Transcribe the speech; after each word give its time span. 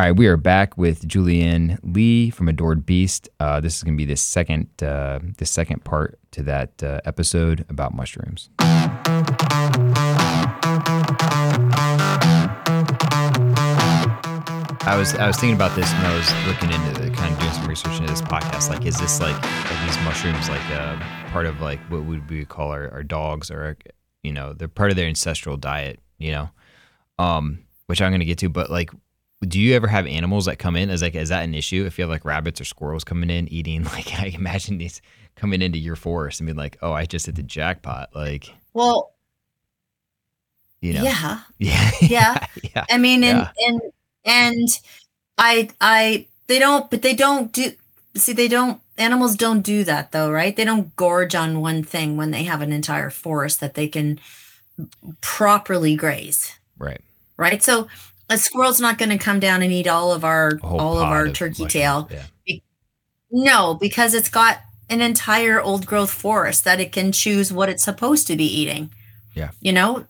All 0.00 0.06
right, 0.06 0.16
we 0.16 0.28
are 0.28 0.38
back 0.38 0.78
with 0.78 1.06
Julie 1.06 1.42
Anne 1.42 1.78
Lee 1.82 2.30
from 2.30 2.48
Adored 2.48 2.86
Beast. 2.86 3.28
Uh, 3.38 3.60
this 3.60 3.76
is 3.76 3.82
going 3.82 3.98
to 3.98 3.98
be 3.98 4.06
the 4.06 4.16
second, 4.16 4.66
uh, 4.82 5.18
the 5.36 5.44
second 5.44 5.84
part 5.84 6.18
to 6.30 6.42
that 6.44 6.82
uh, 6.82 7.02
episode 7.04 7.66
about 7.68 7.92
mushrooms. 7.92 8.48
I 14.86 14.96
was 14.96 15.12
I 15.16 15.26
was 15.26 15.36
thinking 15.36 15.54
about 15.54 15.76
this 15.76 15.92
when 15.92 16.06
I 16.06 16.16
was 16.16 16.32
looking 16.46 16.72
into 16.72 16.98
the, 16.98 17.10
kind 17.10 17.34
of 17.34 17.38
doing 17.38 17.52
some 17.52 17.66
research 17.66 18.00
into 18.00 18.10
this 18.10 18.22
podcast. 18.22 18.70
Like, 18.70 18.86
is 18.86 18.98
this 18.98 19.20
like 19.20 19.36
are 19.36 19.84
these 19.84 20.02
mushrooms 20.02 20.48
like 20.48 20.64
uh, 20.70 20.98
part 21.30 21.44
of 21.44 21.60
like 21.60 21.78
what 21.90 22.04
would 22.04 22.30
we 22.30 22.46
call 22.46 22.70
our, 22.70 22.90
our 22.90 23.02
dogs 23.02 23.50
or 23.50 23.76
you 24.22 24.32
know 24.32 24.54
they're 24.54 24.66
part 24.66 24.88
of 24.88 24.96
their 24.96 25.08
ancestral 25.08 25.58
diet, 25.58 26.00
you 26.16 26.32
know, 26.32 26.48
um, 27.18 27.58
which 27.84 28.00
I'm 28.00 28.12
going 28.12 28.20
to 28.20 28.24
get 28.24 28.38
to. 28.38 28.48
But 28.48 28.70
like, 28.70 28.92
do 29.46 29.58
you 29.58 29.74
ever 29.74 29.86
have 29.86 30.06
animals 30.06 30.44
that 30.46 30.58
come 30.58 30.76
in? 30.76 30.90
Is 30.90 31.02
like 31.02 31.14
is 31.14 31.30
that 31.30 31.42
an 31.44 31.54
issue 31.54 31.84
if 31.86 31.98
you 31.98 32.02
have 32.02 32.10
like 32.10 32.24
rabbits 32.24 32.60
or 32.60 32.64
squirrels 32.64 33.04
coming 33.04 33.30
in 33.30 33.48
eating? 33.48 33.84
Like, 33.92 34.18
I 34.20 34.26
imagine 34.26 34.78
these 34.78 35.00
coming 35.36 35.62
into 35.62 35.78
your 35.78 35.96
forest 35.96 36.40
and 36.40 36.46
being 36.46 36.56
like, 36.56 36.76
oh, 36.82 36.92
I 36.92 37.06
just 37.06 37.26
hit 37.26 37.36
the 37.36 37.42
jackpot. 37.42 38.10
Like, 38.14 38.52
Well, 38.74 39.14
you 40.80 40.92
know, 40.92 41.02
yeah. 41.04 41.40
yeah, 41.58 41.90
Yeah. 42.02 42.46
yeah. 42.74 42.84
I 42.90 42.98
mean, 42.98 43.24
and 43.24 43.38
Yeah. 43.38 43.66
and 43.68 43.80
and 44.24 44.68
I 45.38 45.70
I 45.80 46.26
they 46.46 46.58
don't, 46.58 46.90
but 46.90 47.02
they 47.02 47.14
don't 47.14 47.52
do. 47.52 47.72
See, 48.16 48.32
they 48.32 48.48
don't. 48.48 48.80
Animals 48.98 49.36
don't 49.36 49.62
do 49.62 49.82
that 49.84 50.12
though, 50.12 50.30
right? 50.30 50.54
They 50.54 50.64
don't 50.64 50.94
gorge 50.96 51.34
on 51.34 51.62
one 51.62 51.82
thing 51.82 52.18
when 52.18 52.32
they 52.32 52.42
have 52.42 52.60
an 52.60 52.72
entire 52.72 53.08
forest 53.08 53.60
that 53.60 53.72
they 53.74 53.88
can 53.88 54.20
properly 55.22 55.96
graze, 55.96 56.58
right. 56.78 57.00
right? 57.38 57.62
So 57.62 57.88
a 58.30 58.38
squirrel's 58.38 58.80
not 58.80 58.96
going 58.96 59.10
to 59.10 59.18
come 59.18 59.40
down 59.40 59.60
and 59.60 59.72
eat 59.72 59.86
all 59.86 60.12
of 60.12 60.24
our 60.24 60.58
all 60.62 60.98
of 60.98 61.08
our 61.08 61.26
of 61.26 61.34
turkey 61.34 61.64
mushrooms. 61.64 61.72
tail. 61.72 62.08
Yeah. 62.10 62.56
No, 63.30 63.74
because 63.74 64.14
it's 64.14 64.28
got 64.30 64.60
an 64.88 65.00
entire 65.00 65.60
old 65.60 65.86
growth 65.86 66.10
forest 66.10 66.64
that 66.64 66.80
it 66.80 66.90
can 66.92 67.12
choose 67.12 67.52
what 67.52 67.68
it's 67.68 67.82
supposed 67.84 68.26
to 68.26 68.36
be 68.36 68.44
eating. 68.46 68.90
Yeah. 69.34 69.50
You 69.60 69.72
know, 69.72 70.06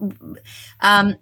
um, 0.80 1.16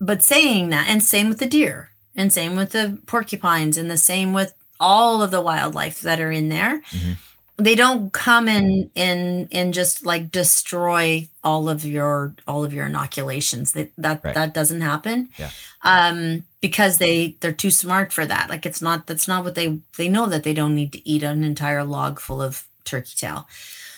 but 0.00 0.22
saying 0.22 0.70
that, 0.70 0.88
and 0.88 1.02
same 1.02 1.28
with 1.28 1.38
the 1.38 1.46
deer, 1.46 1.90
and 2.16 2.32
same 2.32 2.56
with 2.56 2.72
the 2.72 2.98
porcupines, 3.06 3.76
and 3.76 3.90
the 3.90 3.96
same 3.96 4.32
with 4.32 4.52
all 4.80 5.22
of 5.22 5.30
the 5.30 5.40
wildlife 5.40 6.00
that 6.00 6.20
are 6.20 6.32
in 6.32 6.48
there. 6.48 6.80
Mhm. 6.90 7.16
They 7.56 7.76
don't 7.76 8.12
come 8.12 8.48
in 8.48 8.90
in 8.96 9.48
and 9.52 9.72
just 9.72 10.04
like 10.04 10.32
destroy 10.32 11.28
all 11.44 11.68
of 11.68 11.84
your 11.84 12.34
all 12.48 12.64
of 12.64 12.72
your 12.74 12.86
inoculations. 12.86 13.72
That 13.72 13.90
that 13.96 14.24
Right. 14.24 14.34
that 14.34 14.54
doesn't 14.54 14.80
happen. 14.80 15.28
Yeah. 15.38 15.50
Um, 15.82 16.44
because 16.60 16.98
they 16.98 17.36
they're 17.40 17.52
too 17.52 17.70
smart 17.70 18.12
for 18.12 18.26
that. 18.26 18.50
Like 18.50 18.66
it's 18.66 18.82
not 18.82 19.06
that's 19.06 19.28
not 19.28 19.44
what 19.44 19.54
they 19.54 19.78
they 19.96 20.08
know 20.08 20.26
that 20.26 20.42
they 20.42 20.54
don't 20.54 20.74
need 20.74 20.92
to 20.94 21.08
eat 21.08 21.22
an 21.22 21.44
entire 21.44 21.84
log 21.84 22.18
full 22.18 22.42
of 22.42 22.64
turkey 22.84 23.14
tail. 23.16 23.46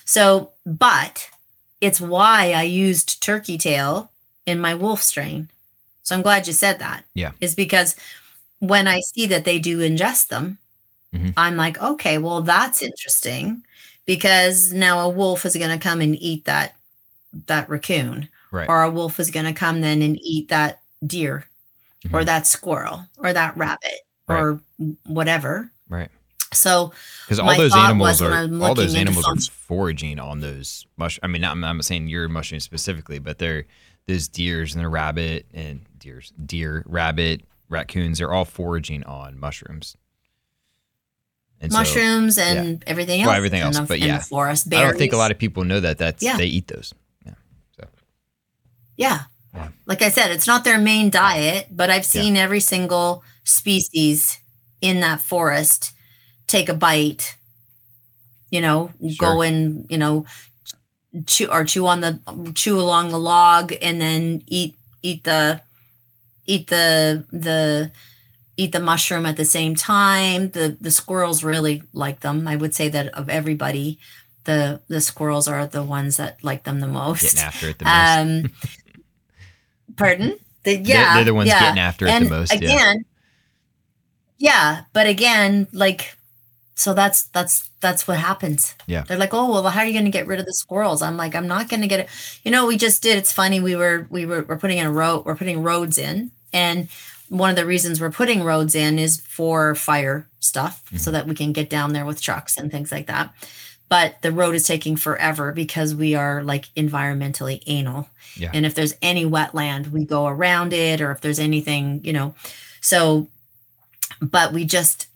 So, 0.05 0.51
but 0.67 1.31
it's 1.81 2.01
why 2.01 2.53
I 2.53 2.63
used 2.63 3.23
turkey 3.23 3.57
tail 3.59 4.11
in 4.45 4.61
my 4.61 4.75
wolf 4.75 5.03
strain. 5.03 5.49
So 6.03 6.15
I'm 6.15 6.23
glad 6.23 6.47
you 6.47 6.53
said 6.53 6.79
that. 6.81 7.05
Yeah. 7.15 7.33
Is 7.41 7.55
because 7.55 7.97
when 8.59 8.87
I 8.87 9.01
see 9.01 9.27
that 9.27 9.45
they 9.45 9.59
do 9.59 9.79
ingest 9.79 10.29
them, 10.29 10.59
Mhm. 11.17 11.33
I'm 11.37 11.57
like, 11.57 11.81
okay, 11.83 12.19
well, 12.19 12.43
that's 12.43 12.83
interesting 12.83 13.63
because 14.07 14.73
now 14.73 15.01
a 15.01 15.09
wolf 15.09 15.45
is 15.45 15.57
going 15.57 15.77
to 15.77 15.83
come 15.83 16.01
and 16.01 16.15
eat 16.17 16.45
that 16.45 16.75
that 17.47 17.69
raccoon, 17.69 18.29
Right. 18.51 18.69
or 18.69 18.83
a 18.83 18.91
wolf 18.91 19.21
is 19.21 19.31
going 19.31 19.45
to 19.47 19.53
come 19.53 19.81
then 19.83 20.01
and 20.01 20.19
eat 20.23 20.49
that 20.49 20.81
deer, 21.07 21.47
or 22.13 22.21
Mhm. 22.23 22.27
that 22.27 22.47
squirrel, 22.47 23.07
or 23.19 23.33
that 23.33 23.57
rabbit, 23.57 24.01
Right. 24.27 24.39
or 24.41 24.61
whatever. 25.05 25.71
Right. 25.89 26.11
So 26.55 26.93
Because 27.27 27.39
all 27.41 27.55
those 27.57 27.75
animals 27.75 28.23
are 28.23 28.33
all 28.63 28.75
those 28.75 28.95
animals 28.95 29.27
are 29.27 29.37
foraging 29.53 30.19
on 30.19 30.41
those 30.41 30.87
mush. 30.97 31.19
I 31.23 31.27
mean, 31.27 31.43
not, 31.43 31.53
I'm 31.53 31.61
not 31.61 31.85
saying 31.85 32.09
your 32.09 32.29
mushrooms 32.29 32.65
specifically, 32.65 33.19
but 33.19 33.39
they're 33.39 33.65
those 34.07 34.29
deers 34.29 34.75
and 34.75 34.83
the 34.85 34.89
rabbit 34.89 35.47
and 35.53 35.81
deers, 35.99 36.33
deer, 36.47 36.85
rabbit, 36.87 37.43
raccoons. 37.69 38.19
They're 38.19 38.33
all 38.33 38.45
foraging 38.45 39.03
on 39.05 39.39
mushrooms. 39.39 39.97
And 41.61 41.73
so, 41.73 41.79
mushrooms 41.79 42.39
and 42.39 42.83
everything 42.87 43.21
else. 43.23 43.29
Well, 43.29 43.37
everything 43.37 43.61
else, 43.61 43.79
the- 43.79 43.85
but 43.85 43.99
yeah. 44.01 44.21
forest. 44.21 44.73
I 44.73 44.83
don't 44.83 44.99
think 44.99 45.13
a 45.13 45.17
lot 45.17 45.31
of 45.31 45.39
people 45.39 45.65
know 45.65 45.81
that. 45.81 45.99
That's 45.99 46.23
Yeah. 46.23 46.37
they 46.37 46.47
eat 46.47 46.69
those. 46.69 46.93
Yeah. 47.25 47.33
So 47.81 47.89
Yeah. 48.97 49.21
Yeah. 49.55 49.69
Like 49.87 50.03
I 50.03 50.11
said, 50.11 50.31
it's 50.33 50.47
not 50.47 50.65
their 50.65 50.79
main 50.79 51.09
diet, 51.09 51.69
but 51.71 51.89
I've 51.89 52.05
seen 52.05 52.37
every 52.37 52.61
single 52.61 53.25
species 53.45 54.39
in 54.83 55.01
that 55.01 55.21
forest 55.23 55.93
take 56.47 56.69
a 56.69 56.75
bite, 56.75 57.37
you 58.51 58.61
know, 58.61 58.91
go 59.19 59.41
and, 59.41 59.87
you 59.89 59.97
know, 59.97 60.27
chew 61.27 61.47
or 61.51 61.65
chew 61.65 61.87
on 61.87 62.03
the 62.03 62.21
chew 62.55 62.79
along 62.79 63.09
the 63.09 63.19
log 63.19 63.73
and 63.81 63.99
then 64.01 64.43
eat 64.47 64.75
eat 65.03 65.25
the 65.25 65.63
eat 66.45 66.67
the 66.67 67.25
the 67.33 67.91
eat 68.57 68.73
the 68.73 68.81
mushroom 68.81 69.27
at 69.27 69.37
the 69.37 69.45
same 69.45 69.75
time. 69.75 70.51
The 70.51 70.77
the 70.81 70.91
squirrels 70.91 71.45
really 71.45 71.83
like 71.93 72.21
them. 72.21 72.47
I 72.49 72.57
would 72.57 72.75
say 72.75 72.89
that 72.89 73.09
of 73.09 73.29
everybody, 73.29 73.99
the 74.45 74.81
the 74.89 75.01
squirrels 75.01 75.49
are 75.49 75.67
the 75.67 75.83
ones 75.83 76.17
that 76.17 76.43
like 76.43 76.65
them 76.65 76.81
the 76.81 76.87
most. 76.89 77.23
getting 77.23 77.41
after 77.41 77.69
it 77.69 77.79
the 77.79 77.85
most. 77.87 77.95
Um, 77.95 78.51
pardon? 79.97 80.39
The, 80.65 80.77
They're- 80.77 80.83
yeah, 80.97 81.15
they're, 81.15 81.25
the 81.25 81.35
ones 81.35 81.49
yeah. 81.49 81.61
getting 81.61 81.79
after 81.81 82.07
it 82.07 82.11
and 82.11 82.27
the 82.27 82.31
most. 82.31 82.53
yeah. 82.53 82.59
Again, 82.59 83.05
yeah, 84.39 84.83
but 84.93 85.07
again, 85.07 85.67
like, 85.73 86.17
so 86.75 86.93
that's 86.93 87.23
that's 87.25 87.71
that's 87.81 88.07
what 88.07 88.19
happens. 88.19 88.75
Yeah. 88.87 89.03
they're 89.03 89.17
like, 89.17 89.33
oh 89.33 89.51
well, 89.51 89.63
how 89.69 89.81
are 89.81 89.87
you 89.87 89.93
going 89.93 90.05
to 90.05 90.11
get 90.11 90.27
rid 90.27 90.41
of 90.41 90.47
the 90.47 90.53
squirrels? 90.53 91.01
I'm 91.03 91.17
like, 91.17 91.35
I'm 91.35 91.47
not 91.47 91.69
going 91.69 91.81
to 91.83 91.87
get 91.89 92.01
it. 92.01 92.09
You 92.43 92.51
know, 92.51 92.67
we 92.67 92.77
just 92.77 93.03
did. 93.03 93.17
It's 93.17 93.33
funny. 93.33 93.61
We 93.61 93.77
were 93.77 94.07
we 94.11 94.27
were 94.27 94.43
we're 94.43 94.59
putting 94.59 94.79
in 94.79 94.87
a 94.87 94.93
road. 94.93 95.25
We're 95.25 95.37
putting 95.37 95.63
roads 95.63 95.97
in, 95.99 96.33
and 96.53 96.89
one 97.29 97.51
of 97.51 97.57
the 97.57 97.67
reasons 97.67 98.01
we're 98.01 98.11
putting 98.11 98.43
roads 98.45 98.75
in 98.75 98.99
is 98.99 99.21
for 99.21 99.75
fire 99.75 100.29
stuff, 100.41 100.83
Mm-hmm. 100.87 100.97
so 100.99 101.11
that 101.11 101.27
we 101.27 101.35
can 101.35 101.53
get 101.53 101.69
down 101.71 101.93
there 101.93 102.05
with 102.07 102.21
trucks 102.23 102.57
and 102.57 102.71
things 102.71 102.93
like 102.93 103.07
that. 103.09 103.35
But 103.89 104.21
the 104.23 104.33
road 104.33 104.55
is 104.55 104.67
taking 104.67 104.97
forever 104.97 105.53
because 105.53 105.95
we 105.95 106.15
are 106.15 106.43
like 106.43 106.67
environmentally 106.77 107.63
anal. 107.67 108.09
Yeah. 108.37 108.51
And 108.53 108.67
if 108.67 108.75
there's 108.75 108.95
any 109.01 109.25
wetland, 109.25 109.91
we 109.93 110.05
go 110.05 110.27
around 110.27 110.73
it, 110.73 111.01
or 111.01 111.11
if 111.13 111.21
there's 111.21 111.39
anything, 111.39 112.01
you 112.05 112.13
know. 112.13 112.35
So, 112.81 113.29
but 114.21 114.53
we 114.53 114.65
just 114.65 115.07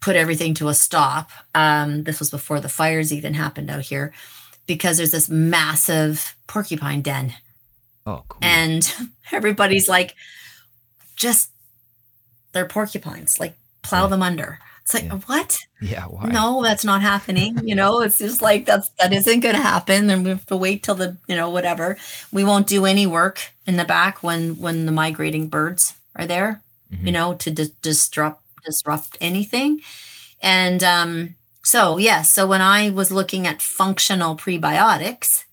put 0.00 0.16
everything 0.16 0.54
to 0.54 0.68
a 0.68 0.74
stop. 0.74 1.30
Um, 1.54 2.04
this 2.04 2.18
was 2.18 2.30
before 2.30 2.60
the 2.60 2.68
fires 2.68 3.12
even 3.12 3.34
happened 3.34 3.70
out 3.70 3.82
here 3.82 4.12
because 4.66 4.96
there's 4.96 5.10
this 5.12 5.28
massive 5.28 6.34
porcupine 6.46 7.02
den. 7.02 7.34
Oh, 8.06 8.24
cool. 8.28 8.38
And 8.42 8.90
everybody's 9.32 9.88
like, 9.88 10.14
just 11.16 11.50
they're 12.52 12.66
porcupines, 12.66 13.38
like 13.40 13.56
plow 13.82 14.02
Yeah. 14.04 14.08
them 14.08 14.22
under. 14.22 14.58
It's 14.82 14.94
like, 14.94 15.04
Yeah. 15.04 15.18
what? 15.26 15.58
yeah. 15.80 16.04
Why? 16.04 16.28
No, 16.28 16.62
that's 16.62 16.84
not 16.84 17.02
happening. 17.02 17.58
You 17.66 17.74
know, 17.74 18.00
it's 18.02 18.18
just 18.18 18.40
like 18.40 18.66
that's 18.66 18.88
that 19.00 19.12
isn't 19.12 19.40
going 19.40 19.56
to 19.56 19.60
happen. 19.62 20.08
And 20.10 20.22
we 20.24 20.30
have 20.30 20.46
to 20.46 20.56
wait 20.56 20.82
till 20.84 20.94
the 20.94 21.16
you 21.28 21.34
know 21.36 21.50
whatever. 21.50 21.96
We 22.32 22.44
won't 22.44 22.68
do 22.68 22.86
any 22.86 23.06
work 23.06 23.40
in 23.66 23.76
the 23.76 23.84
back 23.84 24.22
when 24.22 24.58
when 24.60 24.86
the 24.86 24.92
migrating 24.92 25.48
birds 25.48 25.94
are 26.14 26.26
there. 26.26 26.62
You 26.90 26.98
Mhm. 27.10 27.12
know, 27.12 27.34
to 27.34 27.50
dis- 27.50 27.70
disrupt 27.82 28.42
disrupt 28.64 29.16
anything. 29.20 29.80
And 30.40 30.84
um, 30.84 31.34
so 31.64 31.98
yes, 31.98 32.30
so 32.32 32.46
when 32.46 32.60
I 32.62 32.90
was 32.90 33.10
looking 33.10 33.46
at 33.46 33.60
functional 33.62 34.36
prebiotics, 34.36 35.44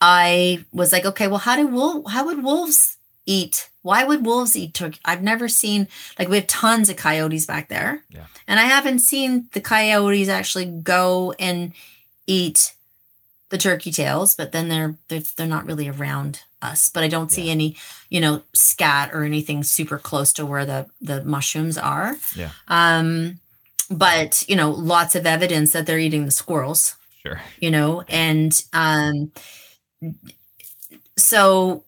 I 0.00 0.64
was 0.72 0.92
like, 0.92 1.04
okay, 1.06 1.26
well, 1.28 1.38
how 1.38 1.56
do 1.56 1.66
wolf? 1.66 2.10
How 2.10 2.24
would 2.26 2.42
wolves 2.42 2.96
eat? 3.26 3.68
Why 3.86 4.04
would 4.04 4.26
wolves 4.26 4.56
eat 4.56 4.74
turkey? 4.74 4.98
I've 5.04 5.22
never 5.22 5.48
seen 5.48 5.86
like 6.18 6.28
we 6.28 6.36
have 6.36 6.46
tons 6.48 6.88
of 6.90 6.96
coyotes 6.96 7.46
back 7.46 7.68
there. 7.68 8.02
Yeah. 8.10 8.26
And 8.48 8.58
I 8.58 8.64
haven't 8.64 8.98
seen 9.00 9.48
the 9.52 9.60
coyotes 9.60 10.28
actually 10.28 10.66
go 10.66 11.34
and 11.38 11.72
eat 12.26 12.74
the 13.50 13.58
turkey 13.58 13.92
tails, 13.92 14.34
but 14.34 14.50
then 14.52 14.68
they're 14.68 14.96
they're, 15.08 15.22
they're 15.36 15.46
not 15.56 15.66
really 15.66 15.88
around 15.88 16.42
us, 16.62 16.88
but 16.88 17.04
I 17.04 17.08
don't 17.08 17.30
see 17.30 17.44
Yeah. 17.46 17.52
any, 17.52 17.76
you 18.10 18.20
know, 18.20 18.42
scat 18.54 19.10
or 19.14 19.22
anything 19.24 19.62
super 19.62 19.98
close 19.98 20.32
to 20.34 20.44
where 20.46 20.66
the 20.66 20.86
the 21.00 21.22
mushrooms 21.24 21.78
are. 21.78 22.16
Yeah. 22.34 22.50
Um, 22.66 23.38
but 23.88 24.44
you 24.48 24.56
know, 24.56 24.70
lots 24.72 25.14
of 25.14 25.26
evidence 25.26 25.72
that 25.72 25.86
they're 25.86 26.00
eating 26.06 26.24
the 26.24 26.32
squirrels 26.32 26.96
Sure. 27.22 27.40
you 27.60 27.70
know 27.72 28.02
and 28.08 28.52
um 28.72 29.30
so 31.16 31.84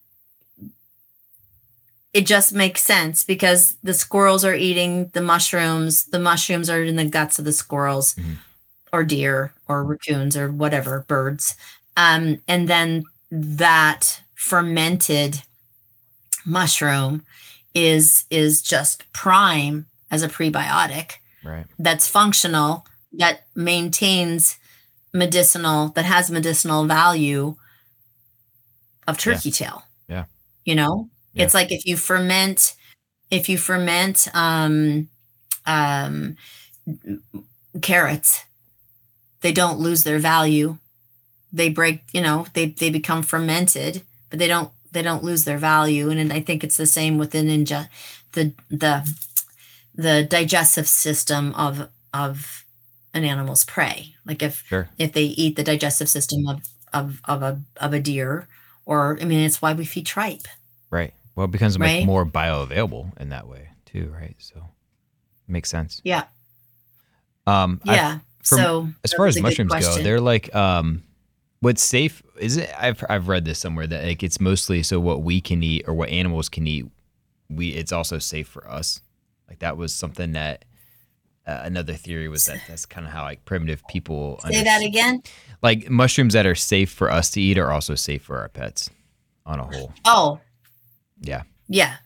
it 2.18 2.26
just 2.26 2.52
makes 2.52 2.82
sense 2.82 3.22
because 3.22 3.76
the 3.84 3.94
squirrels 3.94 4.44
are 4.44 4.54
eating 4.68 5.08
the 5.14 5.22
mushrooms 5.22 6.04
the 6.06 6.18
mushrooms 6.18 6.68
are 6.68 6.82
in 6.82 6.96
the 6.96 7.04
guts 7.16 7.38
of 7.38 7.44
the 7.44 7.52
squirrels 7.52 8.14
Mhm. 8.14 8.36
or 8.92 9.04
deer 9.04 9.52
or 9.68 9.84
raccoons 9.84 10.36
or 10.36 10.50
whatever 10.50 11.04
birds 11.08 11.54
um 11.96 12.24
and 12.48 12.68
then 12.68 13.04
that 13.30 14.20
fermented 14.34 15.42
mushroom 16.44 17.24
is 17.74 18.24
is 18.30 18.62
just 18.62 19.04
prime 19.12 19.86
as 20.10 20.22
a 20.22 20.28
prebiotic 20.28 21.08
Right. 21.44 21.66
that's 21.78 22.08
functional 22.08 22.84
that 23.12 23.46
maintains 23.54 24.56
medicinal 25.12 25.90
that 25.96 26.04
has 26.04 26.30
medicinal 26.30 26.84
value 26.86 27.56
of 29.06 29.16
Yeah. 29.24 29.34
turkey 29.34 29.50
tail 29.50 29.84
Yeah. 30.08 30.24
you 30.64 30.74
know 30.74 31.10
Yeah. 31.38 31.44
it's 31.44 31.54
like 31.54 31.72
if 31.72 31.86
you 31.86 31.96
ferment 31.96 32.74
if 33.30 33.48
you 33.48 33.58
ferment 33.58 34.28
um 34.34 35.08
um 35.66 36.36
carrots 37.82 38.44
they 39.40 39.52
don't 39.52 39.78
lose 39.78 40.04
their 40.04 40.18
value 40.18 40.78
they 41.52 41.68
break 41.68 42.02
you 42.12 42.20
know 42.20 42.46
they 42.54 42.66
they 42.66 42.90
become 42.90 43.22
fermented 43.22 44.02
but 44.30 44.38
they 44.38 44.48
don't 44.48 44.70
they 44.92 45.02
don't 45.02 45.24
lose 45.24 45.44
their 45.44 45.58
value 45.58 46.10
and, 46.10 46.20
and 46.20 46.32
i 46.32 46.40
think 46.40 46.64
it's 46.64 46.76
the 46.76 46.86
same 46.86 47.18
within 47.18 47.48
inge- 47.48 47.88
the 48.32 48.52
the 48.70 49.14
the 49.94 50.24
digestive 50.24 50.88
system 50.88 51.54
of 51.54 51.88
of 52.14 52.64
an 53.14 53.24
animal's 53.24 53.64
prey 53.64 54.14
like 54.26 54.42
if 54.42 54.64
Sure. 54.68 54.88
if 54.98 55.12
they 55.12 55.24
eat 55.24 55.56
the 55.56 55.64
digestive 55.64 56.08
system 56.08 56.46
of 56.48 56.62
of 56.92 57.20
of 57.26 57.42
a 57.42 57.60
of 57.78 57.92
a 57.92 58.00
deer 58.00 58.48
or 58.86 59.18
i 59.20 59.24
mean 59.24 59.40
it's 59.40 59.62
why 59.62 59.72
we 59.72 59.84
feed 59.84 60.06
tripe. 60.06 60.46
Well, 61.38 61.44
it 61.44 61.52
becomes 61.52 61.78
much 61.78 61.86
Right? 61.86 62.04
more 62.04 62.26
bioavailable 62.26 63.16
in 63.20 63.28
that 63.28 63.46
way 63.46 63.68
too, 63.86 64.12
right? 64.12 64.34
So 64.38 64.60
makes 65.46 65.70
sense. 65.70 66.00
yeah 66.02 66.24
Um, 67.46 67.80
yeah 67.84 68.18
from- 68.42 68.58
so 68.58 68.88
as 69.04 69.12
far 69.12 69.26
as 69.28 69.40
mushrooms 69.40 69.72
go, 69.72 70.02
they're 70.02 70.20
like 70.20 70.52
um, 70.52 71.04
what's 71.60 71.80
safe 71.80 72.24
is 72.40 72.56
it? 72.56 72.68
I've 72.76 73.04
I've 73.08 73.28
read 73.28 73.44
this 73.44 73.60
somewhere 73.60 73.86
that 73.86 74.04
like 74.04 74.24
it's 74.24 74.40
mostly 74.40 74.82
so 74.82 74.98
what 74.98 75.22
we 75.22 75.40
can 75.40 75.62
eat 75.62 75.84
or 75.86 75.94
what 75.94 76.08
animals 76.08 76.48
can 76.48 76.66
eat, 76.66 76.86
we 77.48 77.68
it's 77.68 77.92
also 77.92 78.18
safe 78.18 78.48
for 78.48 78.68
us. 78.68 79.00
Like 79.48 79.60
that 79.60 79.76
was 79.76 79.94
something 79.94 80.32
that 80.32 80.64
uh, 81.46 81.60
another 81.62 81.94
theory 81.94 82.26
was 82.28 82.46
that 82.46 82.60
that's 82.66 82.84
kind 82.84 83.06
of 83.06 83.12
how 83.12 83.22
like 83.22 83.44
primitive 83.44 83.86
people 83.86 84.40
say 84.44 84.64
that 84.64 84.82
again 84.82 85.22
like 85.62 85.88
mushrooms 85.88 86.34
that 86.34 86.46
are 86.46 86.56
safe 86.56 86.90
for 86.90 87.08
us 87.12 87.30
to 87.30 87.40
eat 87.40 87.58
are 87.58 87.70
also 87.70 87.94
safe 87.94 88.22
for 88.22 88.38
our 88.40 88.48
pets 88.48 88.90
on 89.46 89.60
a 89.60 89.64
whole. 89.64 89.92
oh 90.04 90.40
Yeah. 91.20 91.42
yeah 91.68 91.96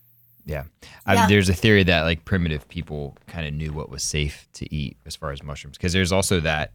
Yeah. 0.45 0.65
I, 1.07 1.15
Yeah. 1.15 1.27
there's 1.29 1.49
a 1.49 1.55
theory 1.55 1.83
that 1.85 2.03
like 2.03 2.25
primitive 2.25 2.69
people 2.69 3.17
kind 3.27 3.47
of 3.47 3.55
knew 3.55 3.73
what 3.73 3.91
was 3.91 4.03
safe 4.03 4.49
to 4.55 4.75
eat 4.75 4.97
as 5.07 5.17
far 5.17 5.31
as 5.33 5.43
mushrooms 5.43 5.77
because 5.77 5.93
there's 5.93 6.13
also 6.13 6.41
that 6.41 6.73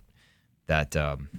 that 0.68 0.96
um 0.96 1.30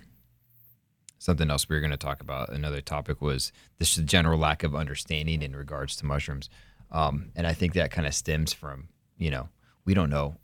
something 1.18 1.50
else 1.50 1.68
we 1.68 1.74
were 1.76 1.80
going 1.80 1.90
to 1.90 1.96
talk 1.96 2.20
about 2.20 2.48
another 2.50 2.80
topic 2.80 3.20
was 3.20 3.52
this 3.78 3.94
general 3.96 4.38
lack 4.38 4.62
of 4.62 4.74
understanding 4.74 5.42
in 5.42 5.54
regards 5.54 5.96
to 5.96 6.06
mushrooms 6.06 6.48
um 6.92 7.30
and 7.36 7.46
I 7.46 7.52
think 7.54 7.74
that 7.74 7.90
kind 7.90 8.06
of 8.06 8.14
stems 8.14 8.52
from 8.52 8.88
you 9.18 9.30
know 9.30 9.48
we 9.84 9.94
don't 9.94 10.10
know 10.10 10.36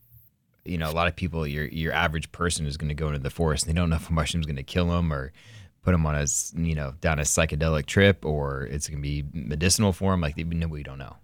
you 0.65 0.79
know 0.79 0.91
a 0.91 0.93
lot 0.93 1.07
of 1.09 1.15
people 1.17 1.47
your 1.47 1.67
your 1.67 1.93
average 1.93 2.31
person 2.33 2.67
is 2.67 2.77
going 2.77 2.89
to 2.89 2.95
go 2.95 3.09
into 3.09 3.19
the 3.21 3.31
forest 3.31 3.67
and 3.67 3.75
they 3.75 3.81
don't 3.81 3.91
know 3.91 3.97
if 3.97 4.09
a 4.11 4.13
mushroom's 4.13 4.47
going 4.47 4.57
to 4.57 4.63
kill 4.63 4.89
them 4.89 5.13
or 5.13 5.33
put 5.85 5.93
them 5.93 6.07
on 6.07 6.15
a 6.15 6.27
you 6.57 6.75
know 6.75 6.95
down 7.01 7.19
a 7.19 7.23
psychedelic 7.23 7.87
trip 7.87 8.25
or 8.25 8.63
it's 8.63 8.87
to 8.87 8.97
be 8.97 9.25
medicinal 9.33 9.93
for 9.93 10.11
them 10.13 10.21
like 10.21 10.37
we 10.37 10.83
don't 10.83 10.99
know 10.99 11.17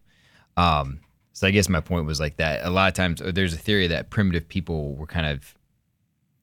um, 0.57 1.01
so 1.33 1.47
I 1.47 1.53
guess 1.53 1.69
my 1.71 1.81
point 1.81 2.05
was 2.07 2.21
like 2.21 2.37
that. 2.37 2.67
A 2.67 2.71
lot 2.71 2.89
of 2.89 2.95
times, 2.95 3.23
there's 3.25 3.55
a 3.55 3.59
theory 3.59 3.87
that 3.87 4.11
primitive 4.11 4.47
people 4.47 4.95
were 4.95 5.07
kind 5.07 5.25
of, 5.25 5.55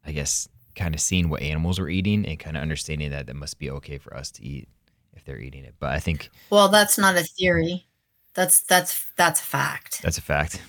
I 0.06 0.12
guess, 0.12 0.50
kind 0.76 0.96
of 0.96 1.02
seeing 1.02 1.30
what 1.30 1.44
animals 1.44 1.78
were 1.78 1.90
eating 1.90 2.26
and 2.26 2.40
kind 2.40 2.58
of 2.58 2.64
understanding 2.64 3.12
that 3.12 3.28
that 3.28 3.36
must 3.36 3.60
be 3.60 3.70
okay 3.70 4.00
for 4.00 4.16
us 4.16 4.32
to 4.32 4.44
eat 4.44 4.68
if 5.14 5.24
they're 5.24 5.40
eating 5.40 5.66
it. 5.66 5.76
But 5.80 5.92
I 5.92 6.00
think 6.00 6.32
well 6.50 6.68
that's 6.70 6.98
not 6.98 7.16
a 7.16 7.22
theory 7.24 7.86
that's 8.34 8.62
that's 8.62 9.06
that's 9.18 9.40
a 9.40 9.44
fact 9.44 10.02
that's 10.02 10.18
a 10.18 10.22
fact. 10.22 10.62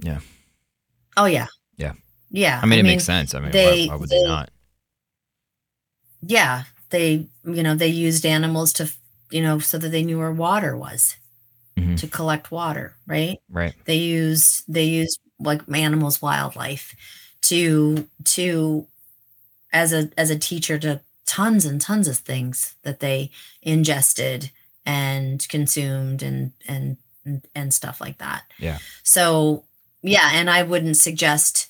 Yeah. 0.00 0.20
Oh 1.18 1.26
yeah 1.26 1.48
Yeah. 1.76 1.92
yeah 2.30 2.60
I 2.62 2.66
mean, 2.66 2.78
it 2.78 2.84
makes 2.84 3.04
sense. 3.04 3.34
I 3.34 3.40
mean, 3.40 3.50
they- 3.50 3.86
why, 3.86 3.94
why 3.94 4.00
would 4.00 4.08
they, 4.08 4.18
they- 4.22 4.24
not? 4.28 4.50
yeah 6.22 6.64
they 6.90 7.28
you 7.44 7.62
know 7.62 7.74
they 7.74 7.88
used 7.88 8.24
animals 8.26 8.72
to 8.74 8.90
you 9.30 9.42
know 9.42 9.58
so 9.58 9.78
that 9.78 9.88
they 9.90 10.02
knew 10.02 10.18
where 10.18 10.32
water 10.32 10.76
was 10.76 11.16
Mhm. 11.76 11.96
to 12.00 12.08
collect 12.08 12.50
water 12.50 12.94
right 13.06 13.38
Right. 13.48 13.74
they 13.84 13.96
used 13.98 14.64
they 14.66 14.84
used 14.84 15.20
like 15.38 15.62
animals 15.72 16.20
wildlife 16.20 16.94
to 17.42 18.08
to 18.24 18.86
as 19.72 19.92
a 19.92 20.10
as 20.16 20.30
a 20.30 20.38
teacher 20.38 20.78
to 20.80 21.00
tons 21.26 21.64
and 21.64 21.80
tons 21.80 22.08
of 22.08 22.16
things 22.18 22.74
that 22.82 23.00
they 23.00 23.30
ingested 23.62 24.50
and 24.86 25.46
consumed 25.48 26.22
and 26.22 26.52
and 26.66 26.96
and, 27.24 27.46
and 27.54 27.74
stuff 27.74 28.00
like 28.00 28.18
that 28.18 28.42
Yeah. 28.58 28.78
so 29.04 29.64
yeah 30.02 30.30
and 30.32 30.48
i 30.50 30.62
wouldn't 30.62 30.96
suggest 30.96 31.68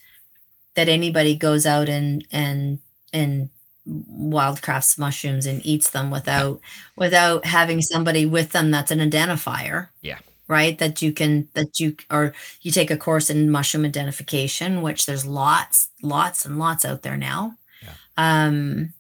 that 0.74 0.88
anybody 0.88 1.34
goes 1.36 1.66
out 1.66 1.88
and 1.88 2.24
and 2.30 2.78
and 3.12 3.50
wildcrafts 3.88 4.98
mushrooms 4.98 5.46
and 5.46 5.64
eats 5.64 5.90
them 5.90 6.10
without 6.10 6.60
without 6.96 7.44
having 7.46 7.80
somebody 7.80 8.26
with 8.26 8.52
them 8.52 8.70
that's 8.70 8.90
an 8.90 8.98
identifier 9.00 9.88
Yeah. 10.02 10.18
right 10.46 10.78
that 10.78 11.00
you 11.02 11.12
can 11.12 11.48
that 11.54 11.80
you 11.80 11.96
or 12.10 12.34
you 12.60 12.70
take 12.70 12.90
a 12.90 12.96
course 12.96 13.30
in 13.30 13.50
mushroom 13.50 13.84
identification 13.84 14.82
which 14.82 15.06
there's 15.06 15.24
lots 15.26 15.88
lots 16.02 16.44
and 16.44 16.58
lots 16.58 16.84
out 16.84 17.02
there 17.02 17.16
now 17.16 17.54
Yeah. 17.82 17.94
um 18.16 18.92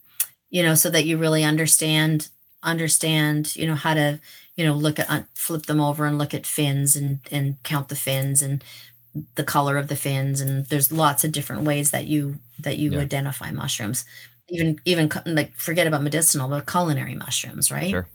you 0.50 0.62
know 0.62 0.74
so 0.74 0.88
that 0.90 1.04
you 1.04 1.18
really 1.18 1.44
understand 1.44 2.28
understand 2.62 3.54
you 3.56 3.66
know 3.66 3.74
how 3.74 3.94
to 3.94 4.18
you 4.56 4.64
know 4.64 4.74
look 4.74 4.98
at 4.98 5.26
flip 5.34 5.66
them 5.66 5.80
over 5.80 6.06
and 6.06 6.18
look 6.18 6.32
at 6.34 6.46
fins 6.46 6.96
and 6.96 7.18
and 7.30 7.62
count 7.62 7.88
the 7.88 7.94
fins 7.96 8.42
and 8.42 8.64
the 9.34 9.44
color 9.44 9.76
of 9.76 9.88
the 9.88 9.96
fins 9.96 10.40
and 10.40 10.66
there's 10.66 10.92
lots 10.92 11.24
of 11.24 11.32
different 11.32 11.62
ways 11.62 11.90
that 11.90 12.06
you 12.06 12.38
that 12.58 12.78
you 12.78 12.92
Yeah. 12.92 13.00
identify 13.00 13.50
mushrooms 13.50 14.04
even 14.48 14.80
even 14.84 15.10
like 15.26 15.54
forget 15.54 15.86
about 15.86 16.02
medicinal 16.02 16.48
but 16.48 16.66
culinary 16.66 17.14
mushrooms 17.14 17.70
right 17.70 17.90
Sure. 17.90 18.08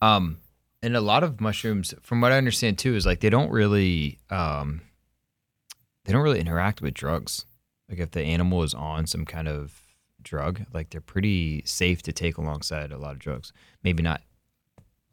Um, 0.00 0.38
and 0.82 0.96
a 0.96 1.00
lot 1.00 1.24
of 1.24 1.40
mushrooms, 1.40 1.92
from 2.02 2.20
what 2.20 2.32
I 2.32 2.38
understand 2.38 2.78
too, 2.78 2.94
is 2.94 3.04
like 3.04 3.20
they 3.20 3.30
don't 3.30 3.50
really, 3.50 4.18
um, 4.30 4.80
they 6.04 6.12
don't 6.12 6.22
really 6.22 6.40
interact 6.40 6.80
with 6.80 6.94
drugs. 6.94 7.44
Like 7.88 7.98
if 7.98 8.12
the 8.12 8.22
animal 8.22 8.62
is 8.62 8.74
on 8.74 9.06
some 9.06 9.24
kind 9.24 9.48
of 9.48 9.80
drug, 10.22 10.62
like 10.72 10.90
they're 10.90 11.00
pretty 11.00 11.62
safe 11.64 12.02
to 12.02 12.12
take 12.12 12.36
alongside 12.38 12.92
a 12.92 12.98
lot 12.98 13.12
of 13.12 13.18
drugs. 13.18 13.52
Maybe 13.82 14.02
not 14.02 14.22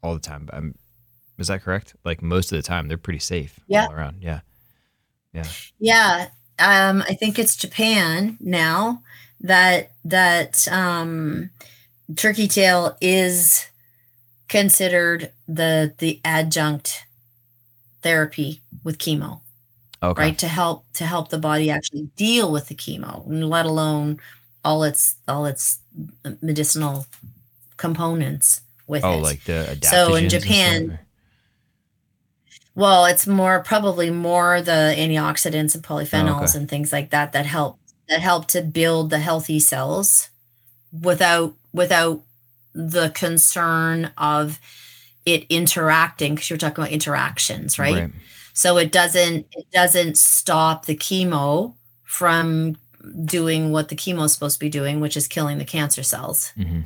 all 0.02 0.14
the 0.14 0.20
time, 0.20 0.46
but 0.46 0.54
i'm 0.54 0.74
is 1.38 1.48
that 1.48 1.62
correct? 1.62 1.94
Like 2.04 2.22
most 2.22 2.50
of 2.50 2.56
the 2.56 2.62
time, 2.62 2.88
they're 2.88 2.96
pretty 2.96 3.18
safe 3.18 3.60
Yeah. 3.66 3.86
all 3.86 3.92
around. 3.92 4.22
Yeah. 4.22 4.40
Yeah, 5.78 6.28
um, 6.58 7.02
I 7.06 7.12
think 7.14 7.38
it's 7.38 7.56
Japan 7.56 8.38
now 8.40 9.02
that 9.40 9.90
that 10.04 10.66
um, 10.68 11.50
turkey 12.16 12.48
tail 12.48 12.96
is 13.00 13.66
considered 14.48 15.32
the 15.48 15.94
the 15.98 16.20
adjunct 16.24 17.04
therapy 18.02 18.60
with 18.84 18.98
chemo, 18.98 19.40
Okay. 20.02 20.20
right? 20.22 20.38
To 20.38 20.48
help 20.48 20.84
to 20.94 21.04
help 21.06 21.28
the 21.30 21.38
body 21.38 21.70
actually 21.70 22.08
deal 22.16 22.50
with 22.52 22.68
the 22.68 22.74
chemo, 22.74 23.26
and 23.26 23.48
let 23.48 23.66
alone 23.66 24.18
all 24.64 24.82
its 24.84 25.16
all 25.28 25.46
its 25.46 25.78
medicinal 26.40 27.06
components 27.76 28.60
with 28.86 29.04
Oh, 29.04 29.18
it. 29.18 29.22
like 29.22 29.44
the. 29.44 29.78
So 29.82 30.14
in 30.14 30.28
Japan, 30.28 30.98
Well, 32.74 33.06
it's 33.06 33.26
more 33.26 33.60
probably 33.62 34.10
more 34.10 34.60
the 34.60 34.94
antioxidants 34.96 35.74
and 35.74 35.82
polyphenols 35.82 36.50
okay. 36.50 36.58
and 36.58 36.68
things 36.68 36.92
like 36.92 37.10
that 37.10 37.32
that 37.32 37.46
help 37.46 37.78
that 38.08 38.20
help 38.20 38.46
to 38.48 38.62
build 38.62 39.10
the 39.10 39.18
healthy 39.18 39.60
cells 39.60 40.28
without 41.02 41.54
without 41.72 42.22
the 42.74 43.10
concern 43.10 44.10
of 44.18 44.60
it 45.26 45.44
interacting 45.50 46.34
because 46.34 46.50
you're 46.50 46.58
talking 46.58 46.82
about 46.84 46.92
interactions, 46.92 47.78
right? 47.78 48.10
So 48.54 48.78
it 48.78 48.92
doesn't 48.92 49.46
it 49.52 49.66
doesn't 49.72 50.16
stop 50.18 50.86
the 50.86 50.96
chemo 50.96 51.74
from 52.04 52.76
doing 53.24 53.72
what 53.72 53.88
the 53.88 53.96
chemo 53.96 54.24
is 54.24 54.32
supposed 54.32 54.56
to 54.56 54.60
be 54.60 54.68
doing, 54.70 55.00
which 55.00 55.16
is 55.16 55.28
killing 55.28 55.58
the 55.58 55.64
cancer 55.64 56.02
cells 56.02 56.52
hmm 56.56 56.80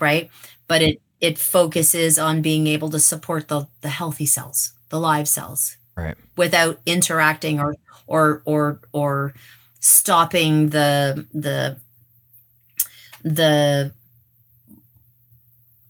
right 0.00 0.30
but 0.68 0.82
it 0.82 1.00
it 1.20 1.38
focuses 1.38 2.18
on 2.18 2.42
being 2.42 2.66
able 2.66 2.90
to 2.90 2.98
support 2.98 3.48
the 3.48 3.66
the 3.82 3.88
healthy 3.88 4.26
cells, 4.26 4.72
the 4.90 4.98
live 4.98 5.28
cells, 5.28 5.76
Right. 5.96 6.16
without 6.36 6.80
interacting 6.86 7.60
or 7.60 7.76
or 8.06 8.42
or 8.44 8.80
or 8.92 9.34
stopping 9.82 10.70
the 10.70 11.26
the 11.34 11.76
the 13.22 13.92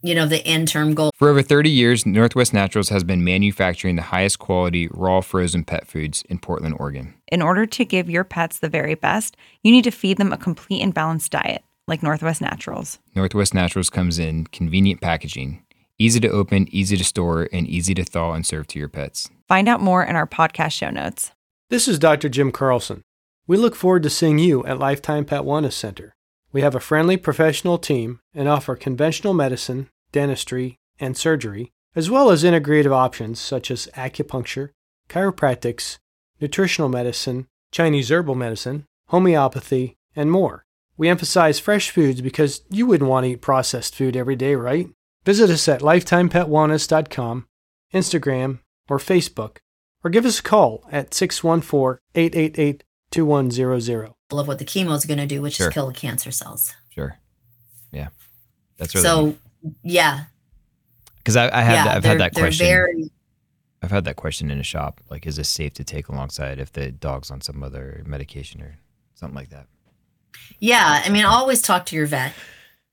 you 0.02 0.14
know 0.14 0.26
the 0.26 0.44
end 0.46 0.66
term 0.66 0.94
goal 0.94 1.12
For 1.16 1.28
over 1.28 1.42
30 1.42 1.70
years, 1.70 2.04
Northwest 2.04 2.52
Naturals 2.52 2.88
has 2.88 3.04
been 3.04 3.22
manufacturing 3.22 3.96
the 3.96 4.02
highest 4.02 4.38
quality 4.40 4.88
raw 4.90 5.20
frozen 5.20 5.62
pet 5.62 5.86
foods 5.86 6.24
in 6.28 6.38
Portland, 6.38 6.74
Oregon. 6.80 7.14
In 7.28 7.40
order 7.40 7.66
to 7.66 7.84
give 7.84 8.10
your 8.10 8.24
pets 8.24 8.58
the 8.58 8.68
very 8.68 8.96
best, 8.96 9.36
you 9.62 9.70
need 9.70 9.84
to 9.84 9.92
feed 9.92 10.16
them 10.16 10.32
a 10.32 10.38
complete 10.38 10.82
and 10.82 10.92
balanced 10.92 11.30
diet, 11.30 11.62
like 11.86 12.02
Northwest 12.02 12.40
Naturals. 12.40 12.98
Northwest 13.14 13.54
Naturals 13.54 13.90
comes 13.90 14.18
in 14.18 14.46
convenient 14.46 15.00
packaging, 15.00 15.62
easy 15.98 16.18
to 16.20 16.28
open, 16.30 16.66
easy 16.74 16.96
to 16.96 17.04
store, 17.04 17.48
and 17.52 17.68
easy 17.68 17.94
to 17.94 18.02
thaw 18.04 18.32
and 18.32 18.44
serve 18.44 18.66
to 18.68 18.78
your 18.78 18.88
pets. 18.88 19.30
Find 19.46 19.68
out 19.68 19.80
more 19.80 20.02
in 20.02 20.16
our 20.16 20.26
podcast 20.26 20.72
show 20.72 20.90
notes. 20.90 21.30
This 21.70 21.86
is 21.86 21.98
Dr. 21.98 22.28
Jim 22.28 22.50
Carlson. 22.50 23.02
We 23.46 23.56
look 23.56 23.74
forward 23.74 24.04
to 24.04 24.10
seeing 24.10 24.38
you 24.38 24.64
at 24.66 24.78
Lifetime 24.78 25.24
Pet 25.24 25.42
Wellness 25.42 25.72
Center. 25.72 26.14
We 26.52 26.60
have 26.60 26.76
a 26.76 26.80
friendly 26.80 27.16
professional 27.16 27.76
team 27.76 28.20
and 28.34 28.48
offer 28.48 28.76
conventional 28.76 29.34
medicine, 29.34 29.88
dentistry, 30.12 30.78
and 31.00 31.16
surgery, 31.16 31.72
as 31.96 32.08
well 32.08 32.30
as 32.30 32.44
integrative 32.44 32.92
options 32.92 33.40
such 33.40 33.70
as 33.70 33.88
acupuncture, 33.96 34.70
chiropractics, 35.08 35.98
nutritional 36.40 36.88
medicine, 36.88 37.48
Chinese 37.72 38.12
herbal 38.12 38.36
medicine, 38.36 38.86
homeopathy, 39.08 39.96
and 40.14 40.30
more. 40.30 40.64
We 40.96 41.08
emphasize 41.08 41.58
fresh 41.58 41.90
foods 41.90 42.20
because 42.20 42.62
you 42.70 42.86
wouldn't 42.86 43.10
want 43.10 43.24
to 43.24 43.30
eat 43.30 43.40
processed 43.40 43.96
food 43.96 44.16
every 44.16 44.36
day, 44.36 44.54
right? 44.54 44.88
Visit 45.24 45.50
us 45.50 45.66
at 45.66 45.80
lifetimepetwellness.com, 45.80 47.46
Instagram, 47.92 48.60
or 48.88 48.98
Facebook, 48.98 49.56
or 50.04 50.10
give 50.10 50.24
us 50.26 50.38
a 50.38 50.42
call 50.42 50.86
at 50.92 51.12
614 51.12 51.98
888 52.14 52.84
2100. 53.12 54.10
of 54.32 54.48
what 54.48 54.58
the 54.58 54.64
chemo 54.64 54.96
is 54.96 55.04
going 55.04 55.18
to 55.18 55.26
do, 55.26 55.40
which 55.42 55.54
Sure. 55.56 55.68
is 55.68 55.74
kill 55.74 55.86
the 55.88 55.92
cancer 55.94 56.30
cells. 56.30 56.74
Sure. 56.90 57.18
Yeah. 57.92 58.08
That's 58.78 58.94
really 58.94 59.04
so 59.06 59.36
yeah, 59.84 60.24
because 61.18 61.36
I, 61.36 61.56
I 61.56 61.62
have 61.62 61.74
yeah, 61.74 61.84
that, 61.84 61.96
I've 61.98 62.04
had 62.04 62.20
that 62.20 62.34
question. 62.34 62.66
very 62.66 63.10
I've 63.82 63.90
had 63.90 64.04
that 64.04 64.16
question 64.16 64.50
in 64.50 64.58
a 64.58 64.64
shop. 64.64 65.00
Like, 65.10 65.26
is 65.26 65.36
this 65.36 65.48
safe 65.48 65.74
to 65.74 65.84
take 65.84 66.08
alongside 66.08 66.58
if 66.58 66.72
the 66.72 66.90
dog's 66.90 67.30
on 67.30 67.40
some 67.40 67.62
other 67.62 68.02
medication 68.06 68.60
or 68.62 68.78
something 69.14 69.36
like 69.36 69.50
that? 69.50 69.66
Yeah, 70.58 71.02
I 71.04 71.08
mean, 71.10 71.24
always 71.24 71.62
talk 71.62 71.86
to 71.86 71.96
your 71.96 72.06
vet 72.06 72.32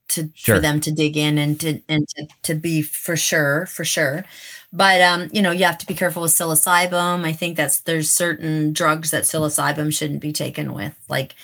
to 0.10 0.30
Sure. 0.36 0.56
for 0.56 0.62
them 0.62 0.80
to 0.82 0.92
dig 0.92 1.18
in 1.18 1.38
and 1.38 1.60
to 1.62 1.82
and 1.90 2.08
to, 2.10 2.28
to 2.44 2.56
be 2.56 2.82
for 2.82 3.16
sure, 3.16 3.66
for 3.68 3.86
sure. 3.86 4.26
But 4.72 5.02
um, 5.02 5.30
you 5.34 5.42
know, 5.42 5.52
you 5.52 5.66
have 5.66 5.80
to 5.80 5.86
be 5.88 5.96
careful 5.96 6.22
with 6.24 6.32
psilocybin. 6.32 7.26
I 7.26 7.32
think 7.34 7.58
that's 7.58 7.80
there's 7.82 8.10
certain 8.12 8.72
drugs 8.74 9.12
that 9.12 9.24
psilocybin 9.24 9.94
shouldn't 9.94 10.22
be 10.22 10.32
taken 10.34 10.74
with, 10.74 10.94
like 11.10 11.36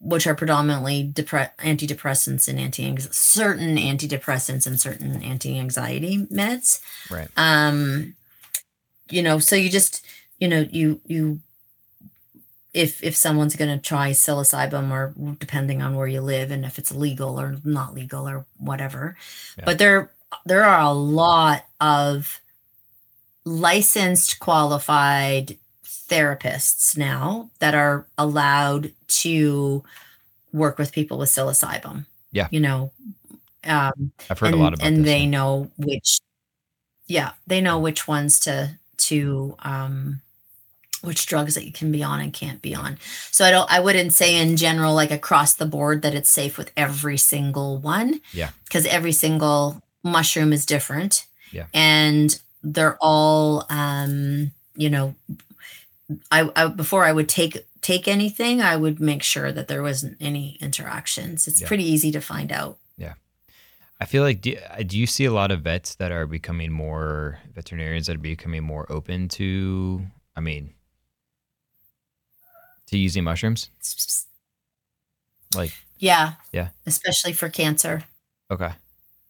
which 0.00 0.26
are 0.26 0.34
predominantly 0.34 1.10
depre- 1.12 1.50
antidepressants 1.58 2.48
and 2.48 2.58
anti 2.60 2.94
certain 3.10 3.76
antidepressants 3.76 4.66
and 4.66 4.80
certain 4.80 5.22
anti-anxiety 5.22 6.26
meds 6.30 6.80
Right. 7.10 7.28
um 7.36 8.14
you 9.10 9.22
know 9.22 9.38
so 9.38 9.56
you 9.56 9.70
just 9.70 10.04
you 10.38 10.48
know 10.48 10.66
you 10.70 11.00
you 11.06 11.40
if 12.78 13.02
if 13.02 13.16
someone's 13.16 13.56
going 13.56 13.76
to 13.76 13.82
try 13.82 14.12
psilocybin 14.12 14.92
or 14.92 15.12
depending 15.40 15.82
on 15.82 15.96
where 15.96 16.06
you 16.06 16.20
live 16.20 16.52
and 16.52 16.64
if 16.64 16.78
it's 16.78 16.92
legal 16.92 17.40
or 17.40 17.56
not 17.64 17.92
legal 17.92 18.28
or 18.28 18.46
whatever 18.58 19.16
Yeah. 19.58 19.64
but 19.64 19.78
there 19.78 20.12
there 20.46 20.64
are 20.64 20.80
a 20.80 20.92
lot 20.92 21.64
of 21.80 22.40
licensed 23.44 24.38
qualified 24.38 25.58
therapists 25.84 26.96
now 26.96 27.50
that 27.58 27.74
are 27.74 28.06
allowed 28.16 28.92
to 29.24 29.82
work 30.52 30.78
with 30.78 30.92
people 30.92 31.18
with 31.18 31.30
psilocybin 31.30 32.06
Yeah. 32.30 32.46
you 32.52 32.60
know 32.60 32.92
um 33.64 34.12
I've 34.30 34.38
heard 34.38 34.52
and, 34.52 34.54
a 34.54 34.62
lot 34.62 34.74
about 34.74 34.86
and 34.86 35.04
they 35.04 35.20
yeah. 35.20 35.30
know 35.30 35.70
which 35.78 36.20
yeah 37.08 37.32
they 37.48 37.60
know 37.60 37.80
which 37.80 38.06
ones 38.06 38.38
to 38.40 38.78
to 39.08 39.56
um 39.60 40.20
which 41.02 41.26
drugs 41.26 41.54
that 41.54 41.64
you 41.64 41.72
can 41.72 41.90
be 41.92 42.02
on 42.02 42.20
and 42.20 42.32
can't 42.32 42.60
be 42.62 42.74
on 42.74 42.98
so 43.30 43.44
i 43.44 43.50
don't 43.50 43.70
i 43.70 43.78
wouldn't 43.80 44.12
say 44.12 44.36
in 44.36 44.56
general 44.56 44.94
like 44.94 45.10
across 45.10 45.54
the 45.54 45.66
board 45.66 46.02
that 46.02 46.14
it's 46.14 46.28
safe 46.30 46.58
with 46.58 46.70
every 46.76 47.16
single 47.18 47.78
one 47.78 48.20
Yeah. 48.32 48.50
because 48.64 48.84
every 48.86 49.12
single 49.12 49.82
mushroom 50.02 50.52
is 50.52 50.64
different 50.66 51.26
Yeah. 51.52 51.66
and 51.74 52.38
they're 52.62 52.96
all 53.00 53.64
um 53.70 54.50
you 54.76 54.90
know 54.90 55.14
I, 56.30 56.50
I 56.56 56.66
before 56.68 57.04
i 57.04 57.12
would 57.12 57.28
take 57.28 57.58
take 57.80 58.08
anything 58.08 58.60
i 58.60 58.76
would 58.76 58.98
make 59.00 59.22
sure 59.22 59.52
that 59.52 59.68
there 59.68 59.82
wasn't 59.82 60.16
any 60.20 60.56
interactions 60.60 61.46
it's 61.46 61.60
Yeah. 61.60 61.68
pretty 61.68 61.84
easy 61.84 62.10
to 62.12 62.20
find 62.20 62.50
out 62.52 62.78
Yeah. 62.96 63.14
I 64.00 64.04
feel 64.04 64.22
like 64.22 64.40
do, 64.40 64.56
uh, 64.70 64.82
do 64.84 64.96
you 64.98 65.06
see 65.06 65.24
a 65.24 65.32
lot 65.32 65.50
of 65.50 65.62
vets 65.62 65.96
that 65.96 66.12
are 66.12 66.26
becoming 66.26 66.70
more 66.72 67.38
veterinarians 67.54 68.06
that 68.06 68.14
are 68.16 68.20
becoming 68.20 68.62
more 68.62 68.86
open 68.92 69.26
to? 69.30 70.02
I 70.36 70.40
mean, 70.40 70.72
to 72.88 72.98
using 72.98 73.24
mushrooms. 73.24 73.70
Like, 75.54 75.72
Yeah. 75.98 76.34
Yeah. 76.52 76.68
Especially 76.86 77.32
for 77.32 77.48
cancer. 77.48 78.04
okay, 78.50 78.72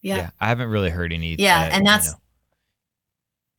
Yeah. 0.03 0.31
I 0.41 0.49
haven't 0.49 0.69
really 0.71 0.91
heard 0.91 1.13
any. 1.13 1.37
Yeah, 1.39 1.69
and 1.73 1.85
you 1.87 1.91
that's- 1.93 2.13
know, 2.13 2.19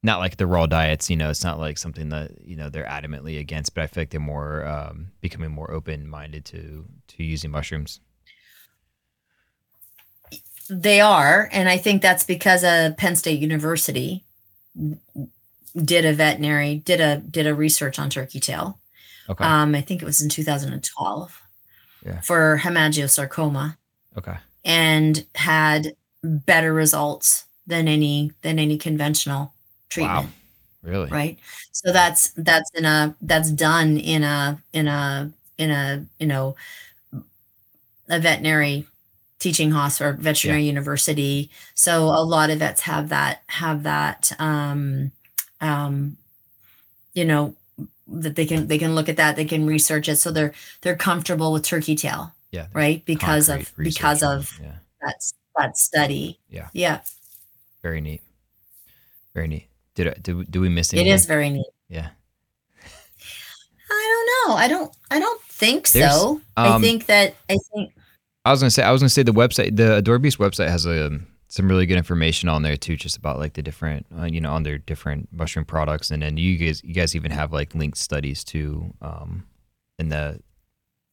not 0.01 0.20
like 0.20 0.38
the 0.38 0.48
raw 0.48 0.65
diets. 0.65 1.10
You 1.10 1.18
know, 1.18 1.29
it's 1.29 1.44
not 1.44 1.60
like 1.60 1.77
something 1.77 2.08
that 2.10 2.32
you 2.46 2.56
know 2.56 2.70
they're 2.70 2.86
adamantly 2.86 3.38
against. 3.39 3.75
But 3.75 3.84
I 3.84 3.88
feel 3.88 4.01
like 4.03 4.10
they're 4.12 4.20
more 4.22 4.65
um, 4.65 5.12
becoming 5.20 5.51
more 5.51 5.70
open 5.72 6.08
minded 6.08 6.46
to 6.46 6.86
to 7.10 7.24
using 7.24 7.51
mushrooms. 7.51 8.00
They 10.70 11.01
are. 11.01 11.50
And 11.51 11.68
I 11.68 11.77
think 11.77 12.01
that's 12.01 12.24
because 12.24 12.63
uh, 12.63 12.94
Penn 12.98 13.18
State 13.18 13.39
University 13.41 14.24
did 15.75 16.06
a 16.06 16.13
veterinary, 16.13 16.75
did 16.77 17.01
a 17.01 17.18
did 17.18 17.46
a 17.46 17.53
research 17.53 18.00
on 18.00 18.10
turkey 18.10 18.39
tail. 18.39 18.78
Okay. 19.29 19.43
Um, 19.43 19.75
I 19.75 19.81
think 19.81 20.01
it 20.01 20.05
was 20.05 20.21
in 20.21 20.29
2012 20.29 21.41
Yeah. 22.05 22.21
for 22.21 22.59
hemangiosarcoma 22.63 23.77
okay. 24.17 24.38
and 24.65 25.25
had 25.36 25.95
better 26.24 26.74
results 26.74 27.45
than 27.67 27.88
any 27.88 28.31
than 28.41 28.57
any 28.59 28.77
conventional 28.77 29.53
treatment. 29.89 30.25
Wow. 30.25 30.31
Really? 30.81 31.09
right 31.09 31.38
so 31.74 31.91
that's 31.91 32.29
that's 32.38 32.71
in 32.74 32.86
a 32.86 33.13
that's 33.21 33.51
done 33.51 33.98
in 33.98 34.24
a 34.24 34.57
in 34.71 34.88
a 34.88 35.29
in 35.57 35.71
a 35.71 36.05
you 36.19 36.25
know 36.25 36.55
a 38.07 38.17
veterinary 38.19 38.88
teaching 39.39 39.71
hospital 39.71 40.13
veterinary 40.13 40.63
university 40.63 41.50
so 41.75 42.05
a 42.05 42.24
lot 42.24 42.50
of 42.50 42.59
vets 42.59 42.81
have 42.81 43.09
that 43.09 43.43
have 43.48 43.83
that 43.83 44.31
um 44.39 45.12
um 45.59 46.15
you 47.13 47.25
know 47.25 47.55
that 48.11 48.35
they 48.35 48.45
can 48.45 48.67
they 48.67 48.77
can 48.77 48.95
look 48.95 49.09
at 49.09 49.17
that 49.17 49.35
they 49.35 49.45
can 49.45 49.65
research 49.65 50.09
it 50.09 50.17
so 50.17 50.31
they're 50.31 50.53
they're 50.81 50.95
comfortable 50.95 51.51
with 51.53 51.63
turkey 51.63 51.95
tail 51.95 52.31
Yeah. 52.51 52.67
right 52.73 53.03
because 53.05 53.49
of 53.49 53.71
because 53.77 54.23
of 54.23 54.57
yeah. 54.61 54.75
that 55.01 55.15
that 55.57 55.77
study 55.77 56.39
Yeah. 56.49 56.69
yeah 56.73 57.01
Very 57.81 58.01
neat. 58.01 58.21
Very 59.33 59.47
neat. 59.47 59.67
Did 59.95 60.07
I, 60.07 60.13
did, 60.21 60.51
do 60.51 60.61
we 60.61 60.69
miss 60.69 60.91
it 60.93 60.97
anything? 60.97 61.13
is 61.13 61.25
very 61.25 61.49
neat 61.49 61.67
Yeah. 61.89 62.09
I 63.91 64.43
don't 64.43 64.49
know. 64.49 64.55
I 64.57 64.67
don't. 64.67 64.95
I 65.09 65.19
don't 65.19 65.41
think 65.43 65.89
There's, 65.89 66.11
so. 66.11 66.41
I 66.55 66.75
um, 66.75 66.81
think 66.81 67.07
that. 67.07 67.35
I 67.49 67.57
think. 67.73 67.91
I 68.45 68.51
was 68.51 68.59
gonna 68.61 68.69
say 68.69 68.83
I 68.83 68.91
was 68.91 69.01
gonna 69.01 69.09
say 69.09 69.23
the 69.23 69.31
website 69.33 69.75
the 69.75 69.95
Adored 69.97 70.21
Beast 70.21 70.37
website 70.37 70.69
has 70.69 70.85
um, 70.85 71.25
some 71.51 71.68
really 71.68 71.86
good 71.88 71.98
information 71.98 72.48
on 72.48 72.62
there 72.62 72.77
too, 72.77 72.96
just 72.96 73.18
about 73.18 73.39
like 73.39 73.53
the 73.53 73.62
different 73.63 74.06
uh, 74.18 74.25
you 74.25 74.39
know 74.39 74.53
on 74.53 74.63
their 74.63 74.77
different 74.77 75.27
mushroom 75.34 75.65
products, 75.65 76.12
and 76.12 76.22
then 76.22 76.38
you 76.38 76.58
guys 76.58 76.84
you 76.84 76.94
guys 76.94 77.15
even 77.15 77.32
have 77.32 77.51
like 77.51 77.74
linked 77.75 77.98
studies 77.98 78.44
too 78.44 78.94
um, 79.01 79.44
in 79.98 80.10
the 80.10 80.39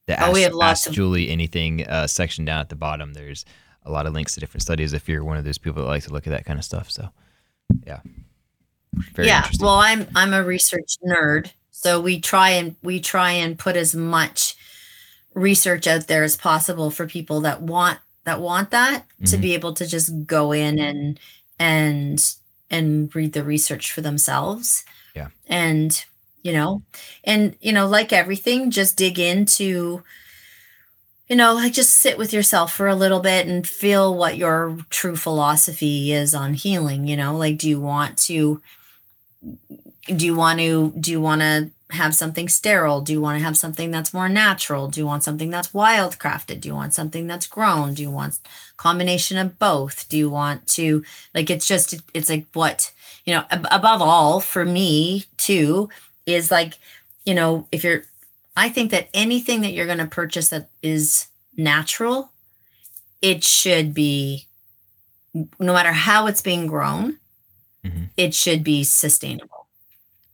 the 0.05 0.13
Oh, 0.13 0.27
ask, 0.27 0.33
we 0.33 0.41
have 0.43 0.53
lots 0.53 0.81
Ask 0.81 0.89
of- 0.89 0.93
Julie 0.95 1.29
anything 1.29 1.85
uh, 1.87 2.07
section 2.07 2.45
down 2.45 2.61
at 2.61 2.69
the 2.69 2.75
bottom. 2.75 3.13
There's 3.13 3.43
a 3.83 3.91
lot 3.91 4.05
of 4.05 4.13
links 4.13 4.35
to 4.35 4.39
different 4.39 4.61
studies 4.61 4.93
if 4.93 5.09
you're 5.09 5.23
one 5.23 5.37
of 5.37 5.43
those 5.43 5.57
people 5.57 5.81
that 5.83 5.89
like 5.89 6.03
to 6.03 6.13
look 6.13 6.27
at 6.27 6.29
that 6.31 6.45
kind 6.45 6.59
of 6.59 6.63
stuff. 6.65 6.89
So 6.91 7.09
yeah, 7.85 7.99
very 9.13 9.27
yeah. 9.27 9.49
Well, 9.59 9.75
I'm 9.75 10.07
I'm 10.15 10.33
a 10.33 10.43
research 10.43 10.95
nerd, 11.05 11.51
so 11.71 11.99
we 11.99 12.19
try 12.19 12.51
and 12.51 12.75
we 12.83 12.99
try 12.99 13.31
and 13.31 13.57
put 13.57 13.75
as 13.75 13.95
much 13.95 14.55
research 15.33 15.87
out 15.87 16.07
there 16.07 16.23
as 16.23 16.35
possible 16.37 16.89
for 16.91 17.05
people 17.07 17.41
that 17.41 17.61
want 17.61 17.99
that 18.27 18.41
want 18.41 18.71
that 18.71 19.05
to 19.25 19.37
Mhm. 19.37 19.41
be 19.41 19.53
able 19.55 19.73
to 19.73 19.87
just 19.87 20.11
go 20.27 20.51
in 20.51 20.77
and 20.79 21.19
and 21.57 22.23
and 22.69 23.15
read 23.15 23.31
the 23.33 23.43
research 23.43 23.91
for 23.91 24.01
themselves. 24.01 24.83
Yeah. 25.15 25.29
And 25.47 26.03
you 26.43 26.53
know, 26.53 26.83
and 27.23 27.55
you 27.61 27.71
know, 27.73 27.87
like 27.87 28.13
everything, 28.13 28.69
just 28.69 28.95
dig 28.97 29.17
into 29.17 30.03
you 31.29 31.35
know, 31.35 31.53
like 31.55 31.73
just 31.73 31.95
sit 31.97 32.17
with 32.17 32.31
yourself 32.31 32.71
for 32.73 32.87
a 32.87 32.95
little 32.95 33.19
bit 33.19 33.47
and 33.47 33.67
feel 33.67 34.15
what 34.15 34.37
your 34.37 34.77
true 34.89 35.15
philosophy 35.17 36.13
is 36.13 36.33
on 36.33 36.53
healing. 36.53 37.05
You 37.05 37.17
know, 37.17 37.35
like, 37.35 37.57
do 37.57 37.67
you 37.67 37.81
want 37.81 38.17
to, 38.29 38.61
do 40.15 40.25
you 40.25 40.35
want 40.35 40.59
to, 40.59 40.93
do 40.97 41.11
you 41.11 41.19
want 41.19 41.41
to 41.41 41.69
have 41.91 42.13
something 42.15 42.49
sterile? 42.49 43.01
Do 43.01 43.13
you 43.13 43.21
want 43.21 43.39
to 43.39 43.43
have 43.45 43.57
something 43.57 43.91
that's 43.91 44.13
more 44.13 44.27
natural? 44.29 44.87
Do 44.89 44.99
you 44.99 45.05
want 45.05 45.23
something 45.23 45.49
that's 45.49 45.69
wildcrafted? 45.69 46.59
Do 46.61 46.67
you 46.69 46.75
want 46.75 46.93
something 46.93 47.27
that's 47.27 47.47
grown? 47.47 47.93
Do 47.93 48.01
you 48.01 48.11
want 48.11 48.39
combination 48.75 49.37
of 49.37 49.57
both? 49.57 50.07
Do 50.09 50.17
you 50.17 50.29
want 50.29 50.67
to, 50.69 51.03
like, 51.33 51.49
it's 51.49 51.65
just, 51.67 51.95
it's 52.13 52.29
like 52.29 52.45
what, 52.53 52.91
you 53.25 53.33
know, 53.33 53.45
ab- 53.49 53.67
above 53.71 54.01
all 54.01 54.39
for 54.41 54.65
me 54.65 55.25
too, 55.37 55.89
is 56.25 56.51
like, 56.51 56.77
you 57.25 57.33
know, 57.33 57.67
if 57.71 57.83
you're, 57.83 58.03
I 58.57 58.67
think 58.69 58.91
that 58.91 59.07
anything 59.13 59.61
that 59.61 59.71
you're 59.71 59.85
going 59.85 59.97
to 59.99 60.07
purchase 60.07 60.49
that 60.49 60.67
is 60.83 61.27
natural, 61.55 62.31
it 63.21 63.43
should 63.43 63.93
be, 63.93 64.45
no 65.33 65.73
matter 65.73 65.91
how 65.93 66.27
it's 66.27 66.41
being 66.41 66.67
grown, 66.67 67.17
Mhm. 67.85 68.09
it 68.17 68.33
should 68.35 68.63
be 68.63 68.83
sustainable, 68.83 69.56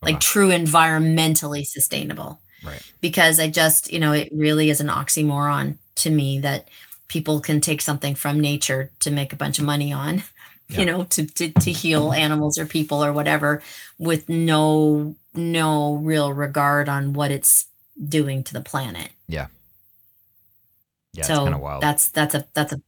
Uh-huh. 0.03 0.11
like 0.11 0.15
Wow. 0.15 0.19
true 0.21 0.49
environmentally 0.49 1.65
sustainable. 1.65 2.39
Right. 2.63 2.81
Because 3.01 3.39
I 3.39 3.49
just, 3.49 3.91
you 3.91 3.99
know, 3.99 4.13
it 4.13 4.29
really 4.33 4.69
is 4.69 4.79
an 4.81 4.87
oxymoron 4.87 5.77
to 5.95 6.09
me 6.09 6.39
that 6.39 6.67
people 7.07 7.39
can 7.41 7.59
take 7.61 7.81
something 7.81 8.15
from 8.15 8.39
nature 8.39 8.89
to 9.01 9.11
make 9.11 9.33
a 9.33 9.35
bunch 9.35 9.59
of 9.59 9.65
money 9.65 9.91
on, 9.93 10.23
Yeah. 10.69 10.79
you 10.79 10.85
know, 10.85 11.03
to, 11.05 11.25
to 11.25 11.51
to 11.51 11.71
heal 11.71 12.13
animals 12.13 12.57
or 12.57 12.65
people 12.65 13.03
or 13.03 13.11
whatever, 13.11 13.61
with 13.99 14.29
no 14.29 15.15
no 15.33 15.95
real 15.95 16.31
regard 16.31 16.87
on 16.87 17.13
what 17.13 17.31
it's 17.31 17.65
doing 18.07 18.43
to 18.45 18.53
the 18.53 18.61
planet. 18.61 19.09
Yeah, 19.27 19.47
it's 21.15 21.27
so 21.27 21.43
kind 21.43 21.53
of 21.55 21.59
wild. 21.61 21.83
that's 21.83 22.07
that's 22.09 22.33
a 22.33 22.45
that's 22.53 22.71
a 22.73 22.81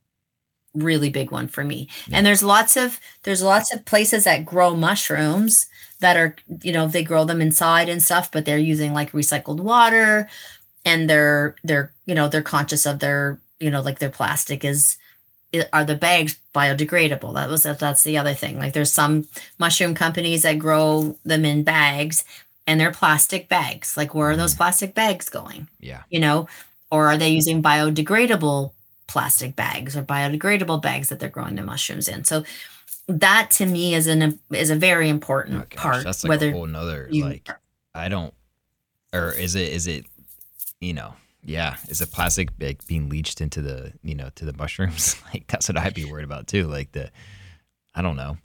really 0.73 1.09
big 1.09 1.31
one 1.31 1.47
for 1.47 1.63
me. 1.63 1.89
Yeah. 2.07 2.17
And 2.17 2.25
there's 2.25 2.41
lots 2.43 2.77
of 2.77 2.99
there's 3.23 3.41
lots 3.43 3.73
of 3.73 3.85
places 3.85 4.23
that 4.23 4.45
grow 4.45 4.75
mushrooms 4.75 5.67
that 6.05 6.17
are 6.17 6.35
you 6.61 6.71
know 6.71 6.87
they 6.87 7.03
grow 7.03 7.25
them 7.25 7.41
inside 7.41 7.89
and 7.89 8.01
stuff, 8.01 8.31
but 8.31 8.45
they're 8.45 8.59
using 8.59 8.93
like 8.93 9.11
recycled 9.11 9.59
water, 9.59 10.29
and 10.85 11.09
they're 11.09 11.55
they're 11.63 11.91
you 12.05 12.13
know 12.13 12.27
they're 12.29 12.43
conscious 12.43 12.85
of 12.85 12.99
their 12.99 13.39
you 13.59 13.71
know 13.71 13.81
like 13.81 13.97
their 13.97 14.11
plastic 14.11 14.63
is 14.63 14.97
are 15.73 15.83
the 15.83 15.95
bags 15.95 16.37
biodegradable. 16.53 17.33
That 17.33 17.49
was 17.49 17.63
that's 17.63 18.03
the 18.03 18.19
other 18.19 18.35
thing. 18.35 18.59
Like 18.59 18.73
there's 18.73 18.91
some 18.91 19.27
mushroom 19.57 19.95
companies 19.95 20.43
that 20.43 20.59
grow 20.59 21.17
them 21.25 21.43
in 21.43 21.63
bags 21.63 22.23
and 22.67 22.79
they're 22.79 22.91
plastic 22.91 23.49
bags. 23.49 23.97
Like 23.97 24.13
where 24.13 24.29
are 24.29 24.35
those 24.35 24.51
mm-hmm. 24.51 24.57
plastic 24.59 24.93
bags 24.93 25.27
going? 25.27 25.67
Yeah, 25.79 26.03
you 26.11 26.19
know, 26.19 26.47
or 26.91 27.07
are 27.07 27.17
they 27.17 27.29
using 27.29 27.63
biodegradable 27.63 28.73
plastic 29.07 29.55
bags 29.55 29.97
or 29.97 30.03
biodegradable 30.03 30.83
bags 30.83 31.09
that 31.09 31.19
they're 31.19 31.29
growing 31.29 31.55
the 31.55 31.63
mushrooms 31.63 32.07
in? 32.07 32.25
So 32.25 32.43
that 33.07 33.51
to 33.51 33.65
me 33.65 33.93
is 33.93 34.07
an 34.07 34.39
is 34.51 34.69
a 34.69 34.75
very 34.75 35.09
important 35.09 35.61
Oh, 35.63 35.65
gosh, 35.69 35.81
part. 35.83 36.03
that's 36.03 36.23
like 36.23 36.29
whether 36.29 36.49
a 36.49 36.51
whole 36.53 36.67
nother 36.67 37.07
you- 37.11 37.23
like 37.25 37.49
I 37.93 38.09
don't 38.09 38.33
or 39.13 39.31
is 39.31 39.55
it 39.55 39.71
is 39.71 39.87
it 39.87 40.05
you 40.81 40.93
know 40.93 41.13
yeah 41.43 41.75
is 41.87 42.01
it 42.01 42.11
plastic 42.11 42.49
like 42.59 42.85
being 42.87 43.07
leached 43.09 43.39
into 43.41 43.61
the 43.61 43.93
you 44.03 44.15
know 44.15 44.29
to 44.35 44.45
the 44.45 44.53
mushrooms? 44.53 45.15
Like 45.33 45.45
that's 45.47 45.69
what 45.69 45.77
I'd 45.77 45.93
be 45.93 46.05
worried 46.05 46.25
about 46.25 46.47
too 46.47 46.67
like 46.67 46.91
the 46.93 47.11
I 47.93 48.01
don't 48.01 48.15
know. 48.15 48.37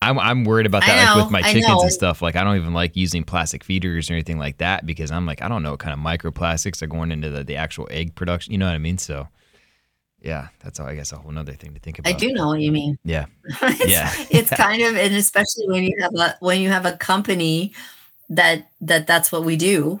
I'm 0.00 0.16
I'm 0.20 0.44
worried 0.44 0.66
about 0.66 0.82
that 0.86 1.14
like 1.16 1.24
with 1.24 1.32
my 1.32 1.42
chickens 1.42 1.82
and 1.82 1.92
stuff 1.92 2.22
like 2.22 2.36
I 2.36 2.44
don't 2.44 2.56
even 2.56 2.72
like 2.72 2.94
using 2.94 3.24
plastic 3.24 3.64
feeders 3.64 4.08
or 4.08 4.12
anything 4.14 4.38
like 4.38 4.58
that 4.58 4.86
because 4.86 5.10
I'm 5.10 5.26
like 5.26 5.42
I 5.42 5.48
don't 5.48 5.62
know 5.64 5.72
what 5.72 5.80
kind 5.80 5.92
of 5.92 5.98
microplastics 5.98 6.80
are 6.82 6.86
going 6.86 7.10
into 7.10 7.28
the, 7.30 7.42
the 7.42 7.56
actual 7.56 7.88
egg 7.90 8.14
production 8.14 8.52
you 8.52 8.58
know 8.58 8.66
what 8.66 8.74
I 8.76 8.78
mean? 8.78 8.98
So 8.98 9.26
yeah 10.20 10.48
that's 10.60 10.80
all 10.80 10.86
I 10.86 10.94
guess 10.96 11.12
a 11.12 11.16
whole 11.16 11.30
nother 11.32 11.52
thing 11.52 11.74
to 11.74 11.80
think 11.80 11.98
about 11.98 12.14
I 12.14 12.16
do 12.18 12.32
know 12.32 12.48
what 12.48 12.60
you 12.60 12.72
mean. 12.72 12.98
yeah 13.04 13.26
it's, 13.62 13.86
Yeah. 13.88 14.12
it's 14.30 14.50
kind 14.50 14.82
of 14.82 14.96
and 14.96 15.14
especially 15.14 15.66
when 15.68 15.84
you 15.84 15.96
have 16.00 16.12
a 16.14 16.36
when 16.40 16.60
you 16.60 16.70
have 16.70 16.86
a 16.86 16.96
company 16.96 17.72
that 18.30 18.68
that 18.80 19.06
that's 19.06 19.30
what 19.32 19.44
we 19.44 19.56
do, 19.56 20.00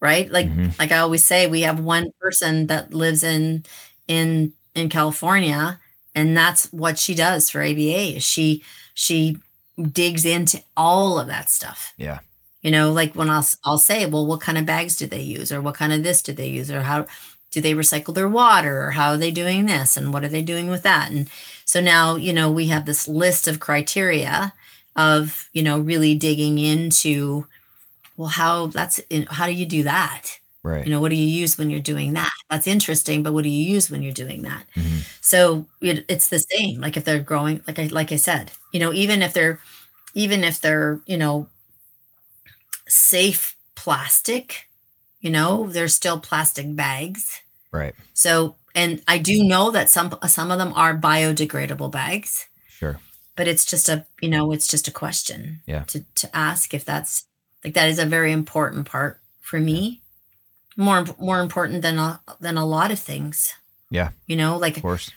right? 0.00 0.30
Like 0.30 0.46
Mhm. 0.48 0.78
like 0.78 0.92
I 0.92 0.98
always 0.98 1.24
say, 1.24 1.46
we 1.46 1.62
have 1.62 1.80
one 1.80 2.10
person 2.20 2.66
that 2.66 2.92
lives 2.92 3.22
in 3.22 3.64
in 4.08 4.52
in 4.74 4.88
California, 4.88 5.78
and 6.14 6.36
that's 6.36 6.66
what 6.72 6.98
she 6.98 7.14
does 7.14 7.48
for 7.50 7.62
ABA. 7.62 8.16
is 8.16 8.24
She 8.24 8.62
she 8.94 9.36
digs 9.80 10.24
into 10.26 10.60
all 10.76 11.18
of 11.18 11.26
that 11.28 11.48
stuff. 11.50 11.94
yeah 11.96 12.18
You 12.62 12.70
know, 12.70 12.92
like 12.92 13.14
when 13.14 13.30
I'll 13.30 13.46
I'll 13.64 13.78
say, 13.78 14.04
well, 14.06 14.26
what 14.26 14.40
kind 14.40 14.58
of 14.58 14.66
bags 14.66 14.96
do 14.96 15.06
they 15.06 15.22
use, 15.22 15.50
or 15.52 15.62
what 15.62 15.76
kind 15.76 15.92
of 15.92 16.02
this 16.02 16.20
do 16.22 16.32
they 16.34 16.48
use, 16.48 16.70
or 16.70 16.82
how 16.82 17.06
do 17.52 17.60
they 17.60 17.74
recycle 17.74 18.14
their 18.14 18.28
water, 18.28 18.86
or 18.86 18.90
how 18.92 19.10
are 19.12 19.18
they 19.18 19.30
doing 19.32 19.66
this, 19.66 19.96
and 19.96 20.12
what 20.12 20.24
are 20.24 20.28
they 20.28 20.42
doing 20.42 20.68
with 20.70 20.82
that? 20.84 21.10
And 21.12 21.30
so 21.66 21.80
now, 21.80 22.16
you 22.16 22.32
know, 22.32 22.50
we 22.50 22.68
have 22.68 22.86
this 22.86 23.08
list 23.08 23.48
of 23.48 23.60
criteria 23.60 24.54
of 24.96 25.48
you 25.54 25.62
know 25.62 25.78
really 25.80 26.14
digging 26.14 26.58
into, 26.58 27.46
well, 28.16 28.28
how 28.28 28.66
that's 28.68 28.98
in, 29.10 29.26
how 29.26 29.46
do 29.46 29.52
you 29.52 29.66
do 29.66 29.82
that? 29.84 30.38
right 30.62 30.86
You 30.86 30.92
know, 30.92 31.00
what 31.00 31.10
do 31.10 31.16
you 31.16 31.26
use 31.26 31.58
when 31.58 31.70
you're 31.70 31.80
doing 31.80 32.12
that? 32.14 32.30
That's 32.50 32.66
interesting, 32.66 33.22
but 33.22 33.32
what 33.32 33.42
do 33.44 33.50
you 33.50 33.64
use 33.74 33.90
when 33.90 34.02
you're 34.02 34.12
doing 34.12 34.42
that? 34.42 34.64
Mhm. 34.76 35.02
So 35.20 35.66
it, 35.80 36.04
it's 36.08 36.28
the 36.28 36.38
same. 36.40 36.80
Like 36.80 36.96
if 36.96 37.04
they're 37.04 37.20
growing, 37.20 37.62
like 37.66 37.78
I 37.78 37.86
like 37.86 38.12
I 38.12 38.16
said, 38.16 38.52
you 38.72 38.80
know, 38.80 38.92
even 38.92 39.22
if 39.22 39.32
they're, 39.34 39.60
even 40.14 40.44
if 40.44 40.60
they're, 40.60 41.00
you 41.06 41.16
know, 41.18 41.48
safe 42.88 43.56
plastic, 43.74 44.68
you 45.20 45.30
know, 45.30 45.68
they're 45.70 45.88
still 45.88 46.20
plastic 46.20 46.74
bags. 46.76 47.41
Right. 47.72 47.94
So, 48.14 48.56
and 48.74 49.02
I 49.08 49.18
do 49.18 49.42
know 49.44 49.70
that 49.70 49.90
some 49.90 50.16
some 50.28 50.50
of 50.50 50.58
them 50.58 50.72
are 50.74 50.96
biodegradable 50.96 51.90
bags, 51.90 52.46
sure. 52.68 52.98
But 53.36 53.48
it's 53.48 53.64
just 53.64 53.88
a, 53.88 54.04
you 54.20 54.28
know, 54.28 54.52
it's 54.52 54.68
just 54.68 54.88
a 54.88 54.92
question 54.92 55.60
Yeah. 55.66 55.84
to 55.84 56.04
to 56.16 56.36
ask 56.36 56.74
if 56.74 56.84
that's 56.84 57.24
like 57.64 57.74
that 57.74 57.88
is 57.88 57.98
a 57.98 58.06
very 58.06 58.32
important 58.32 58.86
part 58.86 59.20
for 59.40 59.58
me. 59.60 60.00
More 60.76 61.04
more 61.18 61.40
important 61.40 61.82
than 61.82 61.98
a, 61.98 62.20
than 62.40 62.56
a 62.56 62.64
lot 62.66 62.90
of 62.90 62.98
things. 62.98 63.54
Yeah. 63.90 64.10
You 64.26 64.36
know, 64.36 64.56
like 64.56 64.76
of 64.76 64.82
course. 64.82 65.10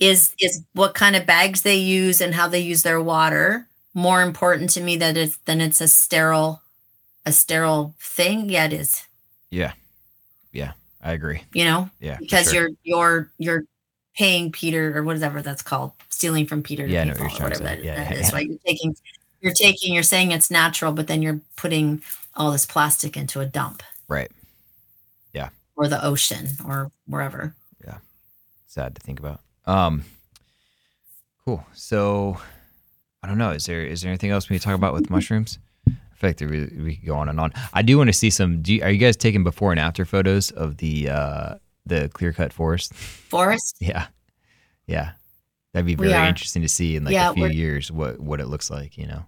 is 0.00 0.34
is 0.40 0.62
what 0.72 0.94
kind 0.94 1.16
of 1.16 1.26
bags 1.26 1.62
they 1.62 1.76
use 1.76 2.20
and 2.20 2.34
how 2.34 2.48
they 2.48 2.60
use 2.60 2.82
their 2.82 3.00
water 3.00 3.68
more 3.94 4.22
important 4.22 4.70
to 4.70 4.80
me 4.80 4.96
that 4.96 5.16
it's 5.16 5.36
than 5.44 5.60
it's 5.60 5.80
a 5.80 5.88
sterile 5.88 6.62
a 7.26 7.32
sterile 7.32 7.94
thing? 8.00 8.50
Yeah 8.50 8.64
it 8.66 8.72
is. 8.72 9.06
Yeah. 9.50 9.72
Yeah 10.52 10.72
I 11.04 11.12
agree 11.12 11.42
you 11.52 11.64
know 11.64 11.88
yeah 12.00 12.16
because 12.18 12.50
sure. 12.50 12.68
you're 12.68 12.70
you're 12.82 13.30
you're 13.38 13.64
paying 14.16 14.50
peter 14.50 14.96
or 14.96 15.02
whatever 15.04 15.42
that's 15.42 15.62
called 15.62 15.92
stealing 16.08 16.46
from 16.46 16.62
peter 16.62 16.86
Yeah, 16.86 17.04
know 17.04 17.10
what 17.10 17.18
Paul, 17.18 17.26
you're 17.26 17.34
or 17.34 17.38
trying 17.38 17.52
to 17.52 17.58
whatever 17.62 17.76
that, 17.76 17.84
Yeah, 17.84 17.94
that 17.96 18.12
yeah, 18.14 18.20
is, 18.20 18.28
yeah. 18.30 18.34
right 18.34 18.46
you're 18.48 18.58
taking 18.66 18.96
you're 19.40 19.52
taking 19.52 19.92
you're 19.94 20.02
saying 20.02 20.30
it's 20.32 20.50
natural 20.50 20.92
but 20.92 21.06
then 21.06 21.20
you're 21.22 21.40
putting 21.56 22.02
all 22.34 22.50
this 22.50 22.66
plastic 22.66 23.16
into 23.16 23.40
a 23.40 23.46
dump 23.46 23.82
right 24.08 24.30
Yeah. 25.32 25.50
or 25.76 25.86
the 25.88 26.02
ocean 26.04 26.48
or 26.66 26.90
wherever 27.06 27.54
Yeah. 27.84 27.98
sad 28.66 28.94
to 28.96 29.02
think 29.02 29.20
about. 29.20 29.40
Um, 29.66 30.04
cool. 31.44 31.64
So, 31.74 32.38
I 33.22 33.28
don't 33.28 33.38
know. 33.38 33.50
Is 33.50 33.66
there 33.66 33.84
is 33.84 34.02
there 34.02 34.10
anything 34.10 34.30
else 34.30 34.48
we 34.48 34.58
can 34.58 34.62
talk 34.64 34.74
about 34.74 34.94
with 34.94 35.10
mushrooms? 35.16 35.58
In 36.24 36.30
fact, 36.30 36.40
we, 36.40 36.82
we 36.82 36.96
could 36.96 37.06
go 37.06 37.16
on 37.16 37.28
and 37.28 37.38
on. 37.38 37.52
I 37.74 37.82
do 37.82 37.98
want 37.98 38.08
to 38.08 38.12
see 38.12 38.30
some. 38.30 38.62
Do 38.62 38.74
you, 38.74 38.82
are 38.82 38.90
you 38.90 38.98
guys 38.98 39.16
taking 39.16 39.44
before 39.44 39.72
and 39.72 39.80
after 39.80 40.04
photos 40.04 40.50
of 40.52 40.78
the 40.78 41.10
uh, 41.10 41.54
the 41.84 42.08
clear 42.14 42.32
cut 42.32 42.52
forest? 42.52 42.94
forest 42.94 43.76
Yeah, 43.80 44.06
yeah. 44.86 45.12
That'd 45.72 45.86
be 45.86 45.96
very 45.96 46.28
interesting 46.28 46.62
to 46.62 46.68
see 46.68 46.96
in 46.96 47.04
like 47.04 47.12
Yeah, 47.12 47.30
a 47.30 47.34
few 47.34 47.48
years 47.48 47.90
what 47.90 48.20
what 48.20 48.40
it 48.40 48.46
looks 48.46 48.70
like. 48.70 48.96
You 48.96 49.06
know. 49.06 49.26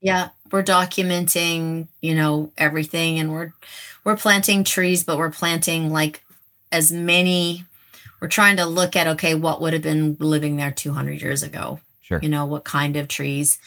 Yeah, 0.00 0.30
we're 0.50 0.62
documenting, 0.62 1.88
you 2.00 2.14
know, 2.14 2.52
everything 2.56 3.18
and 3.18 3.32
we're 3.32 3.52
we're 4.04 4.16
planting 4.16 4.64
trees, 4.64 5.02
but 5.02 5.18
we're 5.18 5.30
planting 5.30 5.92
like 5.92 6.24
as 6.72 6.90
many 6.92 7.64
we're 8.20 8.28
trying 8.28 8.56
to 8.56 8.64
look 8.64 8.96
at 8.96 9.06
okay, 9.08 9.34
what 9.34 9.60
would 9.60 9.74
have 9.74 9.82
been 9.82 10.16
living 10.18 10.56
there 10.56 10.70
200 10.70 11.20
years 11.20 11.42
ago? 11.42 11.80
Sure. 12.00 12.20
You 12.22 12.28
know, 12.28 12.46
what 12.46 12.64
kind 12.64 12.96
of 12.96 13.08
trees 13.08 13.58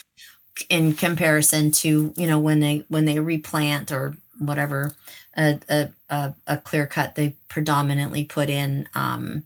in 0.70 0.94
comparison 0.94 1.72
to, 1.72 2.14
you 2.18 2.28
know, 2.28 2.40
when 2.40 2.60
they 2.60 2.86
when 2.90 3.06
they 3.06 3.20
replant 3.20 3.92
or 3.92 4.16
whatever 4.40 4.96
a 5.36 5.60
a 5.70 5.90
a, 6.10 6.34
a 6.48 6.58
clear 6.58 6.88
cut 6.88 7.16
they 7.16 7.36
predominantly 7.50 8.24
put 8.26 8.50
in 8.50 8.88
um 8.96 9.44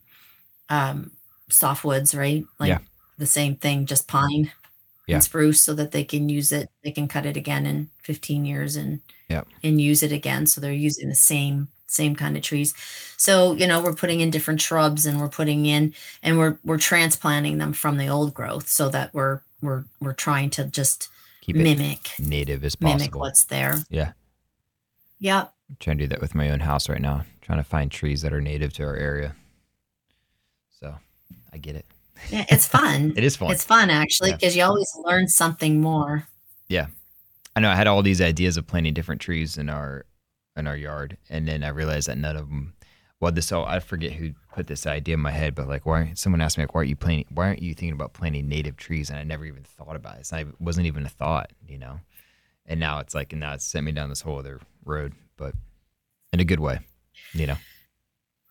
um 0.69 1.11
softwoods, 1.49 2.17
right? 2.17 2.43
Like 2.59 2.69
Yeah. 2.69 2.79
the 3.17 3.25
same 3.27 3.55
thing, 3.55 3.85
just 3.85 4.07
pine 4.07 4.51
Yeah. 5.07 5.15
and 5.17 5.23
spruce 5.23 5.61
so 5.61 5.73
that 5.75 5.91
they 5.91 6.03
can 6.03 6.29
use 6.29 6.51
it 6.51 6.69
they 6.83 6.91
can 6.91 7.07
cut 7.07 7.25
it 7.25 7.37
again 7.37 7.65
in 7.65 7.89
15 8.03 8.45
years 8.45 8.75
and 8.75 9.01
yeah. 9.29 9.43
and 9.63 9.81
use 9.81 10.03
it 10.03 10.11
again 10.11 10.45
so 10.47 10.61
they're 10.61 10.71
using 10.73 11.09
the 11.09 11.15
same 11.15 11.67
same 11.91 12.15
kind 12.15 12.35
of 12.37 12.43
trees 12.43 12.73
so 13.17 13.53
you 13.53 13.67
know 13.67 13.81
we're 13.81 13.93
putting 13.93 14.19
in 14.21 14.29
different 14.29 14.61
shrubs 14.61 15.05
and 15.05 15.19
we're 15.19 15.27
putting 15.29 15.65
in 15.65 15.93
and 16.23 16.37
we're 16.37 16.57
we're 16.63 16.77
transplanting 16.77 17.57
them 17.57 17.73
from 17.73 17.97
the 17.97 18.07
old 18.07 18.33
growth 18.33 18.67
so 18.67 18.89
that 18.89 19.13
we're 19.13 19.41
we're 19.61 19.83
we're 19.99 20.13
trying 20.13 20.49
to 20.49 20.63
just 20.65 21.09
Keep 21.41 21.55
it 21.57 21.63
mimic 21.63 22.11
native 22.19 22.63
as 22.63 22.75
possible. 22.75 22.97
mimic 22.99 23.15
what's 23.15 23.43
there 23.45 23.75
Yeah. 23.89 24.11
yep 25.19 25.53
trying 25.79 25.97
to 25.97 26.03
do 26.03 26.07
that 26.09 26.21
with 26.21 26.35
my 26.35 26.49
own 26.49 26.59
house 26.59 26.89
right 26.89 27.01
now. 27.01 27.23
Trying 27.41 27.59
to 27.59 27.63
find 27.63 27.89
trees 27.89 28.21
that 28.23 28.33
are 28.33 28.41
native 28.41 28.73
to 28.73 28.83
our 28.83 28.95
area. 28.95 29.33
So 30.79 30.93
I 31.53 31.57
get 31.57 31.75
it. 31.75 31.85
Yeah, 32.29 32.45
it's 32.49 32.67
fun. 32.67 33.13
It 33.17 33.23
is 33.23 33.35
fun. 33.37 33.51
It's 33.51 33.63
fun 33.63 33.89
actually 33.89 34.29
Yeah. 34.31 34.35
because 34.35 34.55
you 34.55 34.63
always 34.63 34.91
learn 35.05 35.27
something 35.29 35.79
more. 35.81 36.27
Yeah, 36.67 36.87
I 37.55 37.61
know. 37.61 37.69
I 37.69 37.75
had 37.75 37.87
all 37.87 38.01
these 38.03 38.19
ideas 38.21 38.57
of 38.57 38.67
planting 38.67 38.93
different 38.93 39.21
trees 39.21 39.57
in 39.57 39.69
our 39.69 40.05
in 40.55 40.67
our 40.67 40.75
yard, 40.75 41.17
and 41.29 41.47
then 41.47 41.63
I 41.63 41.69
realized 41.69 42.07
that 42.07 42.17
none 42.17 42.35
of 42.35 42.47
them. 42.49 42.73
Well, 43.19 43.31
this 43.31 43.51
all 43.51 43.65
I 43.65 43.79
forget 43.79 44.13
who 44.13 44.31
put 44.53 44.67
this 44.67 44.87
idea 44.87 45.13
in 45.13 45.19
my 45.19 45.31
head, 45.31 45.53
but 45.53 45.67
like, 45.67 45.85
why? 45.85 46.13
Someone 46.15 46.41
asked 46.41 46.57
me 46.57 46.63
like, 46.63 46.73
why 46.73 46.79
aren't 46.79 46.89
you 46.89 46.95
planting? 46.95 47.27
Why 47.29 47.47
aren't 47.47 47.61
you 47.61 47.73
thinking 47.73 47.93
about 47.93 48.13
planting 48.13 48.49
native 48.49 48.77
trees? 48.77 49.09
And 49.09 49.19
I 49.19 49.23
never 49.23 49.45
even 49.45 49.63
thought 49.63 49.95
about 49.95 50.15
it. 50.15 50.21
It's 50.21 50.31
not, 50.31 50.41
it 50.41 50.47
wasn't 50.59 50.87
even 50.87 51.05
a 51.05 51.09
thought, 51.09 51.51
you 51.67 51.77
know. 51.77 51.99
And 52.65 52.79
now 52.79 52.99
it's 52.99 53.13
like, 53.13 53.31
and 53.31 53.39
now 53.39 53.53
it's 53.53 53.65
sent 53.65 53.85
me 53.85 53.91
down 53.91 54.09
this 54.09 54.21
whole 54.21 54.39
other 54.39 54.59
road, 54.85 55.13
but 55.37 55.53
in 56.33 56.39
a 56.39 56.45
good 56.45 56.59
way, 56.59 56.79
you 57.33 57.45
know. 57.45 57.57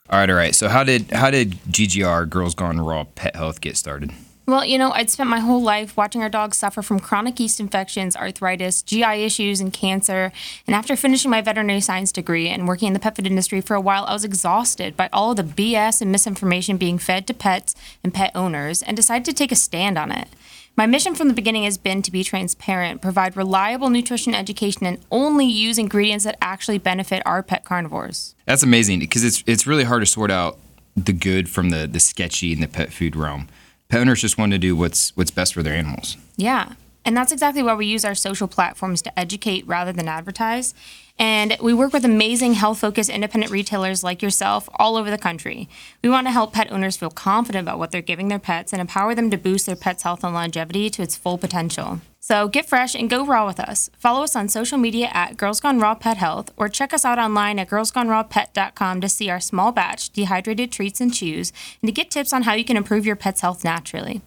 All 0.08 0.18
right, 0.18 0.30
all 0.30 0.36
right. 0.36 0.54
So 0.54 0.68
how 0.68 0.84
did 0.84 1.10
how 1.10 1.30
did 1.30 1.52
GGR 1.70 2.28
Girls 2.28 2.54
Gone 2.54 2.80
Raw 2.80 3.04
Pet 3.04 3.36
Health 3.36 3.60
get 3.60 3.76
started? 3.76 4.12
Well, 4.50 4.64
you 4.64 4.78
know, 4.78 4.90
I'd 4.90 5.10
spent 5.10 5.30
my 5.30 5.38
whole 5.38 5.62
life 5.62 5.96
watching 5.96 6.22
our 6.22 6.28
dogs 6.28 6.56
suffer 6.56 6.82
from 6.82 6.98
chronic 6.98 7.38
yeast 7.38 7.60
infections, 7.60 8.16
arthritis, 8.16 8.82
GI 8.82 9.22
issues, 9.22 9.60
and 9.60 9.72
cancer. 9.72 10.32
And 10.66 10.74
after 10.74 10.96
finishing 10.96 11.30
my 11.30 11.40
veterinary 11.40 11.80
science 11.80 12.10
degree 12.10 12.48
and 12.48 12.66
working 12.66 12.88
in 12.88 12.92
the 12.92 12.98
pet 12.98 13.14
food 13.14 13.28
industry 13.28 13.60
for 13.60 13.76
a 13.76 13.80
while, 13.80 14.04
I 14.06 14.12
was 14.12 14.24
exhausted 14.24 14.96
by 14.96 15.08
all 15.12 15.30
of 15.30 15.36
the 15.36 15.44
BS 15.44 16.02
and 16.02 16.10
misinformation 16.10 16.78
being 16.78 16.98
fed 16.98 17.28
to 17.28 17.34
pets 17.34 17.76
and 18.02 18.12
pet 18.12 18.32
owners 18.34 18.82
and 18.82 18.96
decided 18.96 19.24
to 19.26 19.32
take 19.32 19.52
a 19.52 19.54
stand 19.54 19.96
on 19.96 20.10
it. 20.10 20.26
My 20.74 20.84
mission 20.84 21.14
from 21.14 21.28
the 21.28 21.34
beginning 21.34 21.62
has 21.62 21.78
been 21.78 22.02
to 22.02 22.10
be 22.10 22.24
transparent, 22.24 23.00
provide 23.00 23.36
reliable 23.36 23.88
nutrition 23.88 24.34
education, 24.34 24.84
and 24.84 24.98
only 25.12 25.46
use 25.46 25.78
ingredients 25.78 26.24
that 26.24 26.36
actually 26.42 26.78
benefit 26.78 27.22
our 27.24 27.44
pet 27.44 27.64
carnivores. 27.64 28.34
That's 28.46 28.64
amazing 28.64 28.98
because 28.98 29.22
it's 29.22 29.44
it's 29.46 29.68
really 29.68 29.84
hard 29.84 30.02
to 30.02 30.06
sort 30.06 30.32
out 30.32 30.58
the 30.96 31.12
good 31.12 31.48
from 31.48 31.70
the 31.70 31.86
the 31.86 32.00
sketchy 32.00 32.52
in 32.52 32.60
the 32.60 32.66
pet 32.66 32.92
food 32.92 33.14
realm. 33.14 33.46
Pet 33.90 34.00
owners 34.00 34.20
just 34.20 34.38
want 34.38 34.52
to 34.52 34.58
do 34.58 34.76
what's 34.76 35.14
what's 35.16 35.32
best 35.32 35.52
for 35.52 35.62
their 35.62 35.74
animals. 35.74 36.16
Yeah. 36.36 36.72
And 37.04 37.16
that's 37.16 37.32
exactly 37.32 37.62
why 37.62 37.74
we 37.74 37.86
use 37.86 38.04
our 38.04 38.14
social 38.14 38.48
platforms 38.48 39.02
to 39.02 39.18
educate 39.18 39.66
rather 39.66 39.92
than 39.92 40.08
advertise. 40.08 40.74
And 41.18 41.56
we 41.60 41.74
work 41.74 41.92
with 41.92 42.04
amazing 42.04 42.54
health 42.54 42.78
focused 42.78 43.10
independent 43.10 43.52
retailers 43.52 44.02
like 44.02 44.22
yourself 44.22 44.68
all 44.76 44.96
over 44.96 45.10
the 45.10 45.18
country. 45.18 45.68
We 46.02 46.08
want 46.08 46.26
to 46.26 46.30
help 46.30 46.54
pet 46.54 46.72
owners 46.72 46.96
feel 46.96 47.10
confident 47.10 47.66
about 47.66 47.78
what 47.78 47.90
they're 47.90 48.00
giving 48.00 48.28
their 48.28 48.38
pets 48.38 48.72
and 48.72 48.80
empower 48.80 49.14
them 49.14 49.30
to 49.30 49.36
boost 49.36 49.66
their 49.66 49.76
pet's 49.76 50.02
health 50.02 50.24
and 50.24 50.32
longevity 50.32 50.88
to 50.88 51.02
its 51.02 51.16
full 51.16 51.36
potential. 51.36 52.00
So 52.20 52.48
get 52.48 52.66
fresh 52.66 52.94
and 52.94 53.10
go 53.10 53.26
raw 53.26 53.46
with 53.46 53.60
us. 53.60 53.90
Follow 53.98 54.22
us 54.22 54.36
on 54.36 54.48
social 54.48 54.78
media 54.78 55.10
at 55.12 55.36
Girls 55.36 55.60
Gone 55.60 55.78
Raw 55.78 55.94
Pet 55.94 56.16
Health 56.16 56.52
or 56.56 56.68
check 56.68 56.94
us 56.94 57.04
out 57.04 57.18
online 57.18 57.58
at 57.58 57.68
girlsgonerawpet.com 57.68 59.00
to 59.00 59.08
see 59.08 59.28
our 59.28 59.40
small 59.40 59.72
batch 59.72 60.10
dehydrated 60.10 60.72
treats 60.72 61.00
and 61.00 61.12
chews 61.12 61.52
and 61.82 61.88
to 61.88 61.92
get 61.92 62.10
tips 62.10 62.32
on 62.32 62.42
how 62.42 62.54
you 62.54 62.64
can 62.64 62.76
improve 62.78 63.04
your 63.04 63.16
pet's 63.16 63.40
health 63.42 63.62
naturally. 63.64 64.22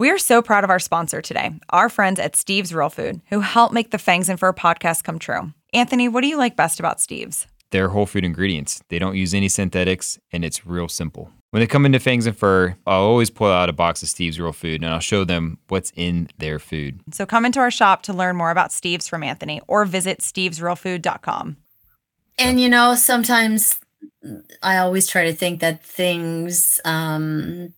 We 0.00 0.10
are 0.10 0.18
so 0.18 0.42
proud 0.42 0.62
of 0.62 0.70
our 0.70 0.78
sponsor 0.78 1.20
today, 1.20 1.50
our 1.70 1.88
friends 1.88 2.20
at 2.20 2.36
Steve's 2.36 2.72
Real 2.72 2.88
Food, 2.88 3.20
who 3.30 3.40
help 3.40 3.72
make 3.72 3.90
the 3.90 3.98
Fangs 3.98 4.28
and 4.28 4.38
Fur 4.38 4.52
podcast 4.52 5.02
come 5.02 5.18
true. 5.18 5.52
Anthony, 5.74 6.08
what 6.08 6.20
do 6.20 6.28
you 6.28 6.36
like 6.36 6.54
best 6.54 6.78
about 6.78 7.00
Steve's? 7.00 7.48
They're 7.70 7.88
whole 7.88 8.06
food 8.06 8.24
ingredients. 8.24 8.80
They 8.90 9.00
don't 9.00 9.16
use 9.16 9.34
any 9.34 9.48
synthetics, 9.48 10.16
and 10.32 10.44
it's 10.44 10.64
real 10.64 10.86
simple. 10.86 11.32
When 11.50 11.58
they 11.58 11.66
come 11.66 11.84
into 11.84 11.98
Fangs 11.98 12.26
and 12.26 12.38
Fur, 12.38 12.76
I'll 12.86 13.00
always 13.02 13.28
pull 13.28 13.50
out 13.50 13.68
a 13.68 13.72
box 13.72 14.00
of 14.04 14.08
Steve's 14.08 14.38
Real 14.38 14.52
Food, 14.52 14.82
and 14.82 14.86
I'll 14.86 15.00
show 15.00 15.24
them 15.24 15.58
what's 15.66 15.92
in 15.96 16.28
their 16.38 16.60
food. 16.60 17.00
So 17.10 17.26
come 17.26 17.44
into 17.44 17.58
our 17.58 17.72
shop 17.72 18.02
to 18.04 18.12
learn 18.12 18.36
more 18.36 18.52
about 18.52 18.70
Steve's 18.70 19.08
from 19.08 19.24
Anthony 19.24 19.60
or 19.66 19.84
visit 19.84 20.20
stevesrealfood.com. 20.20 21.56
And 22.38 22.60
you 22.60 22.68
know, 22.68 22.94
sometimes 22.94 23.80
I 24.62 24.76
always 24.76 25.08
try 25.08 25.24
to 25.24 25.32
think 25.32 25.58
that 25.58 25.82
things, 25.82 26.78
um, 26.84 27.74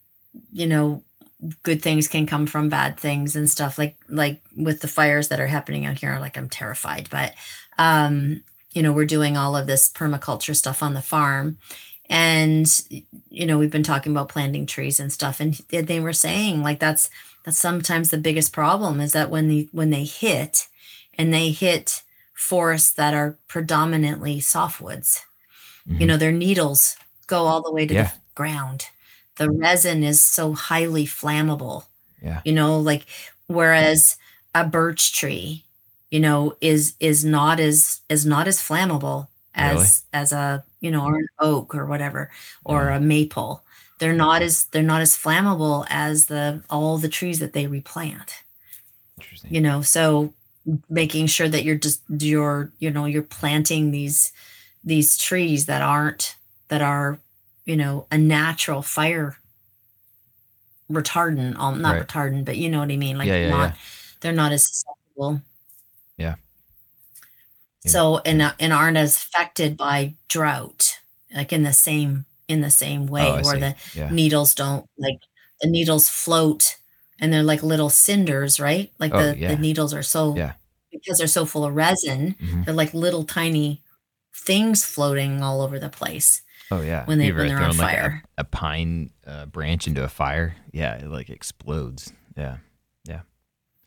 you 0.53 0.67
know, 0.67 1.03
good 1.63 1.83
things 1.83 2.09
can 2.09 2.27
come 2.27 2.47
from 2.47 2.69
bad 2.69 2.99
things 2.99 3.37
and 3.37 3.49
stuff. 3.51 3.79
Like 3.79 3.97
like 4.09 4.41
with 4.57 4.81
the 4.81 4.89
fires 4.89 5.29
that 5.29 5.41
are 5.41 5.47
happening 5.47 5.87
out 5.87 5.99
here, 5.99 6.19
like 6.21 6.37
I'm 6.37 6.49
terrified. 6.49 7.09
But 7.11 7.35
um, 7.79 8.43
you 8.73 8.83
know, 8.83 8.93
we're 8.93 9.07
doing 9.07 9.37
all 9.37 9.57
of 9.57 9.67
this 9.67 9.89
permaculture 9.91 10.55
stuff 10.57 10.83
on 10.83 10.95
the 10.95 11.03
farm. 11.03 11.59
And 12.09 12.67
you 13.31 13.47
know, 13.47 13.59
we've 13.59 13.71
been 13.71 13.83
talking 13.83 14.13
about 14.13 14.29
planting 14.29 14.67
trees 14.67 15.01
and 15.01 15.13
stuff. 15.13 15.41
And 15.41 15.55
they- 15.71 16.01
were 16.01 16.13
saying 16.13 16.63
like 16.63 16.79
that's 16.81 17.09
that's 17.45 17.59
sometimes 17.59 18.11
the 18.11 18.19
biggest 18.19 18.53
problem 18.53 19.01
is 19.01 19.13
that 19.13 19.31
when 19.31 19.49
the 19.49 19.69
when 19.73 19.91
they 19.91 20.05
hit 20.05 20.67
and 21.17 21.33
they 21.33 21.51
hit 21.51 22.03
forests 22.35 22.93
that 22.93 23.15
are 23.15 23.37
predominantly 23.49 24.41
softwoods. 24.41 25.21
You 25.87 26.07
know, 26.07 26.17
their 26.17 26.33
needles 26.33 26.97
go 27.27 27.47
all 27.47 27.63
the 27.63 27.73
way 27.73 27.87
to 27.87 27.95
Yeah. 27.95 28.03
the 28.05 28.13
ground. 28.35 28.87
The 29.37 29.51
resin 29.51 30.03
is 30.05 30.23
so 30.23 30.53
highly 30.53 31.07
flammable. 31.07 31.85
Yeah. 32.23 32.43
You 32.45 32.53
know, 32.53 32.79
like 32.79 33.07
whereas 33.47 34.17
a 34.55 34.65
birch 34.67 35.13
tree, 35.13 35.65
you 36.11 36.21
know, 36.21 36.57
is 36.61 36.95
is 37.01 37.25
not 37.25 37.61
as 37.61 38.01
is 38.09 38.27
not 38.27 38.47
as 38.49 38.61
flammable 38.63 39.29
as 39.55 40.05
Really? 40.13 40.23
as 40.23 40.33
a, 40.33 40.65
you 40.81 40.91
know, 40.91 41.05
or 41.07 41.17
an 41.17 41.27
oak 41.39 41.75
or 41.75 41.87
whatever, 41.87 42.31
or 42.65 42.87
Yeah. 42.87 42.97
a 42.97 43.01
maple. 43.01 43.63
They're 43.99 44.13
not 44.15 44.43
as 44.43 44.65
they're 44.67 44.83
not 44.83 45.03
as 45.03 45.17
flammable 45.17 45.87
as 45.91 46.27
the 46.27 46.63
all 46.71 46.99
the 46.99 47.09
trees 47.09 47.39
that 47.41 47.53
they 47.53 47.67
replant 47.67 48.43
Interesting. 49.19 49.55
you 49.55 49.61
know 49.61 49.83
so 49.83 50.33
making 50.89 51.27
sure 51.27 51.49
that 51.49 51.65
you're 51.65 51.77
just 51.77 52.03
you're 52.09 52.73
you 52.79 52.91
know 52.91 53.05
you're 53.07 53.23
planting 53.23 53.91
these 53.91 54.33
these 54.85 55.17
trees 55.19 55.67
that 55.67 55.83
aren't 55.83 56.37
that 56.69 56.81
are 56.83 57.19
you 57.71 57.77
know 57.77 58.07
a 58.11 58.19
natural 58.19 58.83
fire 58.83 59.37
retardant 60.91 61.57
um 61.59 61.81
not 61.81 61.95
Right. 61.97 62.07
retardant 62.07 62.45
but 62.45 62.57
you 62.57 62.69
know 62.71 62.81
what 62.81 62.91
i 62.91 62.97
mean 62.97 63.17
like 63.19 63.29
Yeah, 63.29 63.37
yeah, 63.45 63.51
not 63.51 63.71
yeah. 63.71 63.77
they're 64.21 64.33
not 64.43 64.53
as 64.53 64.65
susceptible 64.69 65.41
Yeah. 66.17 66.35
So 67.87 68.19
and 68.27 68.43
uh, 68.43 68.53
and 68.61 68.73
aren't 68.73 68.99
as 68.99 69.17
affected 69.17 69.77
by 69.77 70.15
drought 70.29 70.99
like 71.35 71.53
in 71.53 71.63
the 71.63 71.73
same 71.73 72.27
in 72.49 72.61
the 72.61 72.71
same 72.71 73.07
way 73.07 73.23
Oh, 73.27 73.35
where 73.43 73.55
see. 73.55 73.61
the 73.61 74.11
needles 74.11 74.55
don't 74.55 74.85
like 74.99 75.19
the 75.63 75.69
needles 75.71 76.09
float 76.09 76.77
and 77.21 77.33
they're 77.33 77.43
like 77.53 77.63
little 77.63 77.89
cinders 77.91 78.61
right 78.61 78.91
like 78.99 79.15
Oh, 79.15 79.23
the, 79.33 79.47
the 79.47 79.57
needles 79.57 79.95
are 79.95 80.03
so 80.03 80.37
Yeah. 80.37 80.53
because 80.93 81.19
they're 81.19 81.27
so 81.39 81.47
full 81.47 81.65
of 81.65 81.75
resin 81.75 82.35
Mhm. 82.43 82.65
they're 82.65 82.75
like 82.75 82.93
little 82.93 83.25
tiny 83.25 83.81
things 84.35 84.85
floating 84.85 85.43
all 85.43 85.61
over 85.63 85.79
the 85.79 85.89
place 86.01 86.43
Oh 86.71 86.81
yeah. 86.83 87.05
when 87.07 87.19
they- 87.19 87.27
You've 87.27 87.37
when 87.37 87.49
they're 87.49 87.59
on 87.59 87.73
thrown, 87.73 87.79
like, 87.87 87.97
a- 87.97 88.01
fire. 88.01 88.23
A, 88.39 88.45
pine 88.45 89.11
uh, 89.27 89.47
branch 89.47 89.87
into 89.89 90.05
a 90.05 90.09
fire. 90.09 90.55
Yeah, 90.73 90.97
it 90.97 91.09
like 91.09 91.29
explodes. 91.31 92.13
Yeah. 92.37 92.59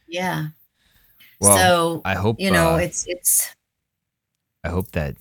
yeah 0.07 0.47
Well, 1.39 1.57
so 1.57 2.01
I 2.05 2.13
hope 2.15 2.39
you 2.39 2.51
know 2.51 2.75
uh, 2.75 2.77
it's 2.77 3.05
it's 3.07 3.55
I 4.63 4.69
hope 4.69 4.91
that 4.91 5.15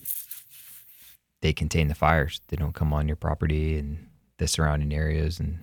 they 1.40 1.52
contain 1.52 1.88
the 1.88 1.94
fires. 1.94 2.40
They 2.48 2.56
don't 2.56 2.74
come 2.74 2.92
on 2.92 3.08
your 3.08 3.16
property 3.16 3.78
and 3.78 4.08
the 4.38 4.46
surrounding 4.46 4.92
areas. 4.92 5.40
And 5.40 5.58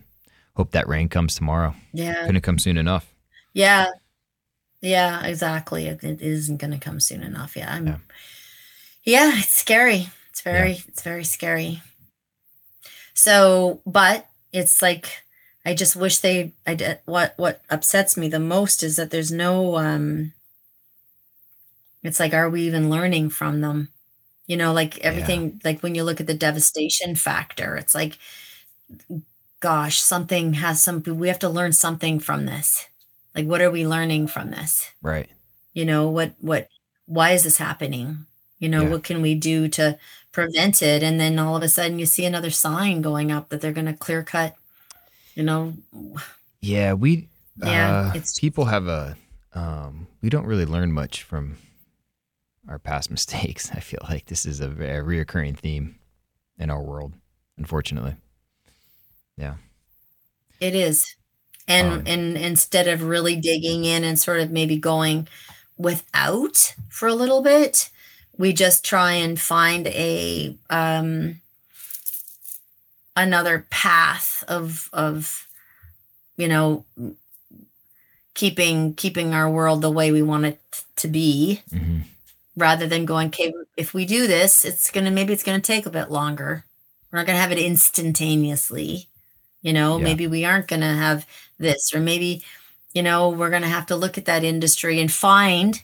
hope 0.56 0.72
that 0.72 0.88
rain 0.88 1.08
comes 1.10 1.36
tomorrow. 1.36 1.76
yeah 1.94 2.26
Couldn't 2.26 2.42
come 2.42 2.60
soon 2.60 2.78
enough. 2.78 3.14
yeah 3.54 3.88
yeah 4.82 5.26
exactly 5.26 5.86
it, 5.88 6.04
it 6.04 6.22
isn't 6.22 6.58
going 6.58 6.72
to 6.72 6.78
come 6.80 7.00
soon 7.02 7.22
enough 7.22 7.56
yeah 7.58 7.74
i'm 7.74 7.86
Yeah. 7.88 7.98
yeah, 9.04 9.32
it's 9.40 9.54
scary 9.54 10.08
it's 10.30 10.40
very 10.42 10.82
it's 10.88 11.02
very 11.02 11.26
scary 11.26 11.82
so 13.20 13.82
but 13.86 14.28
it's 14.52 14.82
like 14.82 15.24
i 15.66 15.74
just 15.74 15.96
wish 15.96 16.18
they 16.20 16.54
i 16.66 16.74
did 16.74 17.00
what 17.06 17.34
what 17.38 17.62
upsets 17.70 18.18
me 18.18 18.28
the 18.30 18.40
most 18.40 18.84
is 18.84 18.96
that 18.98 19.10
there's 19.12 19.32
no 19.32 19.78
um 19.78 20.34
it's 22.04 22.20
like 22.20 22.34
are 22.34 22.50
we 22.50 22.62
even 22.64 22.90
learning 22.90 23.30
from 23.30 23.62
them? 23.62 23.90
You 24.48 24.58
know 24.58 24.74
like 24.74 24.98
everything 25.00 25.60
like 25.64 25.82
when 25.84 25.96
you 25.96 26.04
look 26.04 26.20
at 26.20 26.28
the 26.28 26.34
devastation 26.34 27.16
factor 27.16 27.76
it's 27.76 27.94
like 27.96 28.18
gosh 29.60 30.00
something 30.00 30.54
has 30.54 30.82
some 30.82 31.04
we 31.04 31.28
have 31.28 31.40
to 31.40 31.50
learn 31.50 31.74
something 31.74 32.20
from 32.20 32.46
this. 32.46 32.88
Like 33.36 33.46
what 33.46 33.62
are 33.62 33.72
we 33.72 33.86
learning 33.88 34.28
from 34.28 34.52
this? 34.52 34.90
Right. 35.02 35.30
you 35.74 35.86
know 35.86 36.10
what 36.10 36.34
what 36.40 36.70
why 37.06 37.32
is 37.32 37.44
this 37.44 37.58
happening? 37.58 38.26
You 38.60 38.70
know 38.70 38.84
Yeah. 38.84 38.90
what 38.90 39.04
can 39.04 39.22
we 39.22 39.36
do 39.36 39.68
to 39.70 39.98
prevent 40.44 40.82
it 40.82 41.04
and 41.04 41.20
then 41.20 41.38
all 41.40 41.56
of 41.56 41.64
a 41.64 41.70
sudden 41.70 42.00
you 42.00 42.06
see 42.06 42.26
another 42.26 42.50
sign 42.50 43.02
going 43.02 43.32
up 43.32 43.50
that 43.50 43.62
they're 43.62 43.72
going 43.80 43.86
to 43.86 43.94
clear 43.94 44.24
cut 44.24 44.56
you 45.36 45.44
know 45.44 45.74
Yeah, 46.62 46.94
we 46.94 47.28
Yeah, 47.58 48.00
uh, 48.00 48.10
it's- 48.10 48.40
people 48.40 48.66
have 48.66 48.88
a 48.88 49.16
um, 49.54 50.08
we 50.22 50.30
don't 50.30 50.46
really 50.46 50.66
learn 50.66 50.92
much 50.92 51.24
from 51.24 51.58
our 52.68 52.78
past 52.80 53.10
mistakes. 53.18 53.72
I 53.74 53.80
feel 53.80 54.00
like 54.10 54.26
this 54.28 54.46
is 54.46 54.60
a 54.60 54.68
very 54.68 55.02
reoccurring 55.26 55.58
theme 55.58 55.96
in 56.60 56.70
our 56.70 56.84
world, 56.84 57.14
unfortunately. 57.58 58.16
Yeah. 59.38 59.56
It 60.60 60.76
is. 60.76 61.04
And 61.68 61.88
Um, 61.88 62.04
and 62.06 62.38
instead 62.38 62.88
of 62.88 63.02
really 63.04 63.36
digging 63.36 63.86
in 63.86 64.04
and 64.04 64.20
sort 64.20 64.40
of 64.40 64.52
maybe 64.52 64.78
going 64.78 65.28
without 65.78 66.76
for 66.90 67.08
a 67.08 67.16
little 67.16 67.42
bit, 67.42 67.90
we 68.40 68.54
just 68.54 68.84
try 68.86 69.14
and 69.14 69.40
find 69.40 69.86
a 69.88 70.56
um 70.72 71.40
another 73.16 73.66
path 73.70 74.44
of 74.48 74.90
of 74.94 75.48
you 76.38 76.48
know 76.48 76.86
keeping 78.34 78.94
keeping 78.96 79.34
our 79.34 79.50
world 79.50 79.82
the 79.82 79.92
way 79.92 80.12
we 80.12 80.22
want 80.22 80.46
it 80.46 80.60
to 80.96 81.08
be 81.08 81.62
Mhm. 81.72 82.04
rather 82.56 82.88
than 82.88 83.06
going 83.06 83.28
okay 83.28 83.54
if 83.78 83.94
we 83.94 84.06
do 84.06 84.28
this 84.28 84.64
it's 84.64 84.90
gonna 84.92 85.12
maybe 85.12 85.34
it's 85.34 85.44
gonna 85.44 85.60
take 85.60 85.86
a 85.86 85.90
bit 85.92 86.10
longer 86.12 86.64
we're 87.12 87.20
not 87.20 87.26
gonna 87.28 87.40
have 87.40 87.52
it 87.52 87.60
instantaneously 87.60 89.08
you 89.62 89.74
know 89.74 89.98
Yeah. 89.98 90.04
maybe 90.04 90.28
we 90.28 90.46
aren't 90.46 90.68
gonna 90.68 90.96
have 90.96 91.26
this 91.58 91.94
or 91.94 92.00
maybe 92.00 92.44
you 92.94 93.02
know 93.04 93.30
we're 93.30 93.50
gonna 93.50 93.68
have 93.70 93.88
to 93.88 93.96
look 93.98 94.18
at 94.18 94.26
that 94.26 94.44
industry 94.46 95.00
and 95.02 95.12
find 95.12 95.82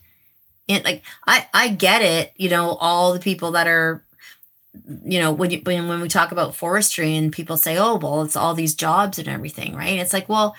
it 0.67 0.83
like 0.83 1.03
i 1.27 1.47
i 1.53 1.67
get 1.69 2.01
it 2.01 2.33
you 2.37 2.49
know 2.49 2.75
all 2.79 3.13
the 3.13 3.19
people 3.19 3.51
that 3.51 3.67
are 3.67 4.03
you 5.05 5.19
know 5.19 5.31
when 5.31 5.51
you 5.51 5.61
when, 5.63 5.87
when 5.87 6.01
we 6.01 6.07
talk 6.09 6.31
about 6.31 6.55
forestry 6.55 7.15
and 7.15 7.31
people 7.31 7.55
say 7.57 7.77
oh 7.77 7.95
well 7.95 8.21
it's 8.23 8.35
all 8.35 8.53
these 8.53 8.75
jobs 8.75 9.17
and 9.19 9.27
everything 9.27 9.75
right 9.75 9.99
it's 9.99 10.13
like 10.13 10.27
well 10.27 10.55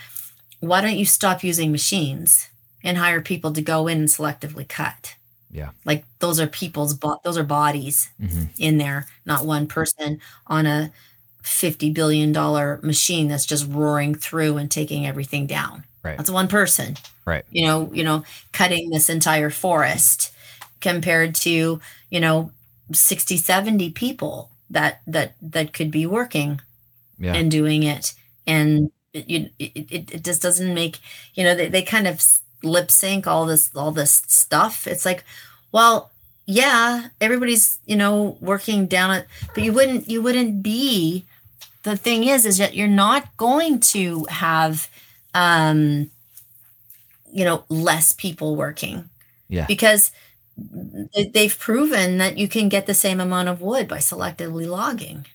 why 0.60 0.80
don't 0.80 0.96
you 0.96 1.04
stop 1.04 1.44
using 1.44 1.70
machines 1.70 2.48
and 2.82 2.96
hire 2.98 3.20
people 3.20 3.52
to 3.52 3.60
go 3.60 3.86
in 3.88 3.98
and 3.98 4.08
selectively 4.08 4.66
cut 4.66 5.14
Yeah. 5.50 5.70
like 5.84 6.04
those 6.20 6.40
are 6.40 6.46
people's 6.46 6.94
bo- 6.94 7.20
those 7.24 7.36
are 7.36 7.44
bodies 7.44 8.08
Mhm. 8.22 8.48
in 8.58 8.78
there 8.78 9.06
not 9.26 9.44
one 9.44 9.66
person 9.66 10.20
on 10.46 10.66
a 10.66 10.92
50 11.42 11.90
billion 11.92 12.32
dollar 12.32 12.80
machine 12.82 13.28
that's 13.28 13.46
just 13.46 13.68
roaring 13.68 14.14
through 14.14 14.56
and 14.56 14.70
taking 14.70 15.06
everything 15.06 15.46
down 15.46 15.84
Right. 16.06 16.16
that's 16.16 16.30
one 16.30 16.48
person 16.48 16.96
Right. 17.24 17.44
you 17.50 17.66
know 17.66 17.90
you 17.92 18.04
know 18.04 18.24
cutting 18.52 18.90
this 18.90 19.08
entire 19.10 19.50
forest 19.50 20.32
compared 20.80 21.34
to 21.36 21.80
you 22.10 22.20
know 22.20 22.50
60 22.92 23.36
70 23.36 23.90
people 23.90 24.50
that 24.70 25.00
that 25.06 25.34
that 25.42 25.72
could 25.72 25.90
be 25.90 26.06
working 26.06 26.60
Yeah. 27.18 27.34
and 27.34 27.50
doing 27.50 27.82
it 27.82 28.14
and 28.46 28.90
it, 29.12 29.50
it, 29.58 30.12
it, 30.12 30.22
just 30.24 30.42
doesn't 30.42 30.74
make 30.74 30.98
you 31.34 31.42
know 31.44 31.54
they, 31.54 31.68
they 31.68 31.82
kind 31.82 32.06
of 32.06 32.22
lip 32.62 32.90
sync 32.90 33.26
all 33.26 33.46
this 33.46 33.70
all 33.74 33.90
this 33.92 34.22
stuff 34.28 34.86
it's 34.86 35.04
like 35.06 35.24
well 35.72 36.10
yeah 36.46 37.08
everybody's 37.20 37.78
you 37.86 37.96
know 37.96 38.36
working 38.40 38.86
down 38.86 39.10
it 39.12 39.26
but 39.54 39.64
you 39.64 39.72
wouldn't 39.72 40.08
you 40.08 40.20
wouldn't 40.22 40.62
be 40.62 41.24
the 41.82 41.96
thing 41.96 42.24
is 42.24 42.44
is 42.44 42.58
that 42.58 42.74
you're 42.74 42.88
not 42.88 43.36
going 43.36 43.80
to 43.80 44.24
have 44.30 44.88
um 45.36 46.10
you 47.32 47.44
know 47.44 47.64
less 47.68 48.12
people 48.12 48.56
working 48.56 49.08
Yeah. 49.48 49.66
because 49.66 50.10
they- 50.56 51.30
they've 51.34 51.58
proven 51.58 52.16
that 52.18 52.38
you 52.38 52.48
can 52.48 52.68
get 52.70 52.86
the 52.86 52.94
same 52.94 53.20
amount 53.20 53.48
of 53.48 53.60
wood 53.60 53.86
by 53.88 53.98
selectively 53.98 54.66
logging 54.66 55.26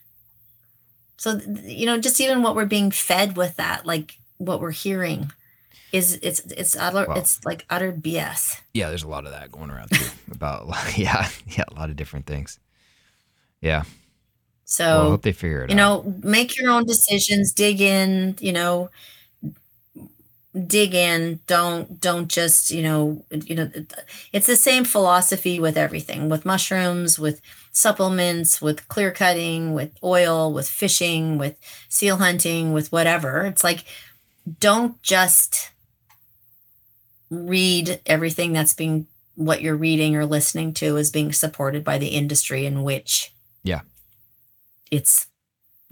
so 1.17 1.39
you 1.63 1.85
know 1.85 1.99
just 1.99 2.19
even 2.19 2.41
what 2.41 2.55
we're 2.55 2.65
being 2.65 2.89
fed 2.91 3.37
with 3.37 3.55
that 3.57 3.85
like 3.85 4.17
what 4.37 4.59
we're 4.59 4.71
hearing 4.71 5.31
is 5.91 6.17
it's 6.23 6.39
it's 6.51 6.75
utter 6.75 7.05
Wow. 7.07 7.15
it's 7.15 7.43
like 7.45 7.65
utter 7.69 7.91
bs 7.91 8.59
yeah, 8.73 8.87
there's 8.89 9.03
a 9.03 9.07
lot 9.09 9.25
of 9.25 9.31
that 9.33 9.51
going 9.51 9.69
around 9.69 9.91
too. 9.91 10.05
about 10.31 10.67
yeah, 10.97 11.27
yeah, 11.45 11.65
a 11.69 11.73
lot 11.77 11.89
of 11.89 11.97
different 11.97 12.25
things. 12.25 12.57
Yeah. 13.59 13.83
so 14.63 14.85
well, 14.85 15.01
I 15.07 15.09
hope 15.09 15.21
they 15.23 15.33
figure 15.33 15.63
it 15.65 15.69
you 15.71 15.77
out. 15.77 16.05
know 16.05 16.15
make 16.23 16.57
your 16.57 16.71
own 16.71 16.85
decisions 16.85 17.51
dig 17.51 17.81
in 17.81 18.37
you 18.39 18.53
know 18.53 18.89
dig 20.67 20.93
in 20.93 21.39
don't 21.47 22.01
don't 22.01 22.27
just 22.27 22.71
you 22.71 22.83
know 22.83 23.23
you 23.45 23.55
know 23.55 23.71
it's 24.33 24.47
the 24.47 24.55
same 24.57 24.83
philosophy 24.83 25.59
with 25.61 25.77
everything 25.77 26.27
with 26.27 26.45
mushrooms 26.45 27.17
with 27.17 27.39
supplements 27.71 28.61
with 28.61 28.85
clear 28.89 29.11
cutting 29.11 29.73
with 29.73 29.91
oil 30.03 30.51
with 30.51 30.67
fishing 30.67 31.37
with 31.37 31.57
seal 31.87 32.17
hunting 32.17 32.73
with 32.73 32.91
whatever 32.91 33.45
it's 33.45 33.63
like 33.63 33.85
don't 34.59 35.01
just 35.01 35.71
read 37.29 38.01
everything 38.05 38.51
that's 38.51 38.73
being 38.73 39.07
what 39.35 39.61
you're 39.61 39.77
reading 39.77 40.17
or 40.17 40.25
listening 40.25 40.73
to 40.73 40.97
is 40.97 41.09
being 41.11 41.31
supported 41.31 41.83
by 41.83 41.97
the 41.97 42.09
industry 42.09 42.65
in 42.65 42.83
which 42.83 43.33
Yeah. 43.63 43.81
it's 44.91 45.27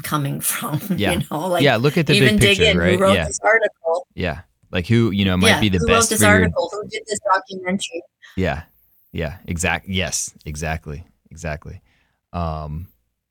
coming 0.03 0.41
from 0.41 0.81
Yeah. 0.97 1.13
you 1.13 1.21
know 1.31 1.47
like 1.47 1.63
yeah, 1.63 1.77
look 1.77 1.97
at 1.97 2.07
the 2.07 2.13
even 2.13 2.37
big 2.39 2.57
dig 2.57 2.59
in 2.59 2.77
right? 2.77 2.95
who 2.97 3.03
wrote 3.05 3.13
Yeah. 3.13 3.25
this 3.25 3.39
article 3.41 4.05
Yeah. 4.15 4.41
Like 4.71 4.87
who, 4.87 5.11
you 5.11 5.25
know, 5.25 5.37
might 5.37 5.49
yeah, 5.49 5.59
be 5.59 5.69
the 5.69 5.79
who 5.79 5.87
best 5.87 6.05
wrote 6.05 6.09
this 6.09 6.19
for 6.19 6.25
your 6.25 6.35
article 6.35 6.69
who 6.71 6.87
did 6.87 7.03
this 7.07 7.19
documentary 7.33 8.01
Yeah. 8.37 8.63
Yeah. 9.11 9.37
Exact. 9.47 9.87
Yes. 9.87 10.33
Exactly. 10.45 11.05
Exactly. 11.31 11.81
Um, 12.33 12.87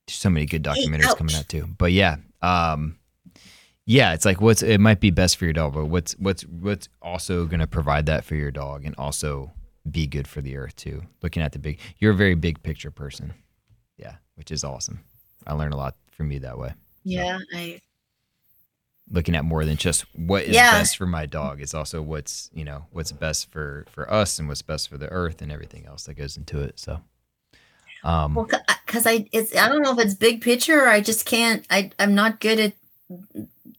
there's 0.07 0.17
so 0.17 0.31
many 0.31 0.47
good 0.47 0.63
documentaries 0.65 1.17
coming 1.17 1.37
out 1.37 1.49
too. 1.49 1.69
But 1.79 1.93
yeah. 1.93 2.17
Um, 2.43 2.99
yeah, 3.87 4.13
it's 4.13 4.25
like 4.27 4.41
what's 4.41 4.63
it 4.63 4.81
might 4.81 5.01
be 5.01 5.11
best 5.11 5.39
for 5.39 5.45
your 5.45 5.55
dog, 5.55 5.73
but 5.73 5.87
what's 5.87 6.13
what's 6.19 6.43
what's 6.43 6.89
also 7.01 7.47
going 7.47 7.61
to 7.61 7.67
provide 7.67 8.05
that 8.07 8.23
for 8.23 8.35
your 8.35 8.51
dog 8.51 8.85
and 8.85 8.95
also 8.99 9.51
be 9.91 10.07
good 10.07 10.29
for 10.29 10.43
the 10.43 10.57
earth 10.59 10.77
too. 10.77 11.03
Looking 11.23 11.43
at 11.43 11.53
the 11.53 11.59
big, 11.59 11.79
you're 11.99 12.13
a 12.13 12.17
very 12.17 12.35
big 12.35 12.63
picture 12.63 12.91
person. 12.91 13.33
Yeah, 13.97 14.17
which 14.35 14.51
is 14.51 14.63
awesome. 14.63 15.01
I 15.47 15.55
learn 15.55 15.73
a 15.73 15.77
lot 15.77 15.97
from 16.11 16.31
you 16.31 16.41
that 16.41 16.59
way. 16.59 16.75
yeah 17.05 17.39
i 17.55 17.81
Looking 19.11 19.35
at 19.35 19.45
more 19.45 19.65
than 19.65 19.77
just 19.77 20.05
what 20.15 20.43
is 20.45 20.55
Yeah. 20.55 20.71
best 20.73 20.97
for 20.99 21.07
my 21.07 21.25
dog. 21.27 21.61
It's 21.63 21.73
also 21.75 22.03
what's 22.03 22.51
you 22.53 22.65
know 22.65 22.87
what's 22.93 23.11
best 23.13 23.51
for 23.51 23.87
for 23.91 24.11
us 24.13 24.39
and 24.39 24.49
what's 24.49 24.63
best 24.63 24.89
for 24.89 24.99
the 24.99 25.09
earth 25.09 25.41
and 25.43 25.51
everything 25.51 25.87
else 25.87 26.05
that 26.05 26.15
goes 26.15 26.37
into 26.37 26.61
it. 26.61 26.79
So, 26.79 27.01
um, 28.05 28.35
well 28.35 28.47
because 28.87 29.07
i 29.07 29.27
it's 29.33 29.55
i 29.57 29.69
don't 29.69 29.83
know 29.83 29.93
if 29.93 29.99
it's 29.99 30.15
big 30.15 30.41
picture 30.41 30.85
or 30.85 30.89
i 30.89 31.01
just 31.01 31.27
can't 31.27 31.67
i 31.69 31.91
i'm 31.99 32.15
not 32.15 32.39
good 32.41 32.59
at 32.61 32.73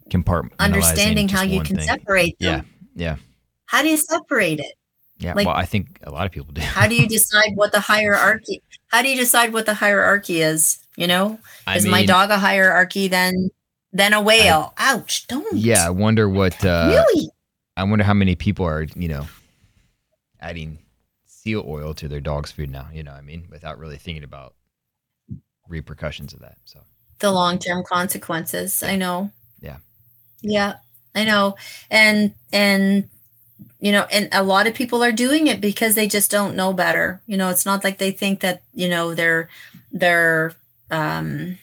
compartmentalizing 0.09 0.51
understanding 0.59 1.29
how 1.29 1.41
you 1.43 1.61
can 1.61 1.77
thing. 1.77 1.87
separate 1.87 2.35
Yeah, 2.39 2.57
them 2.57 2.69
yeah, 2.95 3.15
how 3.65 3.81
do 3.81 3.89
you 3.89 3.97
separate 3.97 4.59
it 4.59 4.73
yeah. 5.21 5.33
Like- 5.33 5.47
well, 5.47 5.55
I 5.55 5.65
think 5.65 5.99
a 6.03 6.11
lot 6.11 6.25
of 6.25 6.31
people 6.31 6.53
do. 6.53 6.61
how 6.61 6.87
do 6.87 6.95
you 6.95 7.07
decide 7.17 7.51
what 7.55 7.71
the 7.71 7.79
hierarchy 7.79 8.61
how 8.87 9.01
do 9.01 9.09
you 9.09 9.15
decide 9.17 9.53
what 9.53 9.65
the 9.65 9.73
hierarchy 9.73 10.41
is 10.41 10.79
you 10.97 11.07
know 11.07 11.39
I 11.67 11.77
is 11.77 11.85
my 11.85 12.05
dog 12.05 12.29
a 12.29 12.37
hierarchy 12.39 13.07
then 13.07 13.49
then 13.91 14.13
a 14.13 14.21
whale 14.21 14.73
ouch 14.77 15.27
don't 15.27 15.55
Yeah, 15.55 15.85
I 15.85 15.89
wonder 15.89 16.27
what. 16.29 16.63
Uh, 16.63 16.87
really 16.89 17.29
I 17.77 17.83
wonder 17.83 18.03
how 18.03 18.13
many 18.13 18.35
people 18.35 18.65
are 18.65 18.83
you 18.95 19.07
know 19.07 19.27
adding 20.39 20.79
seal 21.25 21.63
oil 21.67 21.93
to 21.95 22.07
their 22.07 22.21
dog's 22.21 22.51
food 22.51 22.69
now. 22.69 22.87
You 22.93 23.03
know, 23.03 23.11
what 23.11 23.17
I 23.17 23.21
mean, 23.21 23.47
without 23.49 23.79
really 23.79 23.97
thinking 23.97 24.23
about 24.23 24.53
repercussions 25.67 26.33
of 26.33 26.39
that. 26.39 26.57
So 26.65 26.79
the 27.19 27.31
long-term 27.31 27.83
consequences 27.83 28.81
i 28.81 28.95
know 28.95 29.29
Yeah. 29.61 29.77
yeah 30.41 30.75
i 31.13 31.25
know 31.25 31.57
and 31.91 32.33
and 32.53 33.09
you 33.81 33.91
know 33.91 34.07
and 34.09 34.29
a 34.31 34.41
lot 34.41 34.67
of 34.67 34.73
people 34.73 35.03
are 35.03 35.11
doing 35.11 35.47
it 35.47 35.59
because 35.59 35.95
they 35.95 36.07
just 36.07 36.31
don't 36.31 36.55
know 36.55 36.71
better 36.71 37.21
you 37.27 37.35
know 37.35 37.49
it's 37.49 37.65
not 37.65 37.83
like 37.83 37.97
they 37.97 38.11
think 38.11 38.39
that 38.39 38.61
you 38.73 38.87
know 38.87 39.13
they're 39.13 39.49
they're 39.91 40.53
um 40.91 41.57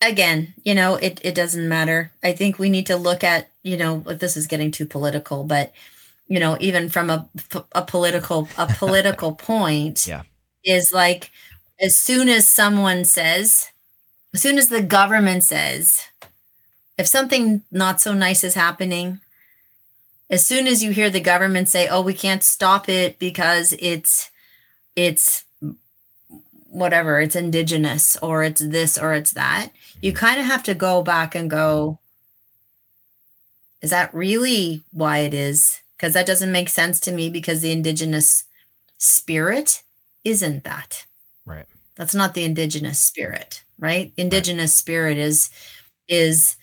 again 0.00 0.54
you 0.64 0.74
know 0.74 0.94
it 0.96 1.20
it 1.24 1.34
doesn't 1.34 1.68
matter 1.68 2.12
i 2.22 2.32
think 2.32 2.58
we 2.58 2.70
need 2.70 2.86
to 2.86 2.96
look 2.96 3.24
at 3.24 3.48
you 3.62 3.76
know 3.76 3.98
this 4.00 4.36
is 4.36 4.46
getting 4.46 4.70
too 4.70 4.86
political 4.86 5.42
but 5.44 5.72
you 6.28 6.38
know 6.38 6.56
even 6.60 6.88
from 6.88 7.10
a 7.10 7.28
a 7.72 7.82
political 7.82 8.48
a 8.56 8.66
political 8.78 9.34
point 9.34 10.06
Yeah. 10.06 10.22
is 10.64 10.92
like 10.94 11.30
as 11.80 11.98
soon 11.98 12.28
as 12.28 12.46
someone 12.48 13.04
says 13.04 13.70
as 14.32 14.40
soon 14.42 14.56
as 14.58 14.68
the 14.68 14.82
government 14.82 15.42
says 15.42 16.00
if 16.96 17.06
something 17.08 17.62
not 17.72 18.00
so 18.00 18.14
nice 18.14 18.44
is 18.44 18.54
happening 18.54 19.20
as 20.30 20.46
soon 20.46 20.66
as 20.68 20.82
you 20.82 20.92
hear 20.92 21.10
the 21.10 21.20
government 21.20 21.68
say 21.68 21.88
oh 21.88 22.02
we 22.02 22.14
can't 22.14 22.44
stop 22.44 22.88
it 22.88 23.18
because 23.18 23.74
it's 23.80 24.30
it's 24.94 25.44
whatever 26.68 27.20
it's 27.20 27.36
indigenous 27.36 28.16
or 28.22 28.44
it's 28.44 28.60
this 28.60 28.98
or 28.98 29.14
it's 29.14 29.32
that 29.32 29.70
you 30.00 30.12
mm-hmm. 30.12 30.18
kind 30.18 30.40
of 30.40 30.46
have 30.46 30.62
to 30.62 30.74
go 30.74 31.02
back 31.02 31.34
and 31.34 31.50
go 31.50 31.98
is 33.80 33.90
that 33.90 34.12
really 34.12 34.82
why 34.92 35.18
it 35.18 35.32
is? 35.32 35.80
Because 35.96 36.12
that 36.14 36.26
doesn't 36.26 36.50
make 36.50 36.68
sense 36.68 36.98
to 37.00 37.12
me 37.12 37.30
because 37.30 37.60
the 37.60 37.70
indigenous 37.70 38.42
spirit 38.96 39.84
isn't 40.24 40.64
that. 40.64 41.06
Right, 41.46 41.66
that's 41.94 42.14
not 42.14 42.34
the 42.34 42.44
indigenous 42.44 42.98
spirit 42.98 43.62
right? 43.78 44.12
Indigenous 44.16 44.74
spirit 44.74 45.18
is 45.18 45.50
is 46.08 46.56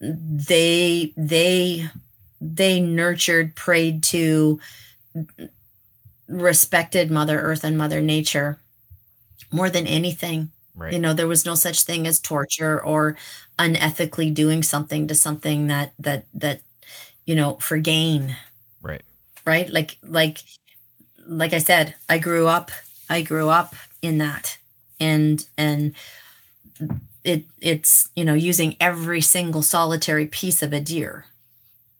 they 0.00 1.12
they 1.16 1.88
they 2.40 2.80
nurtured 2.80 3.54
prayed 3.54 4.02
to 4.02 4.60
mm, 5.16 5.48
respected 6.28 7.10
mother 7.10 7.40
earth 7.40 7.64
and 7.64 7.76
mother 7.76 8.00
nature 8.00 8.58
more 9.52 9.70
than 9.70 9.86
anything. 9.86 10.50
Right, 10.74 10.92
you 10.92 10.98
know 10.98 11.12
there 11.12 11.28
was 11.28 11.44
no 11.44 11.54
such 11.54 11.82
thing 11.82 12.06
as 12.06 12.18
torture 12.18 12.82
or 12.82 13.16
unethically 13.58 14.32
doing 14.32 14.62
something 14.62 15.06
to 15.08 15.14
something 15.14 15.66
that 15.68 15.92
that 15.98 16.26
that 16.34 16.62
you 17.26 17.34
know 17.34 17.56
for 17.56 17.78
gain. 17.78 18.36
Right, 18.82 19.02
right? 19.46 19.68
Like 19.70 19.98
like 20.02 20.38
like 21.26 21.52
i 21.52 21.58
said 21.58 21.94
i 22.08 22.18
grew 22.18 22.46
up 22.48 22.70
I 23.08 23.22
grew 23.22 23.50
up 23.50 23.74
in 24.00 24.18
that, 24.18 24.56
and 24.98 25.44
and 25.58 25.94
it 27.24 27.44
it's 27.60 28.08
you 28.16 28.24
know 28.24 28.34
using 28.34 28.76
every 28.80 29.20
single 29.20 29.62
solitary 29.62 30.26
piece 30.26 30.62
of 30.62 30.72
a 30.72 30.80
deer. 30.80 31.26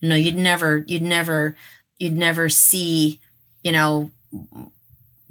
You 0.00 0.08
know, 0.10 0.16
you'd 0.16 0.36
never 0.36 0.84
you'd 0.86 1.02
never 1.02 1.56
you'd 1.98 2.16
never 2.16 2.48
see 2.48 3.20
you 3.62 3.72
know 3.72 4.10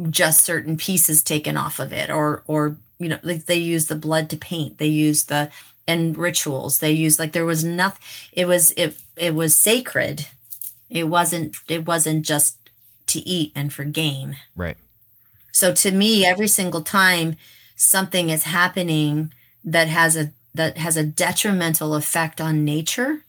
just 0.10 0.44
certain 0.44 0.78
pieces 0.78 1.22
taken 1.22 1.58
off 1.58 1.80
of 1.80 1.92
it 1.94 2.10
or 2.10 2.44
or 2.48 2.78
you 3.00 3.08
know 3.10 3.20
like 3.24 3.46
they 3.46 3.56
use 3.58 3.88
the 3.88 3.96
blood 3.96 4.30
to 4.30 4.38
paint 4.38 4.78
they 4.78 4.88
use 4.88 5.26
the 5.26 5.50
and 5.88 6.18
rituals 6.18 6.80
they 6.80 6.92
use 6.92 7.20
like 7.20 7.34
there 7.34 7.46
was 7.46 7.64
nothing 7.64 8.02
it 8.32 8.46
was 8.46 8.72
it 8.72 8.98
it 9.16 9.36
was 9.36 9.56
sacred 9.56 10.28
it 10.90 11.06
wasn't 11.06 11.56
it 11.68 11.86
wasn't 11.86 12.26
just 12.26 12.58
to 13.08 13.20
eat 13.28 13.52
and 13.56 13.74
for 13.74 13.84
gain 13.84 14.38
Right. 14.56 14.78
so 15.52 15.74
to 15.74 15.92
me 15.92 16.26
every 16.26 16.48
single 16.48 16.82
time 16.82 17.36
something 17.76 18.30
is 18.30 18.44
happening 18.44 19.34
that 19.64 19.88
has 19.88 20.16
a 20.16 20.32
that 20.56 20.78
has 20.78 20.98
a 20.98 21.04
detrimental 21.04 21.96
effect 21.96 22.40
on 22.42 22.64
nature 22.66 23.24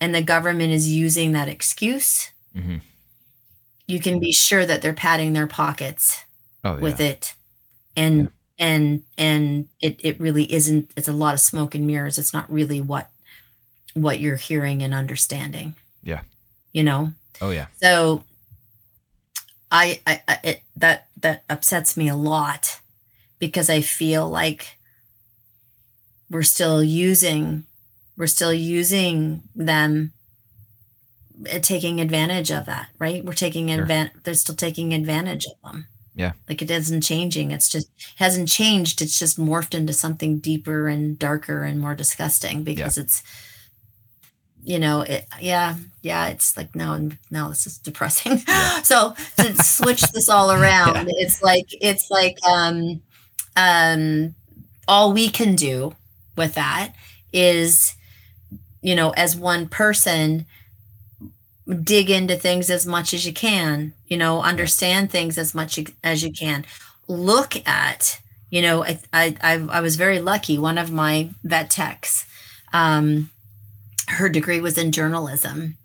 and 0.00 0.14
the 0.14 0.22
government 0.22 0.72
is 0.72 0.88
using 0.88 1.32
that 1.32 1.48
excuse 1.48 2.30
Mhm. 2.56 2.80
You 3.88 3.98
can 3.98 4.20
be 4.20 4.30
sure 4.32 4.64
that 4.64 4.82
they're 4.82 4.92
padding 4.92 5.32
their 5.32 5.46
pockets 5.48 6.22
Oh 6.64 6.74
yeah. 6.76 6.80
with 6.80 7.00
it 7.00 7.34
and 7.96 8.30
and 8.58 9.02
and 9.16 9.68
it 9.80 9.96
it 10.04 10.20
really 10.20 10.52
isn't 10.52 10.90
it's 10.96 11.08
a 11.08 11.12
lot 11.12 11.34
of 11.34 11.40
smoke 11.40 11.74
and 11.74 11.86
mirrors 11.86 12.18
it's 12.18 12.32
not 12.34 12.50
really 12.52 12.80
what 12.80 13.08
what 13.94 14.20
you're 14.20 14.36
hearing 14.36 14.82
and 14.82 14.92
understanding 14.94 15.74
Yeah. 16.02 16.20
you 16.72 16.82
know 16.84 17.12
Oh 17.40 17.50
yeah. 17.50 17.66
so 17.82 18.24
i 19.70 20.00
i, 20.06 20.22
I 20.28 20.38
it, 20.44 20.62
that 20.76 21.06
that 21.20 21.44
upsets 21.48 21.96
me 21.96 22.08
a 22.08 22.16
lot 22.16 22.80
because 23.38 23.70
i 23.70 23.80
feel 23.80 24.28
like 24.28 24.76
we're 26.30 26.42
still 26.42 26.82
using 26.82 27.64
we're 28.16 28.26
still 28.26 28.52
using 28.52 29.42
them 29.54 30.12
taking 31.62 32.00
advantage 32.00 32.50
of 32.50 32.66
that 32.66 32.88
right? 32.98 33.24
We're 33.24 33.32
taking 33.32 33.68
Sure. 33.68 33.80
advantage 33.82 34.12
they're 34.24 34.34
still 34.34 34.54
taking 34.56 34.92
advantage 34.94 35.46
of 35.46 35.52
them. 35.72 35.86
Yeah. 36.14 36.32
like 36.48 36.62
it 36.62 36.70
isn't 36.70 37.02
changing 37.02 37.52
it's 37.52 37.68
just 37.68 37.88
hasn't 38.16 38.48
changed 38.48 39.00
it's 39.00 39.16
just 39.20 39.38
morphed 39.38 39.72
into 39.72 39.92
something 39.92 40.40
deeper 40.40 40.88
and 40.88 41.16
darker 41.16 41.62
and 41.62 41.78
more 41.80 41.94
disgusting 41.94 42.64
because 42.64 42.98
it's 42.98 43.22
you 44.64 44.80
know 44.80 45.02
it 45.02 45.26
yeah 45.40 45.76
yeah 46.02 46.26
it's 46.26 46.56
like 46.56 46.74
no 46.74 47.10
no 47.30 47.48
this 47.50 47.66
is 47.66 47.78
depressing. 47.78 48.42
So 48.82 49.14
to 49.36 49.62
switch 49.62 50.00
this 50.12 50.28
all 50.28 50.50
around 50.58 51.08
it's 51.08 51.40
like 51.42 51.66
it's 51.80 52.10
like 52.10 52.36
um 52.44 53.00
um 53.56 54.34
all 54.88 55.12
we 55.12 55.28
can 55.28 55.54
do 55.54 55.94
with 56.36 56.54
that 56.54 56.94
is 57.32 57.94
you 58.82 58.96
know 58.96 59.10
as 59.10 59.36
one 59.36 59.68
person 59.68 60.46
dig 61.68 62.10
into 62.10 62.36
things 62.36 62.70
as 62.70 62.86
much 62.86 63.12
as 63.12 63.26
you 63.26 63.32
can 63.32 63.92
you 64.06 64.16
know 64.16 64.40
understand 64.42 65.10
things 65.10 65.38
as 65.38 65.54
much 65.54 65.78
as 66.02 66.22
you 66.22 66.32
can. 66.32 66.64
Look 67.06 67.56
at 67.66 68.20
you 68.50 68.62
know 68.62 68.84
i 68.84 68.98
i 69.12 69.36
i, 69.42 69.52
I 69.70 69.80
was 69.80 69.96
very 69.96 70.20
lucky. 70.20 70.58
One 70.58 70.78
of 70.78 70.90
my 70.90 71.30
vet 71.44 71.70
techs 71.70 72.26
um 72.72 73.30
her 74.08 74.28
degree 74.28 74.60
was 74.60 74.78
in 74.78 74.92
journalism. 74.92 75.76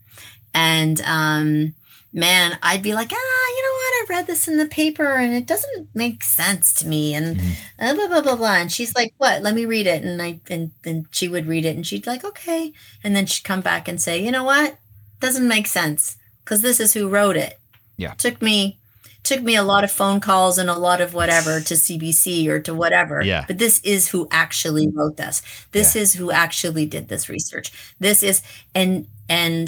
And 0.54 1.02
um 1.02 1.74
man 2.16 2.58
i'd 2.62 2.84
be 2.84 2.94
like 2.94 3.12
ah 3.12 3.44
you 3.56 3.64
know 3.64 3.74
what? 3.74 3.94
I 3.94 4.06
read 4.10 4.28
this 4.28 4.48
in 4.48 4.58
the 4.58 4.68
paper 4.68 5.18
and 5.18 5.34
it 5.34 5.48
doesn't 5.48 5.90
make 5.94 6.24
sense 6.24 6.74
to 6.76 6.88
me. 6.88 7.14
And 7.14 7.40
uh, 7.80 7.94
blah 7.94 8.08
blah 8.08 8.22
blah 8.22 8.36
blah. 8.36 8.56
And 8.56 8.72
she's 8.72 8.96
like 8.96 9.14
what? 9.18 9.42
Let 9.44 9.56
me 9.56 9.66
read 9.66 9.88
it. 9.88 10.04
And 10.04 10.22
i 10.22 10.40
and 10.50 10.72
then 10.84 11.08
she 11.12 11.28
would 11.28 11.48
read 11.48 11.66
it 11.66 11.76
and 11.76 11.86
she'd 11.86 12.08
like 12.08 12.24
okay. 12.24 12.74
And 13.04 13.16
then 13.16 13.26
she'd 13.26 13.44
come 13.44 13.62
back 13.62 13.88
and 13.88 14.02
say 14.02 14.24
you 14.24 14.32
know 14.32 14.44
what 14.44 14.78
doesn't 15.24 15.48
make 15.48 15.68
sense 15.68 16.18
because 16.44 16.62
this 16.62 16.80
is 16.80 16.94
who 16.94 17.08
wrote 17.16 17.38
it 17.38 17.54
Yeah. 17.98 18.14
took 18.26 18.42
me 18.42 18.78
took 19.24 19.42
me 19.42 19.56
a 19.56 19.64
lot 19.64 19.86
of 19.86 19.92
phone 20.00 20.20
calls 20.20 20.58
and 20.58 20.70
a 20.70 20.78
lot 20.88 21.00
of 21.00 21.14
whatever 21.14 21.54
to 21.62 21.76
cbc 21.76 22.26
or 22.52 22.60
to 22.68 22.74
whatever 22.74 23.22
Yeah. 23.24 23.46
but 23.48 23.58
this 23.58 23.80
is 23.94 24.10
who 24.12 24.28
actually 24.44 24.86
wrote 24.96 25.16
this 25.18 25.42
this 25.72 25.96
is 25.96 26.14
who 26.20 26.28
actually 26.32 26.86
did 26.96 27.08
this 27.08 27.30
research 27.30 27.72
this 28.00 28.22
is 28.22 28.42
and 28.76 29.08
and 29.30 29.68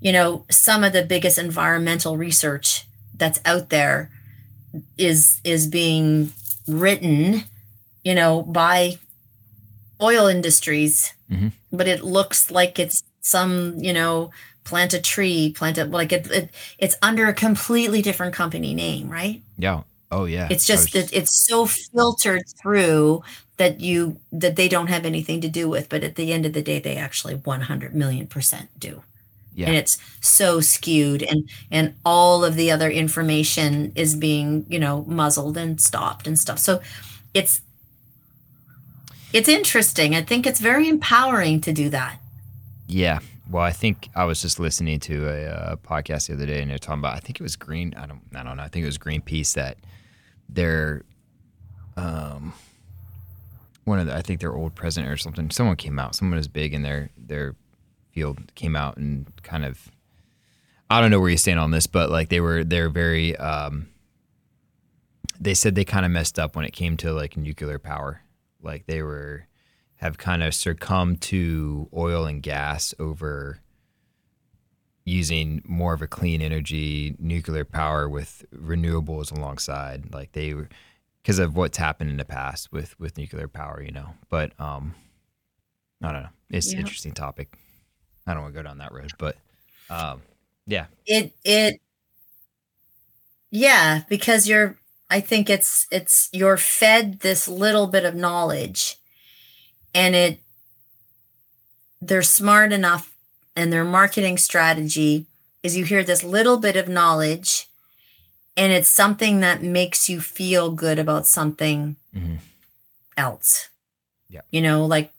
you 0.00 0.12
know 0.16 0.44
some 0.50 0.84
of 0.84 0.92
the 0.92 1.02
biggest 1.14 1.36
environmental 1.38 2.16
research 2.16 2.86
that's 3.20 3.40
out 3.44 3.66
there 3.70 4.08
is 4.96 5.40
is 5.44 5.66
being 5.66 6.32
written 6.68 7.42
you 8.04 8.14
know 8.14 8.42
by 8.42 8.98
oil 10.00 10.26
industries 10.26 11.12
Mhm. 11.30 11.52
but 11.72 11.88
it 11.88 12.02
looks 12.04 12.50
like 12.50 12.78
it's 12.78 13.02
some 13.20 13.74
you 13.78 13.92
know 13.92 14.30
plant 14.64 14.94
a 14.94 15.00
tree 15.00 15.52
plant 15.52 15.78
a 15.78 15.84
like 15.84 16.12
it, 16.12 16.30
it 16.30 16.50
it's 16.78 16.96
under 17.02 17.26
a 17.26 17.34
completely 17.34 18.02
different 18.02 18.34
company 18.34 18.74
name 18.74 19.08
right 19.08 19.42
Yeah. 19.58 19.82
Oh 20.10 20.24
yeah. 20.26 20.48
it's 20.50 20.66
just 20.66 20.94
was- 20.94 21.08
that 21.10 21.12
it's 21.16 21.46
so 21.46 21.66
filtered 21.66 22.42
through 22.60 23.22
that 23.56 23.80
you 23.80 24.16
that 24.32 24.56
they 24.56 24.68
don't 24.68 24.88
have 24.88 25.04
anything 25.06 25.40
to 25.40 25.48
do 25.48 25.68
with 25.68 25.88
but 25.88 26.02
at 26.04 26.14
the 26.16 26.32
end 26.32 26.46
of 26.46 26.52
the 26.52 26.62
day 26.62 26.78
they 26.80 26.96
actually 26.96 27.34
100 27.34 27.94
million 27.94 28.26
percent 28.26 28.68
do 28.78 29.02
yeah. 29.54 29.66
and 29.66 29.76
it's 29.76 29.98
so 30.20 30.60
skewed 30.60 31.22
and 31.22 31.48
and 31.70 31.94
all 32.04 32.44
of 32.44 32.54
the 32.56 32.70
other 32.70 32.90
information 32.90 33.92
is 33.94 34.14
being 34.14 34.64
you 34.68 34.78
know 34.78 35.04
muzzled 35.06 35.56
and 35.56 35.80
stopped 35.80 36.26
and 36.26 36.38
stuff 36.38 36.58
so 36.58 36.80
it's 37.34 37.60
it's 39.32 39.48
interesting 39.48 40.14
i 40.14 40.22
think 40.22 40.46
it's 40.46 40.60
very 40.60 40.88
empowering 40.88 41.60
to 41.60 41.72
do 41.72 41.88
that 41.88 42.18
Yeah. 42.86 43.20
Well, 43.52 43.62
I 43.62 43.72
think 43.72 44.08
I 44.16 44.24
was 44.24 44.40
just 44.40 44.58
listening 44.58 44.98
to 45.00 45.28
a 45.28 45.44
uh, 45.44 45.76
podcast 45.76 46.28
the 46.28 46.32
other 46.32 46.46
day, 46.46 46.62
and 46.62 46.70
they're 46.70 46.78
talking 46.78 47.00
about. 47.00 47.16
I 47.16 47.20
think 47.20 47.38
it 47.38 47.42
was 47.42 47.54
Green. 47.54 47.92
I 47.98 48.06
don't. 48.06 48.22
I 48.34 48.42
don't 48.42 48.56
know. 48.56 48.62
I 48.62 48.68
think 48.68 48.84
it 48.84 48.86
was 48.86 48.96
Greenpeace 48.96 49.52
that 49.52 49.76
their, 50.48 51.02
um, 51.98 52.54
one 53.84 53.98
of 53.98 54.06
the. 54.06 54.16
I 54.16 54.22
think 54.22 54.40
their 54.40 54.54
old 54.54 54.74
president 54.74 55.12
or 55.12 55.18
something. 55.18 55.50
Someone 55.50 55.76
came 55.76 55.98
out. 55.98 56.14
Someone 56.14 56.38
was 56.38 56.48
big 56.48 56.72
in 56.72 56.80
their 56.80 57.10
their 57.14 57.54
field 58.12 58.54
came 58.54 58.74
out 58.74 58.96
and 58.96 59.30
kind 59.42 59.66
of. 59.66 59.90
I 60.88 61.02
don't 61.02 61.10
know 61.10 61.20
where 61.20 61.28
you 61.28 61.36
stand 61.36 61.60
on 61.60 61.72
this, 61.72 61.86
but 61.86 62.08
like 62.08 62.30
they 62.30 62.40
were, 62.40 62.64
they're 62.64 62.88
very. 62.88 63.36
Um, 63.36 63.88
they 65.38 65.52
said 65.52 65.74
they 65.74 65.84
kind 65.84 66.06
of 66.06 66.10
messed 66.10 66.38
up 66.38 66.56
when 66.56 66.64
it 66.64 66.72
came 66.72 66.96
to 66.98 67.12
like 67.12 67.36
nuclear 67.36 67.78
power. 67.78 68.22
Like 68.62 68.86
they 68.86 69.02
were 69.02 69.46
have 70.02 70.18
kind 70.18 70.42
of 70.42 70.52
succumbed 70.52 71.20
to 71.20 71.88
oil 71.94 72.26
and 72.26 72.42
gas 72.42 72.92
over 72.98 73.60
using 75.04 75.62
more 75.64 75.94
of 75.94 76.02
a 76.02 76.08
clean 76.08 76.42
energy 76.42 77.14
nuclear 77.20 77.64
power 77.64 78.08
with 78.08 78.44
renewables 78.52 79.30
alongside 79.30 80.12
like 80.12 80.32
they 80.32 80.54
were 80.54 80.68
because 81.22 81.38
of 81.38 81.54
what's 81.54 81.78
happened 81.78 82.10
in 82.10 82.16
the 82.16 82.24
past 82.24 82.72
with 82.72 82.98
with 82.98 83.16
nuclear 83.16 83.46
power 83.46 83.80
you 83.80 83.92
know? 83.92 84.08
But 84.28 84.58
um 84.58 84.96
i 86.02 86.10
don't 86.10 86.24
know. 86.24 86.28
It's 86.50 86.72
an 86.72 86.80
interesting 86.80 87.12
topic. 87.12 87.56
I 88.26 88.34
don't 88.34 88.42
want 88.42 88.54
to 88.54 88.58
go 88.60 88.66
down 88.66 88.78
that 88.78 88.92
road 88.92 89.12
but 89.18 89.36
um 89.88 90.22
yeah. 90.66 90.86
It 91.06 91.32
it 91.44 91.80
yeah 93.52 94.02
because 94.08 94.48
you're 94.48 94.76
i 95.10 95.20
think 95.20 95.48
it's 95.48 95.86
it's 95.92 96.28
you're 96.32 96.56
fed 96.56 97.20
this 97.20 97.46
little 97.46 97.86
bit 97.86 98.04
of 98.04 98.16
knowledge 98.16 98.96
and 99.94 100.14
it 100.14 100.40
they're 102.00 102.22
smart 102.22 102.72
enough 102.72 103.12
and 103.54 103.72
their 103.72 103.84
marketing 103.84 104.38
strategy 104.38 105.26
is 105.62 105.76
you 105.76 105.84
hear 105.84 106.02
this 106.02 106.24
little 106.24 106.58
bit 106.58 106.76
of 106.76 106.88
knowledge 106.88 107.68
and 108.56 108.72
it's 108.72 108.88
something 108.88 109.40
that 109.40 109.62
makes 109.62 110.08
you 110.08 110.20
feel 110.20 110.70
good 110.70 110.98
about 110.98 111.26
something 111.26 111.96
Mhm. 112.14 112.38
else 113.16 113.68
Yeah. 114.28 114.40
you 114.50 114.60
know 114.60 114.84
like 114.86 115.12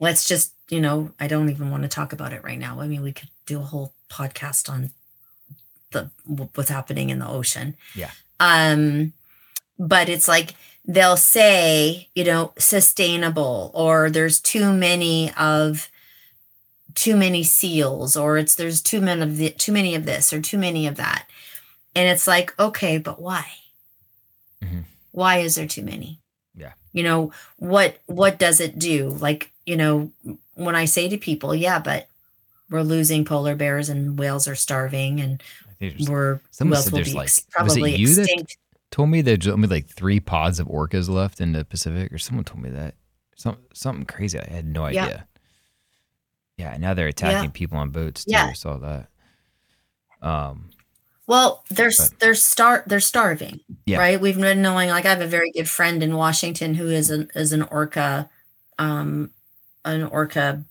let's 0.00 0.26
just 0.26 0.52
you 0.68 0.80
know 0.80 1.12
i 1.18 1.26
don't 1.26 1.48
even 1.48 1.70
want 1.70 1.82
to 1.82 1.88
talk 1.88 2.12
about 2.12 2.32
it 2.32 2.44
right 2.44 2.58
now 2.58 2.80
i 2.80 2.86
mean 2.86 3.02
we 3.02 3.12
could 3.12 3.30
do 3.46 3.58
a 3.60 3.64
whole 3.64 3.92
podcast 4.10 4.68
on 4.70 4.90
the 5.90 6.10
what's 6.54 6.70
happening 6.70 7.10
in 7.10 7.18
the 7.18 7.28
ocean 7.28 7.74
Yeah. 7.94 8.10
um 8.40 9.12
but 9.78 10.08
it's 10.08 10.28
like 10.28 10.54
they'll 10.90 11.16
say 11.18 12.08
you 12.14 12.24
know 12.24 12.52
sustainable 12.58 13.70
or 13.74 14.08
there's 14.10 14.40
too 14.40 14.72
many 14.72 15.30
of 15.34 15.88
too 16.94 17.14
many 17.16 17.44
seals 17.44 18.16
or 18.16 18.38
it's 18.38 18.54
there's 18.56 18.80
too 18.82 19.00
many 19.00 19.22
of 19.22 19.36
the, 19.36 19.50
too 19.50 19.70
many 19.70 19.94
of 19.94 20.04
this 20.06 20.32
or 20.32 20.40
too 20.40 20.58
many 20.58 20.86
of 20.88 20.96
that. 20.96 21.26
And 21.94 22.08
it's 22.08 22.26
like 22.26 22.58
okay 22.58 22.98
but 22.98 23.20
why? 23.20 23.46
Mhm. 24.64 24.84
why 25.12 25.38
is 25.38 25.54
there 25.54 25.66
too 25.68 25.82
many? 25.84 26.18
Yeah. 26.56 26.72
you 26.92 27.02
know 27.04 27.32
what 27.58 27.98
what 28.06 28.38
does 28.38 28.58
it 28.60 28.78
do? 28.78 29.10
Like 29.10 29.52
you 29.66 29.76
know 29.76 30.10
when 30.54 30.74
i 30.74 30.86
say 30.86 31.08
to 31.08 31.16
people 31.18 31.54
yeah 31.54 31.78
but 31.78 32.08
we're 32.70 32.82
losing 32.82 33.24
polar 33.24 33.54
bears 33.54 33.88
and 33.88 34.18
whales 34.18 34.48
are 34.48 34.56
starving 34.56 35.20
and 35.20 35.40
I 35.68 35.72
think 35.74 35.92
there's- 35.98 36.08
we're 36.08 36.40
whales 36.60 36.90
will 36.90 36.98
be 37.04 37.12
like 37.12 37.30
probably 37.50 37.94
you 37.96 38.14
that 38.14 38.22
extinct 38.22 38.56
told 38.90 39.08
me 39.10 39.20
there's 39.22 39.46
only 39.46 39.68
like 39.68 39.88
three 39.88 40.20
pods 40.20 40.58
of 40.60 40.66
orcas 40.68 41.08
left 41.08 41.40
in 41.40 41.52
the 41.52 41.64
Pacific, 41.64 42.12
or 42.12 42.18
someone 42.18 42.44
told 42.44 42.62
me 42.62 42.70
that. 42.70 42.94
Some 43.36 43.56
something 43.72 44.04
crazy. 44.06 44.38
I 44.40 44.50
had 44.50 44.66
no 44.66 44.84
idea. 44.84 45.26
Yeah, 46.56 46.72
yeah 46.72 46.76
now 46.78 46.94
they're 46.94 47.06
attacking 47.08 47.44
Yeah. 47.44 47.50
people 47.52 47.78
on 47.78 47.90
boats 47.90 48.24
too. 48.24 48.32
Yeah. 48.32 48.46
I 48.46 48.52
saw 48.54 48.78
that. 48.78 49.08
Um, 50.22 50.70
Well, 51.26 51.62
they're 51.70 51.90
But- 51.96 52.18
they're 52.20 52.34
star 52.34 52.82
they're 52.86 53.00
starving, 53.00 53.60
Yeah. 53.84 53.98
right? 53.98 54.18
We've 54.20 54.38
been 54.40 54.62
knowing 54.62 54.88
like 54.88 55.04
I 55.04 55.10
have 55.10 55.20
a 55.20 55.26
very 55.26 55.52
good 55.52 55.68
friend 55.68 56.02
in 56.02 56.16
Washington 56.16 56.74
who 56.74 56.88
is 56.88 57.10
an 57.10 57.28
is 57.34 57.52
an 57.52 57.62
orca, 57.62 58.30
um, 58.78 59.30
an 59.84 60.02
orca. 60.04 60.64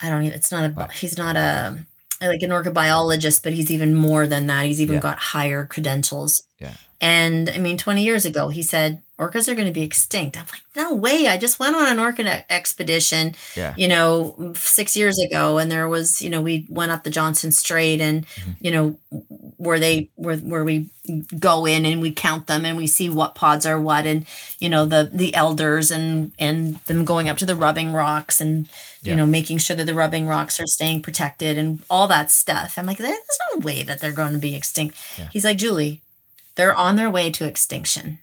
I 0.00 0.08
don't 0.08 0.22
even. 0.24 0.36
It's 0.36 0.50
not 0.50 0.64
a. 0.70 0.72
Wow. 0.72 0.88
He's 0.88 1.16
not 1.18 1.36
a 1.36 1.84
like 2.22 2.40
an 2.42 2.50
orca 2.50 2.70
biologist, 2.70 3.42
but 3.42 3.52
he's 3.52 3.70
even 3.70 3.94
more 3.94 4.26
than 4.26 4.46
that. 4.46 4.64
He's 4.66 4.80
even 4.80 4.94
Yeah. 4.96 5.00
got 5.02 5.18
higher 5.18 5.66
credentials. 5.66 6.42
Yeah. 6.58 6.72
And 7.00 7.50
I 7.50 7.58
mean, 7.58 7.76
20 7.76 8.02
years 8.02 8.24
ago, 8.24 8.48
he 8.48 8.62
said 8.62 9.02
orcas 9.18 9.48
are 9.48 9.54
going 9.54 9.66
to 9.66 9.72
be 9.72 9.82
extinct. 9.82 10.36
I'm 10.36 10.44
like, 10.52 10.62
no 10.74 10.94
way. 10.94 11.26
I 11.26 11.38
just 11.38 11.58
went 11.58 11.74
on 11.74 11.86
an 11.86 11.98
orca 11.98 12.44
expedition 12.52 13.34
yeah. 13.54 13.74
you 13.76 13.88
know, 13.88 14.52
six 14.54 14.96
years 14.96 15.18
ago, 15.18 15.58
and 15.58 15.70
there 15.70 15.88
was, 15.88 16.20
you 16.20 16.28
know, 16.28 16.42
we 16.42 16.66
went 16.68 16.92
up 16.92 17.02
the 17.02 17.10
Johnstone 17.10 17.52
Strait, 17.52 18.00
and 18.00 18.26
mm-hmm. 18.26 18.50
you 18.60 18.70
know, 18.70 18.98
where 19.56 19.78
they 19.78 20.10
where 20.16 20.36
where 20.36 20.64
we 20.64 20.90
go 21.38 21.66
in 21.66 21.86
and 21.86 22.00
we 22.00 22.12
count 22.12 22.46
them 22.46 22.64
and 22.64 22.76
we 22.76 22.86
see 22.86 23.08
what 23.08 23.34
pods 23.34 23.64
are 23.64 23.80
what, 23.80 24.06
and 24.06 24.26
you 24.58 24.68
know, 24.68 24.84
the 24.84 25.10
the 25.12 25.34
elders 25.34 25.90
and 25.90 26.32
and 26.38 26.76
them 26.86 27.04
going 27.04 27.28
up 27.28 27.38
to 27.38 27.46
the 27.46 27.56
rubbing 27.56 27.92
rocks 27.92 28.40
and 28.40 28.68
you 29.02 29.14
know 29.14 29.24
making 29.24 29.58
sure 29.58 29.76
that 29.76 29.84
the 29.84 29.94
rubbing 29.94 30.26
rocks 30.26 30.58
are 30.60 30.66
staying 30.66 31.00
protected 31.00 31.56
and 31.56 31.82
all 31.88 32.08
that 32.08 32.30
stuff. 32.30 32.76
I'm 32.76 32.86
like, 32.86 32.98
there's 32.98 33.18
no 33.52 33.60
way 33.60 33.82
that 33.82 34.00
they're 34.00 34.12
going 34.12 34.32
to 34.32 34.38
be 34.38 34.54
extinct. 34.54 34.96
Yeah. 35.16 35.28
He's 35.32 35.44
like, 35.44 35.58
Julie, 35.58 36.02
they're 36.56 36.74
on 36.74 36.96
their 36.96 37.10
way 37.10 37.30
to 37.30 37.46
extinction. 37.46 38.18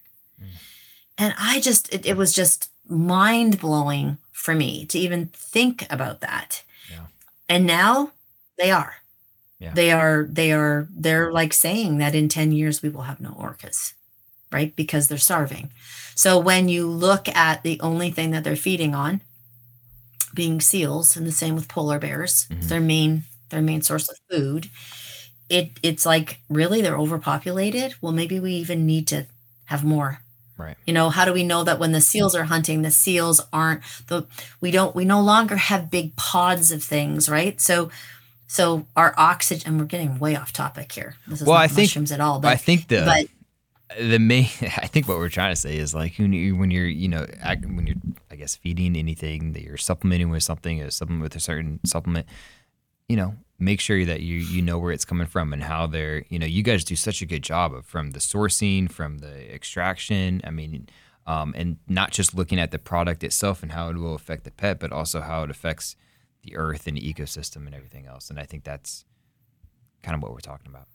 And 1.18 1.34
I 1.38 1.60
just, 1.62 1.94
it, 1.94 2.06
it 2.08 2.18
was 2.18 2.34
just 2.34 2.70
mind 2.90 3.60
blowing 3.60 4.18
for 4.32 4.56
me 4.56 4.86
to 4.88 4.98
even 5.00 5.28
think 5.28 5.86
about 5.92 6.22
that. 6.22 6.64
Yeah. 6.92 7.06
And 7.48 7.66
now 7.68 8.12
they 8.58 8.72
are. 8.72 8.96
Yeah. 9.60 9.74
They 9.76 9.92
are, 9.92 10.24
they 10.30 10.52
are, 10.52 10.88
they're 10.90 11.32
like 11.32 11.54
saying 11.54 12.00
that 12.00 12.16
in 12.16 12.30
10 12.30 12.52
years 12.52 12.82
we 12.82 12.90
will 12.90 13.04
have 13.04 13.22
no 13.22 13.30
orcas, 13.32 13.94
right? 14.52 14.76
Because 14.76 15.08
they're 15.08 15.18
starving. 15.20 15.70
So 16.16 16.40
when 16.40 16.68
you 16.68 16.88
look 16.88 17.30
at 17.30 17.62
the 17.64 17.80
only 17.80 18.10
thing 18.10 18.32
that 18.32 18.44
they're 18.44 18.56
feeding 18.56 18.94
on 18.96 19.22
being 20.34 20.60
seals, 20.60 21.16
and 21.16 21.28
the 21.28 21.32
same 21.32 21.54
with 21.54 21.68
polar 21.68 22.00
bears, 22.00 22.48
Mhm. 22.50 22.68
their 22.68 22.82
main, 22.82 23.24
their 23.50 23.62
main 23.62 23.84
source 23.84 24.10
of 24.10 24.18
food, 24.32 24.70
it 25.50 25.72
it's 25.84 26.06
like 26.06 26.39
really 26.50 26.82
they're 26.82 26.98
overpopulated. 26.98 27.96
Well, 28.02 28.12
maybe 28.14 28.39
we 28.39 28.54
even 28.54 28.86
need 28.86 29.08
to 29.08 29.26
have 29.66 29.84
more 29.84 30.20
Right. 30.56 30.78
you 30.86 30.94
know 30.94 31.10
how 31.10 31.26
do 31.26 31.34
we 31.34 31.44
know 31.44 31.64
that 31.64 31.80
when 31.80 31.94
the 31.94 32.00
seals 32.00 32.36
are 32.36 32.44
hunting 32.44 32.84
the 32.84 32.91
seals 32.91 33.41
aren't 33.52 33.82
the 34.08 34.28
we 34.62 34.70
don't 34.70 34.96
we 34.96 35.04
no 35.04 35.20
longer 35.20 35.56
have 35.56 35.89
big 35.89 36.16
pods 36.16 36.72
of 36.72 36.84
things 36.84 37.28
right 37.28 37.60
so 37.60 37.89
so 38.46 38.86
our 38.96 39.16
oxygen 39.18 39.68
and 39.68 39.80
we're 39.80 39.88
getting 39.88 40.20
way 40.20 40.36
off 40.36 40.54
topic 40.54 40.91
here 40.91 41.16
this 41.28 41.41
is 41.41 41.48
Well, 41.48 41.56
not 41.58 41.64
I 41.64 41.68
think- 41.68 41.88
mushrooms 41.89 42.12
at 42.12 42.20
all 42.22 42.39
but 42.39 42.50
I 42.50 42.56
think 42.56 42.88
the 42.88 43.02
but 43.04 43.98
the 44.00 44.20
main 44.20 44.44
I 44.62 44.86
think 44.88 45.08
what 45.08 45.18
we're 45.18 45.28
trying 45.30 45.52
to 45.54 45.60
say 45.60 45.76
is 45.76 45.96
like 45.96 46.20
when 46.20 46.34
you 46.34 46.56
when 46.56 46.70
you're 46.70 46.86
you 46.86 47.08
know 47.10 47.26
when 47.66 47.88
you're 47.88 47.98
I 48.30 48.36
guess 48.36 48.56
feeding 48.56 48.96
anything 48.96 49.54
that 49.54 49.64
you're 49.64 49.78
supplementing 49.78 50.30
with 50.30 50.44
something 50.44 50.82
a 50.84 50.91
supplement 50.91 51.24
with 51.24 51.36
a 51.36 51.39
certain 51.39 51.80
supplement 51.84 52.28
you 53.08 53.16
know 53.16 53.36
make 53.60 53.80
sure 53.80 54.04
that 54.06 54.22
you 54.22 54.36
you 54.36 54.62
know 54.62 54.78
where 54.78 54.91
it's 54.91 55.06
coming 55.06 55.28
from 55.28 55.54
and 55.54 55.64
how 55.64 55.88
they're 55.88 56.26
you 56.30 56.38
know 56.39 56.45
you 56.45 56.64
guys 56.64 56.84
do 56.84 56.95
such 56.95 57.22
a 57.22 57.26
good 57.26 57.43
job 57.43 57.74
of 57.74 57.86
from 57.86 58.12
the 58.12 58.20
sourcing 58.20 58.91
from 58.91 59.20
the 59.20 59.54
extraction 59.54 60.41
I 60.43 60.51
mean 60.51 60.88
um, 61.26 61.54
and 61.56 61.78
not 61.88 62.12
just 62.12 62.36
looking 62.36 62.60
at 62.60 62.72
the 62.72 62.80
product 62.80 63.24
itself 63.24 63.64
and 63.64 63.72
how 63.72 63.89
it 63.89 63.95
will 63.95 64.16
affect 64.16 64.43
the 64.43 64.51
pet 64.51 64.80
but 64.80 64.91
also 64.91 65.22
how 65.22 65.43
it 65.43 65.49
affects 65.49 65.95
the 66.43 66.56
earth 66.56 66.88
and 66.88 66.97
the 66.97 67.14
ecosystem 67.14 67.66
and 67.66 67.74
everything 67.74 68.06
else 68.06 68.30
and 68.30 68.39
I 68.39 68.43
think 68.43 68.64
that's 68.64 69.06
kind 70.01 70.16
of 70.16 70.22
what 70.22 70.34
we're 70.34 70.39
talking 70.39 70.68
about 70.68 70.88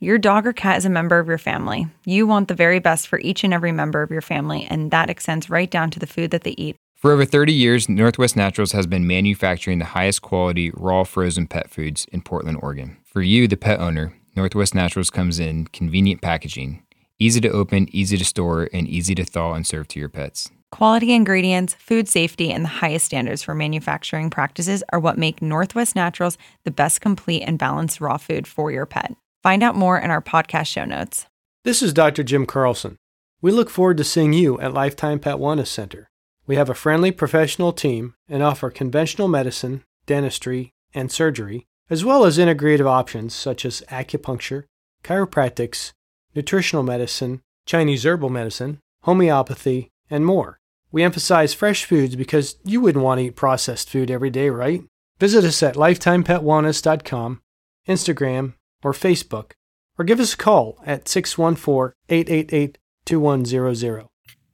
Your 0.00 0.18
dog 0.18 0.46
or 0.46 0.52
cat 0.52 0.78
is 0.78 0.86
a 0.86 0.90
member 0.90 1.18
of 1.18 1.28
your 1.28 1.38
family. 1.38 1.86
You 2.06 2.26
want 2.26 2.48
the 2.48 2.54
very 2.54 2.78
best 2.78 3.06
for 3.06 3.18
each 3.20 3.44
and 3.44 3.52
every 3.52 3.70
member 3.70 4.00
of 4.02 4.10
your 4.10 4.22
family, 4.22 4.66
and 4.68 4.90
that 4.92 5.10
extends 5.10 5.50
right 5.50 5.70
down 5.70 5.90
to 5.90 5.98
the 5.98 6.06
food 6.06 6.30
that 6.30 6.42
they 6.42 6.54
eat. 6.56 6.79
For 7.00 7.12
over 7.12 7.24
30 7.24 7.54
years, 7.54 7.88
Northwest 7.88 8.36
Naturals 8.36 8.72
has 8.72 8.86
been 8.86 9.06
manufacturing 9.06 9.78
the 9.78 9.86
highest 9.86 10.20
quality 10.20 10.70
raw 10.74 11.02
frozen 11.02 11.46
pet 11.46 11.70
foods 11.70 12.04
in 12.12 12.20
Portland, 12.20 12.58
Oregon. 12.60 12.98
For 13.04 13.22
you, 13.22 13.48
the 13.48 13.56
pet 13.56 13.80
owner, 13.80 14.12
Northwest 14.36 14.74
Naturals 14.74 15.08
comes 15.08 15.40
in 15.40 15.68
convenient 15.68 16.20
packaging, 16.20 16.82
easy 17.18 17.40
to 17.40 17.48
open, 17.48 17.88
easy 17.90 18.18
to 18.18 18.24
store, 18.26 18.68
and 18.74 18.86
easy 18.86 19.14
to 19.14 19.24
thaw 19.24 19.54
and 19.54 19.66
serve 19.66 19.88
to 19.88 19.98
your 19.98 20.10
pets. 20.10 20.50
Quality 20.72 21.14
ingredients, 21.14 21.72
food 21.72 22.06
safety, 22.06 22.52
and 22.52 22.66
the 22.66 22.68
highest 22.68 23.06
standards 23.06 23.42
for 23.42 23.54
manufacturing 23.54 24.28
practices 24.28 24.84
are 24.92 25.00
what 25.00 25.16
make 25.16 25.40
Northwest 25.40 25.96
Naturals 25.96 26.36
the 26.64 26.70
best 26.70 27.00
complete 27.00 27.40
and 27.40 27.58
balanced 27.58 28.02
raw 28.02 28.18
food 28.18 28.46
for 28.46 28.70
your 28.70 28.84
pet. 28.84 29.16
Find 29.42 29.62
out 29.62 29.74
more 29.74 29.98
in 29.98 30.10
our 30.10 30.20
podcast 30.20 30.66
show 30.66 30.84
notes. 30.84 31.24
This 31.64 31.80
is 31.80 31.94
Dr. 31.94 32.22
Jim 32.22 32.44
Carlson. 32.44 32.98
We 33.40 33.52
look 33.52 33.70
forward 33.70 33.96
to 33.96 34.04
seeing 34.04 34.34
you 34.34 34.60
at 34.60 34.74
Lifetime 34.74 35.18
Pet 35.18 35.36
Wellness 35.36 35.68
Center. 35.68 36.09
We 36.50 36.56
have 36.56 36.68
a 36.68 36.74
friendly 36.74 37.12
professional 37.12 37.72
team 37.72 38.14
and 38.28 38.42
offer 38.42 38.70
conventional 38.70 39.28
medicine, 39.28 39.84
dentistry, 40.06 40.72
and 40.92 41.08
surgery, 41.08 41.68
as 41.88 42.04
well 42.04 42.24
as 42.24 42.38
integrative 42.38 42.86
options 42.86 43.36
such 43.36 43.64
as 43.64 43.84
acupuncture, 43.88 44.64
chiropractics, 45.04 45.92
nutritional 46.34 46.82
medicine, 46.82 47.40
Chinese 47.66 48.04
herbal 48.04 48.30
medicine, 48.30 48.80
homeopathy, 49.04 49.90
and 50.10 50.26
more. 50.26 50.58
We 50.90 51.04
emphasize 51.04 51.54
fresh 51.54 51.84
foods 51.84 52.16
because 52.16 52.56
you 52.64 52.80
wouldn't 52.80 53.04
want 53.04 53.20
to 53.20 53.26
eat 53.26 53.36
processed 53.36 53.88
food 53.88 54.10
every 54.10 54.30
day, 54.30 54.50
right? 54.50 54.82
Visit 55.20 55.44
us 55.44 55.62
at 55.62 55.76
lifetimepetwellness.com, 55.76 57.42
Instagram, 57.86 58.54
or 58.82 58.92
Facebook, 58.92 59.52
or 59.96 60.04
give 60.04 60.18
us 60.18 60.34
a 60.34 60.36
call 60.36 60.80
at 60.84 61.06
614 61.06 61.94
888 62.08 62.76
2100. 63.04 64.06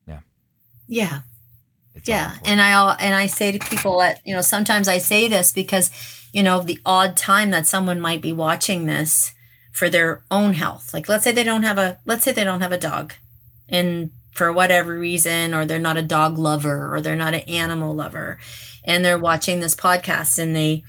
yeah 0.06 1.20
It's 1.96 2.08
yeah 2.08 2.36
and 2.44 2.60
i 2.60 2.94
and 3.00 3.14
i 3.14 3.26
say 3.26 3.52
to 3.52 3.58
people 3.58 3.98
that 4.00 4.20
you 4.24 4.34
know 4.34 4.42
sometimes 4.42 4.86
i 4.86 4.98
say 4.98 5.28
this 5.28 5.50
because 5.52 5.90
you 6.32 6.42
know 6.42 6.60
the 6.60 6.78
odd 6.84 7.16
time 7.16 7.50
that 7.50 7.66
someone 7.66 8.00
might 8.00 8.20
be 8.20 8.32
watching 8.32 8.86
this 8.86 9.32
for 9.72 9.88
their 9.88 10.22
own 10.30 10.52
health 10.52 10.92
like 10.92 11.08
let's 11.08 11.24
say 11.24 11.32
they 11.32 11.42
don't 11.42 11.62
have 11.62 11.78
a 11.78 11.98
let's 12.04 12.24
say 12.24 12.32
they 12.32 12.44
don't 12.44 12.60
have 12.60 12.72
a 12.72 12.78
dog 12.78 13.14
and 13.68 14.10
for 14.32 14.52
whatever 14.52 14.98
reason 14.98 15.54
or 15.54 15.64
they're 15.64 15.78
not 15.78 15.96
a 15.96 16.02
dog 16.02 16.38
lover 16.38 16.94
or 16.94 17.00
they're 17.00 17.16
not 17.16 17.34
an 17.34 17.40
animal 17.40 17.94
lover 17.94 18.38
and 18.84 19.04
they're 19.04 19.18
watching 19.18 19.60
this 19.60 19.74
podcast 19.74 20.38
and 20.38 20.54
they 20.54 20.84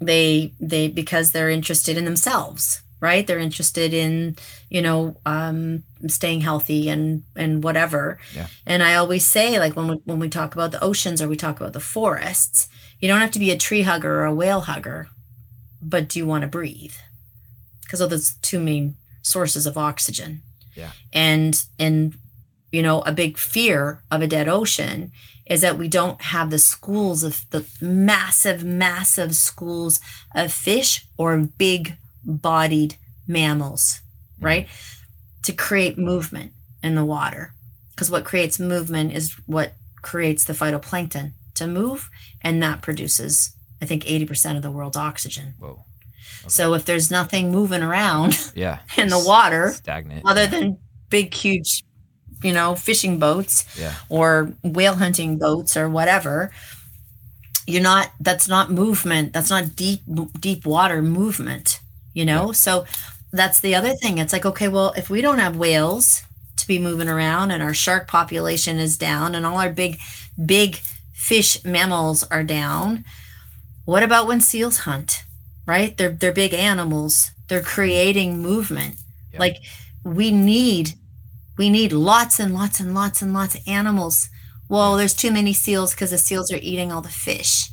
they 0.00 0.52
they 0.60 0.88
because 0.88 1.32
they're 1.32 1.50
interested 1.50 1.96
in 1.96 2.04
themselves 2.04 2.82
right 3.02 3.26
they're 3.26 3.38
interested 3.48 3.92
in 3.92 4.36
you 4.70 4.80
know 4.80 5.16
um 5.26 5.82
staying 6.06 6.40
healthy 6.40 6.88
and 6.88 7.22
and 7.36 7.62
whatever 7.64 8.18
Yeah. 8.34 8.46
and 8.64 8.82
i 8.82 8.94
always 8.94 9.26
say 9.26 9.58
like 9.58 9.74
when 9.76 9.88
we 9.88 9.94
when 10.04 10.18
we 10.20 10.28
talk 10.30 10.54
about 10.54 10.70
the 10.72 10.82
oceans 10.82 11.20
or 11.20 11.28
we 11.28 11.36
talk 11.36 11.60
about 11.60 11.74
the 11.74 11.80
forests 11.94 12.68
you 13.00 13.08
don't 13.08 13.20
have 13.20 13.32
to 13.32 13.38
be 13.46 13.50
a 13.50 13.58
tree 13.66 13.82
hugger 13.82 14.20
or 14.20 14.24
a 14.24 14.34
whale 14.34 14.62
hugger 14.62 15.08
but 15.82 16.08
do 16.08 16.18
you 16.20 16.26
want 16.26 16.42
to 16.42 16.48
breathe 16.58 16.94
because 17.82 17.98
those 18.08 18.34
two 18.40 18.60
main 18.60 18.94
sources 19.22 19.66
of 19.66 19.76
oxygen 19.76 20.40
Yeah. 20.76 20.92
and 21.12 21.54
and 21.78 22.14
you 22.70 22.82
know 22.82 23.00
a 23.02 23.12
big 23.12 23.36
fear 23.36 24.02
of 24.10 24.22
a 24.22 24.26
dead 24.28 24.48
ocean 24.48 25.10
is 25.46 25.60
that 25.60 25.76
we 25.76 25.88
don't 25.88 26.20
have 26.22 26.50
the 26.50 26.58
schools 26.58 27.24
of 27.24 27.44
the 27.50 27.66
massive 27.80 28.62
massive 28.64 29.34
schools 29.34 30.00
of 30.34 30.52
fish 30.52 31.04
or 31.18 31.36
big 31.58 31.96
bodied 32.24 32.96
mammals 33.26 34.00
right 34.40 34.68
to 35.42 35.52
create 35.52 35.96
movement 35.98 36.52
in 36.82 36.94
the 36.94 37.04
water 37.04 37.52
because 37.90 38.10
what 38.10 38.24
creates 38.24 38.58
movement 38.58 39.12
is 39.12 39.34
what 39.46 39.74
creates 40.02 40.44
the 40.44 40.52
phytoplankton 40.52 41.32
to 41.54 41.66
move 41.66 42.08
and 42.42 42.62
that 42.62 42.82
produces 42.82 43.54
i 43.80 43.84
think 43.86 44.04
80% 44.04 44.56
of 44.56 44.62
the 44.62 44.70
world's 44.70 44.96
oxygen 44.96 45.54
Whoa. 45.58 45.84
so 46.48 46.74
if 46.74 46.84
there's 46.84 47.10
nothing 47.10 47.50
moving 47.52 47.82
around 47.82 48.38
Yeah. 48.54 48.80
in 48.96 49.08
the 49.08 49.18
water 49.24 49.70
Stagnant. 49.70 50.22
other 50.26 50.42
yeah. 50.42 50.46
than 50.48 50.78
big 51.10 51.32
huge 51.34 51.84
you 52.42 52.52
know 52.52 52.74
fishing 52.74 53.18
boats 53.18 53.64
Yeah. 53.78 53.94
or 54.08 54.52
whale 54.64 54.94
hunting 54.96 55.38
boats 55.38 55.76
or 55.76 55.88
whatever 55.88 56.50
you're 57.66 57.82
not 57.82 58.10
that's 58.18 58.48
not 58.48 58.70
movement 58.72 59.32
that's 59.32 59.50
not 59.50 59.76
deep 59.76 60.00
deep 60.40 60.66
water 60.66 61.00
movement 61.02 61.78
you 62.14 62.24
know? 62.24 62.52
So 62.52 62.84
that's 63.32 63.60
the 63.60 63.74
other 63.74 63.94
thing. 63.94 64.18
It's 64.18 64.32
like 64.32 64.46
okay 64.46 64.68
well 64.68 64.92
if 64.96 65.08
we 65.10 65.20
don't 65.20 65.38
have 65.38 65.56
whales 65.56 66.22
to 66.56 66.66
be 66.66 66.78
moving 66.78 67.08
around 67.08 67.50
and 67.50 67.62
our 67.62 67.74
shark 67.74 68.06
population 68.08 68.78
is 68.78 68.96
down 68.98 69.34
and 69.34 69.44
all 69.46 69.58
our 69.58 69.70
big 69.72 69.98
big 70.46 70.76
fish 71.14 71.64
mammals 71.64 72.24
are 72.24 72.42
down 72.44 73.04
what 73.84 74.02
about 74.02 74.26
when 74.26 74.40
seals 74.40 74.78
hunt 74.78 75.24
right? 75.66 75.96
They're 75.96 76.10
they're 76.10 76.32
big 76.32 76.54
animals. 76.54 77.30
They're 77.48 77.62
creating 77.62 78.38
movement. 78.38 78.96
Yeah. 79.32 79.40
like 79.40 79.56
we 80.04 80.30
need 80.30 80.94
we 81.58 81.70
need 81.70 81.92
lots 81.92 82.40
and 82.40 82.54
lots 82.54 82.80
and 82.80 82.94
lots 82.94 83.22
and 83.22 83.32
lots 83.34 83.54
of 83.54 83.62
animals. 83.66 84.28
Well, 84.68 84.96
there's 84.96 85.14
too 85.14 85.30
many 85.30 85.52
seals 85.52 85.92
because 85.94 86.10
the 86.10 86.18
seals 86.18 86.50
are 86.52 86.58
eating 86.60 86.90
all 86.92 87.02
the 87.02 87.08
fish. 87.08 87.68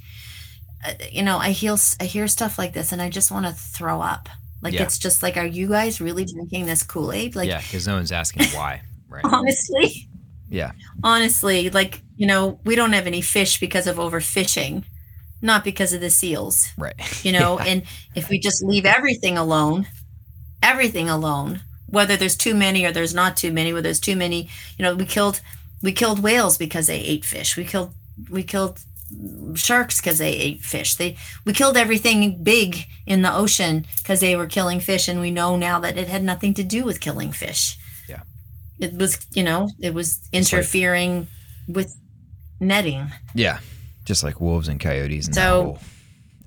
Uh, 0.86 0.94
you 1.12 1.24
know, 1.24 1.38
I 1.38 1.52
hear 1.52 1.76
I 2.00 2.06
hear 2.06 2.28
stuff 2.28 2.58
like 2.58 2.74
this, 2.74 2.92
and 2.92 3.02
I 3.02 3.10
just 3.10 3.32
want 3.32 3.46
to 3.46 3.52
throw 3.54 4.02
up. 4.02 4.30
Like 4.62 4.74
Yeah. 4.74 4.84
it's 4.84 4.98
just 4.98 5.24
like, 5.24 5.38
are 5.38 5.46
you 5.46 5.68
guys 5.70 6.02
really 6.02 6.26
drinking 6.26 6.66
this 6.66 6.84
Kool 6.84 7.12
Aid? 7.14 7.36
Like 7.36 7.48
yeah, 7.50 7.62
because 7.62 7.88
no 7.88 7.96
one's 7.96 8.12
asking 8.12 8.46
why, 8.48 8.82
right? 9.10 9.24
honestly, 9.26 10.08
Yeah, 10.50 10.72
honestly, 11.04 11.70
like 11.70 12.02
you 12.18 12.28
know, 12.28 12.60
we 12.66 12.76
don't 12.76 12.94
have 12.94 13.08
any 13.08 13.22
fish 13.22 13.60
because 13.60 13.88
of 13.88 13.96
overfishing, 13.98 14.84
not 15.42 15.64
because 15.64 15.94
of 15.94 16.02
the 16.02 16.10
seals. 16.10 16.68
right. 16.78 16.96
you 17.26 17.32
know 17.32 17.58
and 17.60 17.84
if 18.16 18.30
we 18.30 18.38
just 18.40 18.62
leave 18.64 18.86
everything 18.86 19.38
alone 19.38 19.88
everything 20.62 21.10
alone 21.10 21.62
whether 21.88 22.18
there's 22.18 22.36
too 22.36 22.54
many 22.54 22.86
or 22.86 22.92
there's 22.92 23.14
not 23.14 23.38
too 23.38 23.52
many 23.52 23.72
whether 23.72 23.84
there's 23.84 24.00
too 24.00 24.16
many 24.16 24.50
you 24.78 24.84
know 24.84 24.94
we 24.96 25.06
killed 25.06 25.40
we 25.82 25.92
killed 25.94 26.22
whales 26.22 26.58
because 26.58 26.88
they 26.88 27.00
ate 27.00 27.24
fish 27.24 27.56
we 27.56 27.64
killed 27.64 27.94
we 28.30 28.44
killed 28.44 28.80
sharks 29.56 30.00
because 30.00 30.18
they 30.20 30.34
ate 30.34 30.62
fish 30.62 30.96
they 30.96 31.18
we 31.46 31.52
killed 31.54 31.76
everything 31.78 32.44
big 32.44 32.86
in 33.08 33.22
the 33.24 33.34
ocean 33.34 33.86
because 33.98 34.20
they 34.20 34.36
were 34.36 34.46
killing 34.48 34.80
fish 34.80 35.08
and 35.08 35.20
we 35.20 35.32
know 35.32 35.56
now 35.58 35.80
that 35.80 35.98
it 35.98 36.08
had 36.08 36.24
nothing 36.24 36.54
to 36.54 36.64
do 36.64 36.84
with 36.84 37.00
killing 37.00 37.32
fish 37.32 37.78
Yeah. 38.08 38.22
it 38.80 38.94
was 38.94 39.26
you 39.34 39.44
know 39.44 39.70
it 39.80 39.94
was 39.94 40.20
like- 40.22 40.40
interfering 40.42 41.28
with 41.68 41.96
netting 42.60 43.12
Yeah, 43.34 43.60
just 44.06 44.24
like 44.24 44.40
wolves 44.42 44.68
and 44.68 44.80
coyotes 44.80 45.26
and 45.28 45.34
that 45.36 45.42
So- 45.42 45.64
whole 45.64 45.80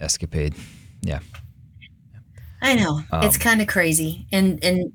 escapade. 0.00 0.54
Yeah, 1.00 1.20
I 2.60 2.74
know. 2.74 3.02
it's 3.22 3.36
Um, 3.36 3.40
kind 3.40 3.60
of 3.60 3.66
crazy. 3.68 4.26
And 4.32 4.62
and 4.62 4.92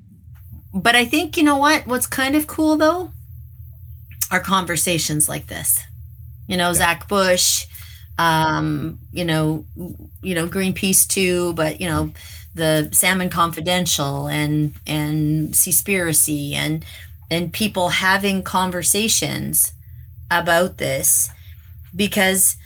but 0.72 0.94
I 0.96 1.04
think 1.04 1.36
you 1.36 1.42
know 1.42 1.56
what? 1.56 1.86
What's 1.86 2.06
kind 2.06 2.34
of 2.34 2.46
cool 2.46 2.76
though 2.76 3.10
are 4.30 4.40
conversations 4.40 5.28
like 5.28 5.46
this. 5.48 5.80
You 6.48 6.56
know, 6.56 6.72
Zach 6.72 7.08
Bush, 7.08 7.66
um, 8.18 8.98
you 9.12 9.24
know, 9.24 9.66
you 10.22 10.34
know, 10.34 10.48
Greenpeace 10.48 11.06
too, 11.06 11.52
but 11.54 11.80
you 11.80 11.88
know, 11.88 12.12
the 12.54 12.90
Salmon 12.92 13.30
Confidential 13.30 14.28
and 14.28 14.74
and 14.86 15.50
Seaspiracy 15.54 16.54
and 16.54 16.84
and 17.30 17.52
people 17.52 17.90
having 17.90 18.42
conversations 18.42 19.72
about 20.30 20.78
this 20.78 21.30
because 21.96 22.56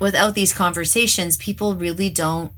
without 0.00 0.34
these 0.34 0.52
conversations, 0.52 1.36
people 1.36 1.74
really 1.76 2.10
don't 2.10 2.52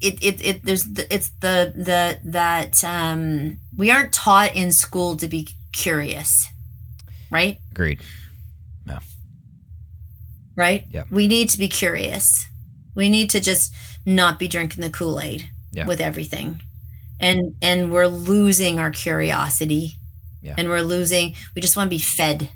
it, 0.00 0.22
it, 0.22 0.44
it 0.46 0.64
there's 0.64 0.84
the, 0.84 1.12
it's 1.12 1.30
the 1.40 1.72
the 1.74 2.18
that 2.24 2.84
um 2.84 3.58
we 3.76 3.90
aren't 3.90 4.12
taught 4.12 4.54
in 4.54 4.70
school 4.70 5.16
to 5.16 5.26
be 5.26 5.48
curious 5.78 6.48
right 7.30 7.58
agreed. 7.70 8.00
Yeah. 8.86 8.98
Right 10.56 10.84
Yeah. 10.90 11.04
we 11.10 11.28
need 11.28 11.48
to 11.50 11.58
be 11.58 11.68
curious 11.68 12.46
we 12.94 13.08
need 13.08 13.30
to 13.30 13.40
just 13.40 13.72
not 14.04 14.38
be 14.38 14.48
drinking 14.48 14.82
the 14.82 14.90
kool-aid 14.90 15.48
Yeah. 15.72 15.86
with 15.86 16.00
everything 16.00 16.60
and 17.20 17.54
and 17.62 17.92
we're 17.92 18.08
losing 18.08 18.78
our 18.80 18.90
curiosity 18.90 19.96
Yeah. 20.42 20.54
and 20.58 20.68
we're 20.68 20.82
losing 20.82 21.34
we 21.54 21.62
just 21.62 21.76
want 21.76 21.86
to 21.88 21.96
be 21.96 22.02
fed 22.02 22.48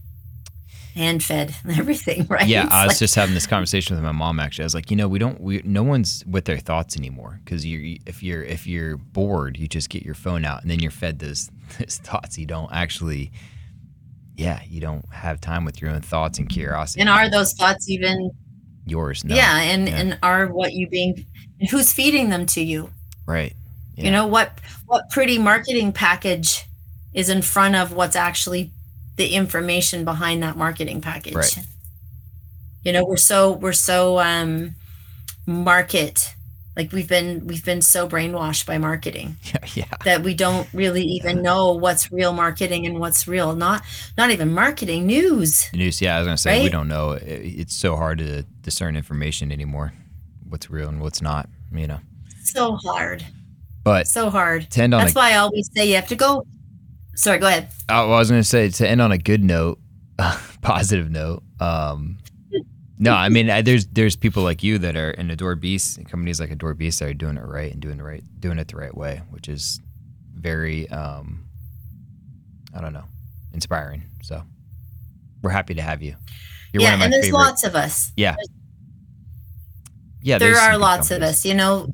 hand 0.95 1.23
fed 1.25 1.55
and 1.65 1.79
everything 1.79 2.27
right 2.31 2.47
Yeah, 2.47 2.65
It's 2.65 2.73
I 2.73 2.85
was 2.85 2.91
like- 2.93 2.99
just 2.99 3.15
having 3.15 3.35
this 3.35 3.47
conversation 3.47 3.97
with 3.97 4.05
my 4.05 4.13
mom. 4.13 4.39
Actually, 4.39 4.65
I 4.65 4.67
was 4.67 4.75
like, 4.75 4.91
you 4.91 4.97
know, 4.97 5.09
we 5.09 5.19
don't, 5.19 5.41
we 5.41 5.63
no 5.65 5.83
one's 5.83 6.25
with 6.27 6.45
their 6.45 6.59
thoughts 6.59 6.97
anymore 6.97 7.41
because 7.45 7.65
you, 7.65 7.99
if 8.07 8.23
you're 8.23 8.43
if 8.43 8.67
you're 8.67 8.97
bored, 8.99 9.57
you 9.57 9.67
just 9.69 9.89
get 9.91 10.03
your 10.05 10.15
phone 10.15 10.45
out 10.45 10.63
and 10.63 10.71
then 10.71 10.81
you're 10.81 10.91
fed 10.91 11.19
those, 11.19 11.51
those 11.79 11.99
thoughts. 11.99 12.37
You 12.39 12.47
don't 12.47 12.71
actually, 12.73 13.33
yeah, 14.37 14.61
you 14.69 14.81
don't 14.81 15.05
have 15.13 15.41
time 15.41 15.65
with 15.65 15.81
your 15.81 15.91
own 15.91 16.01
thoughts 16.01 16.39
and 16.39 16.49
curiosity. 16.49 17.01
and 17.01 17.09
are 17.11 17.31
those 17.31 17.53
thoughts 17.55 17.89
even 17.89 18.31
yours? 18.87 19.25
No. 19.25 19.35
yeah 19.35 19.61
and 19.61 19.89
Yeah. 19.89 19.97
and 19.97 20.19
are 20.23 20.47
what 20.49 20.73
you 20.73 20.89
being 20.89 21.25
who's 21.71 21.93
feeding 21.93 22.31
them 22.31 22.47
to 22.47 22.61
you 22.63 22.91
right. 23.27 23.55
Yeah. 23.95 24.05
you 24.07 24.11
know 24.11 24.27
what 24.27 24.59
what 24.87 25.09
pretty 25.11 25.39
marketing 25.39 25.93
package 25.93 26.67
is 27.15 27.29
in 27.29 27.43
front 27.43 27.77
of 27.77 27.93
what's 27.93 28.17
actually 28.17 28.73
the 29.17 29.29
information 29.35 30.05
behind 30.05 30.43
that 30.43 30.57
marketing 30.57 31.01
package 31.01 31.35
Right. 31.35 31.59
you 32.85 32.93
know 32.93 33.05
we're 33.05 33.17
so 33.17 33.53
we're 33.53 33.73
so 33.73 34.19
um 34.19 34.75
market 35.47 36.35
like 36.77 36.93
we've 36.93 37.09
been 37.09 37.47
we've 37.47 37.65
been 37.65 37.83
so 37.83 38.09
brainwashed 38.09 38.65
by 38.65 38.79
marketing 38.79 39.37
yeah, 39.45 39.59
yeah, 39.75 39.97
that 40.05 40.23
we 40.23 40.35
don't 40.35 40.67
really 40.73 41.03
even 41.03 41.43
know 41.43 41.73
what's 41.73 42.11
real 42.11 42.33
marketing 42.33 42.87
and 42.87 42.99
what's 42.99 43.29
real 43.29 43.55
not 43.55 43.83
not 44.17 44.31
even 44.31 44.53
marketing 44.53 45.07
news 45.07 45.71
news. 45.75 46.01
Yeah, 46.01 46.17
I 46.17 46.19
was 46.21 46.27
gonna 46.27 46.37
say 46.39 46.63
we 46.63 46.71
don't 46.71 46.89
know. 46.89 47.19
It's 47.21 47.77
so 47.77 47.97
hard 47.97 48.19
to 48.19 48.43
discern 48.63 48.97
information 48.97 49.53
anymore. 49.53 49.93
What's 50.49 50.71
real 50.71 50.89
and 50.89 51.01
what's 51.01 51.21
not. 51.21 51.49
You 51.75 51.87
know, 51.87 52.01
so 52.45 52.77
hard 52.77 53.25
but 53.85 54.07
so 54.07 54.31
hard 54.31 54.71
to 54.71 54.83
end 54.83 54.95
on 54.95 55.01
that's 55.01 55.15
a, 55.15 55.19
why 55.19 55.33
i 55.33 55.37
always 55.37 55.71
say 55.75 55.89
you 55.89 55.95
have 55.95 56.07
to 56.09 56.15
go 56.17 56.47
sorry 57.15 57.39
go 57.39 57.47
ahead 57.47 57.69
I 57.89 58.05
was 58.05 58.31
going 58.31 58.41
to 58.41 58.49
say 58.49 58.69
to 58.71 58.89
end 58.89 59.03
on 59.03 59.13
a 59.13 59.19
good 59.19 59.45
note, 59.45 59.79
positive 60.63 61.11
note. 61.11 61.43
Um, 61.61 62.19
no, 62.99 63.15
I 63.15 63.29
mean, 63.29 63.51
I, 63.51 63.63
there's 63.63 63.87
there's 63.89 64.17
people 64.17 64.43
like 64.43 64.63
you 64.63 64.79
that 64.79 64.97
are 64.97 65.11
in 65.11 65.31
Adored 65.31 65.61
Beast, 65.61 66.03
companies 66.07 66.41
like 66.41 66.51
Adored 66.51 66.79
Beast 66.79 67.01
that 67.01 67.09
are 67.09 67.15
doing 67.15 67.37
it 67.37 67.41
right 67.45 67.73
and 67.73 67.83
doing 67.83 67.97
the 67.99 68.05
right, 68.05 68.23
doing 68.41 68.59
it 68.59 68.69
the 68.69 68.77
right 68.77 68.97
way, 68.97 69.23
which 69.31 69.49
is 69.49 69.81
very, 70.35 70.89
um, 70.91 71.45
I 72.75 72.81
don't 72.81 72.93
know, 72.93 73.05
inspiring. 73.53 74.05
So 74.23 74.43
we're 75.43 75.51
happy 75.51 75.75
to 75.75 75.83
have 75.83 76.03
you. 76.03 76.15
You're 76.73 76.83
yeah 76.83 76.91
one 76.91 76.95
of 76.95 76.99
my 77.01 77.05
and 77.07 77.13
there's 77.13 77.25
favorite. 77.27 77.39
lots 77.39 77.65
of 77.65 77.75
us 77.75 78.13
yeah, 78.17 78.35
yeah. 80.23 80.39
there 80.39 80.57
are 80.57 80.79
lots 80.79 81.11
of 81.11 81.23
us 81.23 81.45
you 81.45 81.55
know 81.55 81.93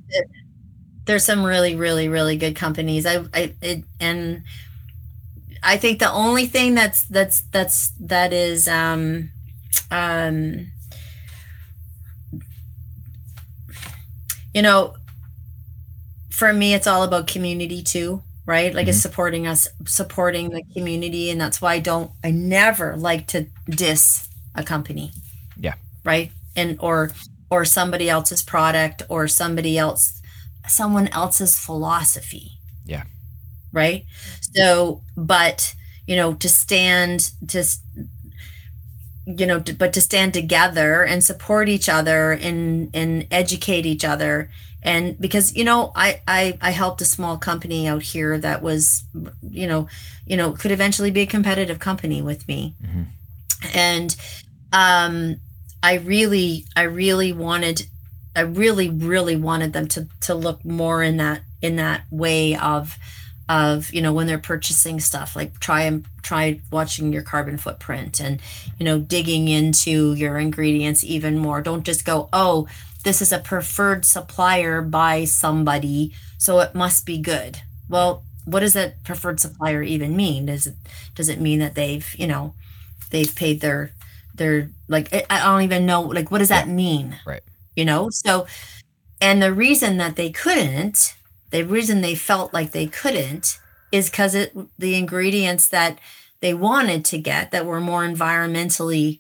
there's 1.05 1.25
some 1.25 1.43
really 1.43 1.75
really 1.75 2.09
really 2.09 2.37
good 2.37 2.55
companies 2.55 3.05
i 3.05 3.25
i 3.35 3.55
it, 3.61 3.83
and 3.99 4.45
i 5.63 5.77
think 5.77 5.99
the 5.99 6.11
only 6.11 6.47
thing 6.47 6.75
that's 6.75 7.03
that's 7.05 7.41
that's 7.53 7.93
that 8.01 8.33
is 8.33 8.69
um 8.69 9.31
um 9.91 10.67
you 14.55 14.63
know 14.63 14.95
for 16.31 16.53
me 16.53 16.75
it's 16.75 16.87
all 16.87 17.03
about 17.03 17.27
community 17.27 17.83
too 17.83 18.23
right? 18.49 18.73
Like 18.75 18.89
it's 18.89 19.03
supporting 19.03 19.47
us 19.47 19.69
supporting 19.85 20.49
the 20.49 20.63
community 20.75 21.31
and 21.31 21.39
that's 21.39 21.61
why 21.61 21.75
i 21.75 21.79
don't 21.79 22.11
i 22.25 22.31
never 22.31 22.97
like 22.97 23.27
to 23.29 23.47
diss 23.69 24.27
a 24.55 24.65
company. 24.65 25.13
Yeah. 25.57 25.75
right? 26.03 26.33
And 26.57 26.79
or 26.81 27.13
or 27.51 27.67
somebody 27.67 28.09
else's 28.09 28.43
product 28.43 29.03
or 29.11 29.29
somebody 29.29 29.77
else 29.77 30.23
someone 30.67 31.09
else's 31.09 31.59
philosophy. 31.59 32.53
Yeah. 32.87 33.05
right 33.71 34.07
so 34.55 35.01
but 35.17 35.75
you 36.07 36.17
know 36.17 36.35
to 36.35 36.49
stand 36.49 37.31
to 37.49 37.65
you 39.27 39.47
know 39.47 39.61
to, 39.61 39.73
but 39.75 39.93
to 39.93 40.01
stand 40.01 40.33
together 40.33 41.05
and 41.05 41.23
support 41.23 41.69
each 41.69 41.89
other 41.89 42.33
and 42.33 42.91
and 42.95 43.27
educate 43.31 43.85
each 43.87 44.05
other 44.05 44.51
and 44.83 45.19
because 45.21 45.55
you 45.55 45.65
know 45.65 45.93
I, 45.95 46.21
I 46.27 46.57
i 46.63 46.71
helped 46.71 47.03
a 47.03 47.05
small 47.05 47.37
company 47.37 47.87
out 47.87 48.03
here 48.03 48.39
that 48.39 48.63
was 48.63 49.05
you 49.43 49.67
know 49.67 49.89
you 50.27 50.37
know 50.37 50.53
could 50.53 50.71
eventually 50.71 51.11
be 51.11 51.21
a 51.23 51.27
competitive 51.27 51.79
company 51.79 52.23
with 52.23 52.47
me 52.49 52.75
Mhm. 52.83 53.07
and 53.75 54.17
um 54.73 55.37
i 55.83 55.95
really 55.97 56.65
i 56.77 56.83
really 56.83 57.33
wanted 57.33 57.87
i 58.35 58.41
really 58.41 58.89
really 58.89 59.37
wanted 59.37 59.73
them 59.73 59.89
to 59.89 60.09
to 60.23 60.35
look 60.35 60.65
more 60.65 61.03
in 61.03 61.19
that 61.19 61.43
in 61.61 61.77
that 61.77 62.03
way 62.11 62.57
of 62.57 62.97
of 63.49 63.93
you 63.95 64.03
know 64.03 64.13
when 64.13 64.27
they're 64.27 64.39
purchasing 64.39 65.01
stuff 65.01 65.35
like 65.35 65.59
try 65.59 65.83
and 65.83 66.05
try 66.23 66.61
watching 66.71 67.13
your 67.13 67.23
carbon 67.23 67.57
footprint 67.57 68.21
and 68.21 68.41
you 68.79 68.85
know 68.85 68.99
digging 68.99 69.49
into 69.49 70.15
your 70.15 70.39
ingredients 70.39 71.03
even 71.05 71.39
more. 71.39 71.63
Don't 71.63 71.85
just 71.85 72.05
go 72.05 72.29
oh 72.33 72.69
this 73.05 73.23
is 73.23 73.33
a 73.33 73.39
preferred 73.39 74.05
supplier 74.05 74.83
by 74.83 75.25
somebody 75.25 76.13
so 76.37 76.61
it 76.61 76.75
must 76.75 77.07
be 77.07 77.19
good. 77.19 77.61
Well 77.89 78.23
what 78.45 78.61
does 78.61 78.75
that 78.75 79.03
preferred 79.05 79.41
supplier 79.41 79.83
even 79.83 80.17
mean? 80.17 80.47
Does 80.47 80.67
it 80.67 80.75
does 81.15 81.29
it 81.29 81.41
mean 81.41 81.59
that 81.61 81.75
they've 81.75 82.15
you 82.19 82.27
know 82.27 82.55
they've 83.11 83.35
paid 83.35 83.61
their 83.61 83.93
their 84.35 84.71
like 84.89 85.13
i 85.13 85.25
I 85.31 85.43
don't 85.53 85.63
even 85.63 85.87
know 85.87 86.03
like 86.03 86.31
what 86.31 86.39
does 86.39 86.49
that 86.51 86.69
mean? 86.69 87.19
Right. 87.27 87.43
you 87.77 87.85
know 87.85 88.11
so 88.11 88.47
and 89.21 89.43
the 89.43 89.53
reason 89.53 89.97
that 89.99 90.17
they 90.17 90.31
couldn't 90.31 91.15
the 91.51 91.65
reason 91.65 92.01
they 92.01 92.15
felt 92.15 92.53
like 92.55 92.73
they 92.73 92.87
couldn't 92.87 93.59
is 93.93 94.11
because 94.11 94.35
it 94.35 94.53
the 94.79 94.95
ingredients 94.95 95.69
that 95.69 95.99
they 96.41 96.55
wanted 96.55 97.05
to 97.07 97.19
get 97.19 97.51
that 97.51 97.67
were 97.67 97.81
more 97.81 98.07
environmentally 98.07 99.19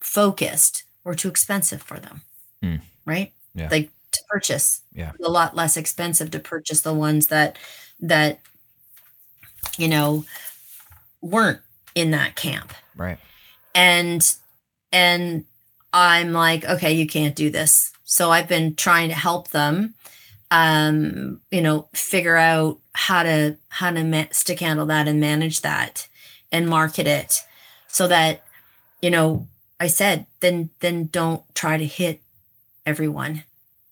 focused 0.00 0.84
were 1.04 1.14
too 1.14 1.28
expensive 1.28 1.82
for 1.82 1.98
them 1.98 2.22
Hmm. 2.62 2.76
right 3.04 3.32
Yeah. 3.54 3.68
like 3.70 3.90
to 4.12 4.20
purchase. 4.28 4.80
Yeah. 4.92 5.12
A 5.24 5.30
lot 5.30 5.54
less 5.54 5.76
expensive 5.76 6.30
to 6.32 6.40
purchase 6.40 6.80
the 6.80 6.92
ones 6.94 7.26
that 7.28 7.56
that 8.00 8.40
you 9.78 9.86
know 9.88 10.24
weren't 11.20 11.60
in 11.94 12.10
that 12.12 12.34
camp. 12.36 12.72
Right. 12.96 13.18
And 13.74 14.20
and 14.92 15.44
I'm 15.92 16.32
like, 16.32 16.64
okay, 16.64 16.92
you 16.92 17.06
can't 17.06 17.36
do 17.36 17.50
this. 17.50 17.92
So 18.04 18.30
I've 18.30 18.48
been 18.48 18.74
trying 18.74 19.08
to 19.10 19.14
help 19.14 19.48
them 19.50 19.94
um, 20.50 21.40
you 21.50 21.60
know, 21.60 21.88
figure 21.94 22.36
out 22.36 22.78
how 22.92 23.22
to 23.22 23.56
how 23.68 23.90
to 23.90 24.04
ma- 24.04 24.24
stick 24.32 24.60
handle 24.60 24.86
that 24.86 25.08
and 25.08 25.20
manage 25.20 25.60
that 25.62 26.08
and 26.52 26.68
market 26.68 27.06
it 27.06 27.42
so 27.88 28.08
that 28.08 28.42
you 29.02 29.10
know 29.10 29.46
i 29.80 29.86
said 29.86 30.26
then 30.40 30.70
then 30.80 31.06
don't 31.12 31.42
try 31.54 31.76
to 31.76 31.86
hit 31.86 32.20
everyone 32.86 33.44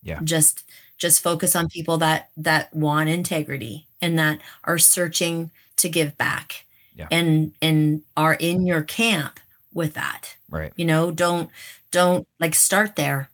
Yeah. 0.03 0.19
just 0.23 0.63
just 0.97 1.21
focus 1.23 1.55
on 1.55 1.69
people 1.69 1.97
that 1.99 2.29
that 2.37 2.73
want 2.73 3.09
integrity 3.09 3.87
and 4.01 4.17
that 4.19 4.39
are 4.65 4.77
searching 4.77 5.51
to 5.77 5.89
give 5.89 6.17
back 6.17 6.65
Yeah. 6.95 7.07
and 7.11 7.53
and 7.61 8.01
are 8.17 8.33
in 8.35 8.65
your 8.65 8.83
camp 8.83 9.39
with 9.73 9.93
that 9.95 10.35
Right. 10.49 10.73
you 10.75 10.85
know 10.85 11.11
don't 11.11 11.49
don't 11.91 12.27
like 12.39 12.55
start 12.55 12.95
there 12.95 13.29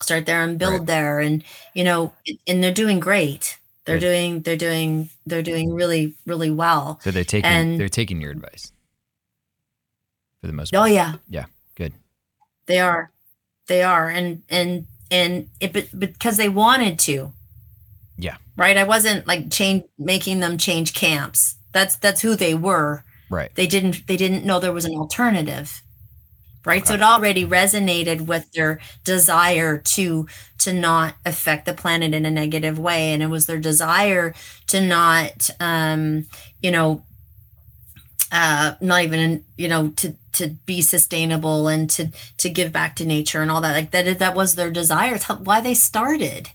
start 0.00 0.26
there 0.26 0.42
and 0.42 0.58
build 0.58 0.72
Right. 0.80 0.86
there. 0.86 1.20
And 1.20 1.42
you 1.74 1.84
know 1.84 2.12
and 2.46 2.62
they're 2.62 2.72
doing 2.72 3.00
great. 3.00 3.58
They're 3.84 3.98
Good. 3.98 4.06
doing 4.06 4.40
they're 4.42 4.56
doing 4.56 5.10
they're 5.26 5.42
doing 5.42 5.72
really 5.74 6.14
really 6.26 6.50
well. 6.50 7.00
So 7.02 7.10
they're 7.10 7.24
taking 7.24 7.50
And- 7.50 7.80
they're 7.80 7.88
taking 7.88 8.20
your 8.20 8.30
advice? 8.32 8.72
For 10.40 10.46
the 10.46 10.52
most 10.52 10.74
oh 10.74 10.84
yeah. 10.84 11.14
Yeah. 11.28 11.46
Good. 11.74 11.94
they 12.66 12.78
are. 12.80 13.10
They 13.66 13.82
are. 13.82 14.08
And 14.08 14.42
and 14.48 14.86
and 15.10 15.48
it 15.60 15.72
but 15.72 15.86
because 15.98 16.36
they 16.36 16.48
wanted 16.48 16.98
to. 17.00 17.32
Yeah. 18.16 18.36
right? 18.56 18.76
I 18.76 18.84
wasn't 18.84 19.26
like 19.26 19.50
change 19.50 19.84
making 19.98 20.40
them 20.40 20.58
change 20.58 20.92
camps. 20.92 21.56
That's 21.72 21.96
that's 21.96 22.20
who 22.20 22.34
they 22.36 22.54
were. 22.54 23.04
Right. 23.30 23.54
they 23.56 23.66
didn't 23.66 24.06
they 24.06 24.16
didn't 24.16 24.44
know 24.44 24.58
there 24.58 24.72
was 24.72 24.84
an 24.86 24.94
alternative 24.94 25.82
right? 26.64 26.86
So 26.86 26.94
it 26.94 27.02
already 27.02 27.44
resonated 27.46 28.22
with 28.26 28.50
their 28.52 28.80
desire 29.04 29.78
to 29.78 30.26
to 30.58 30.72
not 30.72 31.14
affect 31.24 31.66
the 31.66 31.74
planet 31.74 32.14
in 32.14 32.26
a 32.26 32.30
negative 32.30 32.78
way. 32.78 33.12
And 33.12 33.22
it 33.22 33.28
was 33.28 33.46
their 33.46 33.58
desire 33.58 34.34
to 34.68 34.80
not 34.80 35.50
um 35.60 36.26
you 36.62 36.70
know 36.70 37.04
uh 38.30 38.74
not 38.80 39.02
even 39.02 39.44
you 39.56 39.68
know 39.68 39.88
to 39.90 40.14
to 40.32 40.48
be 40.66 40.82
sustainable 40.82 41.66
and 41.68 41.88
to 41.90 42.10
to 42.36 42.50
give 42.50 42.72
back 42.72 42.94
to 42.96 43.06
nature 43.06 43.40
and 43.42 43.50
all 43.50 43.60
that. 43.60 43.72
Like 43.72 43.90
that 43.92 44.18
that 44.18 44.34
was 44.34 44.54
their 44.54 44.70
desire. 44.70 45.14
It's 45.14 45.24
why 45.28 45.60
they 45.60 45.74
started. 45.74 46.50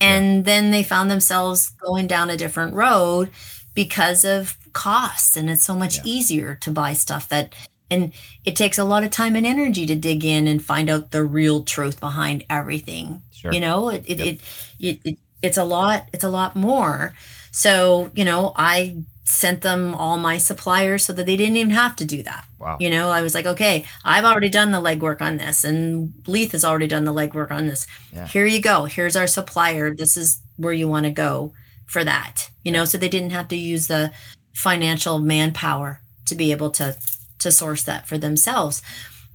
And 0.00 0.44
then 0.46 0.70
they 0.72 0.82
found 0.84 1.10
themselves 1.10 1.70
going 1.70 2.06
down 2.08 2.30
a 2.30 2.36
different 2.36 2.74
road 2.74 3.30
because 3.74 4.24
of 4.24 4.56
costs. 4.72 5.36
And 5.36 5.50
it's 5.50 5.64
so 5.64 5.74
much 5.76 5.96
Yeah. 5.96 6.02
easier 6.04 6.56
to 6.62 6.70
buy 6.72 6.94
stuff 6.94 7.28
that 7.30 7.54
and 7.90 8.12
it 8.44 8.56
takes 8.56 8.78
a 8.78 8.84
lot 8.84 9.04
of 9.04 9.10
time 9.10 9.36
and 9.36 9.46
energy 9.46 9.86
to 9.86 9.94
dig 9.96 10.24
in 10.24 10.46
and 10.46 10.64
find 10.64 10.88
out 10.90 11.10
the 11.10 11.24
real 11.24 11.62
truth 11.64 12.00
behind 12.00 12.44
everything 12.50 13.22
Sure. 13.32 13.52
you 13.52 13.60
know 13.60 13.88
it 13.88 14.04
it, 14.06 14.18
Yep. 14.18 14.26
it, 14.26 14.40
it, 14.80 15.00
it 15.04 15.18
it's 15.42 15.56
a 15.58 15.64
lot 15.64 16.08
it's 16.12 16.24
a 16.24 16.28
lot 16.30 16.54
more 16.56 17.14
so 17.50 18.10
you 18.14 18.24
know 18.24 18.52
i 18.56 18.96
sent 19.24 19.60
them 19.62 19.94
all 19.94 20.18
my 20.18 20.38
suppliers 20.38 21.04
so 21.04 21.12
that 21.12 21.24
they 21.24 21.36
didn't 21.36 21.56
even 21.56 21.70
have 21.70 21.94
to 21.96 22.04
do 22.04 22.22
that 22.22 22.44
Wow. 22.58 22.76
you 22.80 22.90
know 22.90 23.10
i 23.10 23.22
was 23.22 23.34
like 23.34 23.46
okay 23.46 23.84
i've 24.04 24.24
already 24.24 24.48
done 24.48 24.72
the 24.72 24.80
legwork 24.80 25.20
on 25.22 25.36
this 25.38 25.64
and 25.64 26.12
leith 26.26 26.52
has 26.52 26.64
already 26.64 26.86
done 26.88 27.04
the 27.04 27.12
legwork 27.14 27.50
on 27.50 27.66
this 27.66 27.86
Yeah. 28.12 28.26
here 28.26 28.44
you 28.46 28.60
go 28.60 28.84
here's 28.84 29.16
our 29.16 29.26
supplier 29.26 29.94
this 29.94 30.16
is 30.16 30.40
where 30.56 30.72
you 30.74 30.88
want 30.88 31.04
to 31.04 31.10
go 31.12 31.52
for 31.86 32.04
that 32.04 32.50
you 32.64 32.72
know 32.72 32.84
so 32.84 32.98
they 32.98 33.08
didn't 33.08 33.30
have 33.30 33.48
to 33.48 33.56
use 33.56 33.86
the 33.86 34.10
financial 34.54 35.18
manpower 35.20 36.00
to 36.26 36.34
be 36.34 36.50
able 36.52 36.70
to 36.70 36.94
to 37.40 37.50
source 37.50 37.82
that 37.84 38.06
for 38.06 38.16
themselves 38.18 38.82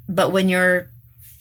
but 0.08 0.32
when 0.32 0.48
you're 0.50 0.88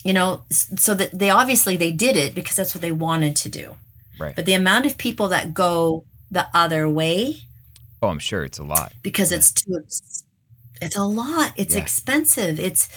you 0.03 0.13
know 0.13 0.41
so 0.51 0.93
that 0.93 1.17
they 1.17 1.29
obviously 1.29 1.77
they 1.77 1.91
did 1.91 2.15
it 2.15 2.35
because 2.35 2.55
that's 2.55 2.75
what 2.75 2.81
they 2.81 2.91
wanted 2.91 3.35
to 3.35 3.49
do 3.49 3.75
Right. 4.19 4.35
but 4.35 4.45
the 4.45 4.53
amount 4.53 4.85
of 4.85 4.97
people 4.97 5.27
that 5.29 5.53
go 5.53 6.05
the 6.31 6.47
other 6.53 6.87
way 6.89 7.37
Oh, 8.01 8.09
I'm 8.09 8.19
sure 8.19 8.43
it's 8.43 8.59
a 8.59 8.63
lot. 8.63 8.93
because 9.01 9.31
Yeah. 9.31 9.37
it's 9.37 9.51
too 9.51 9.81
it's, 10.81 10.95
a 10.95 11.03
lot 11.03 11.53
it's 11.55 11.73
Yeah. 11.75 11.81
expensive 11.81 12.59
it's 12.59 12.87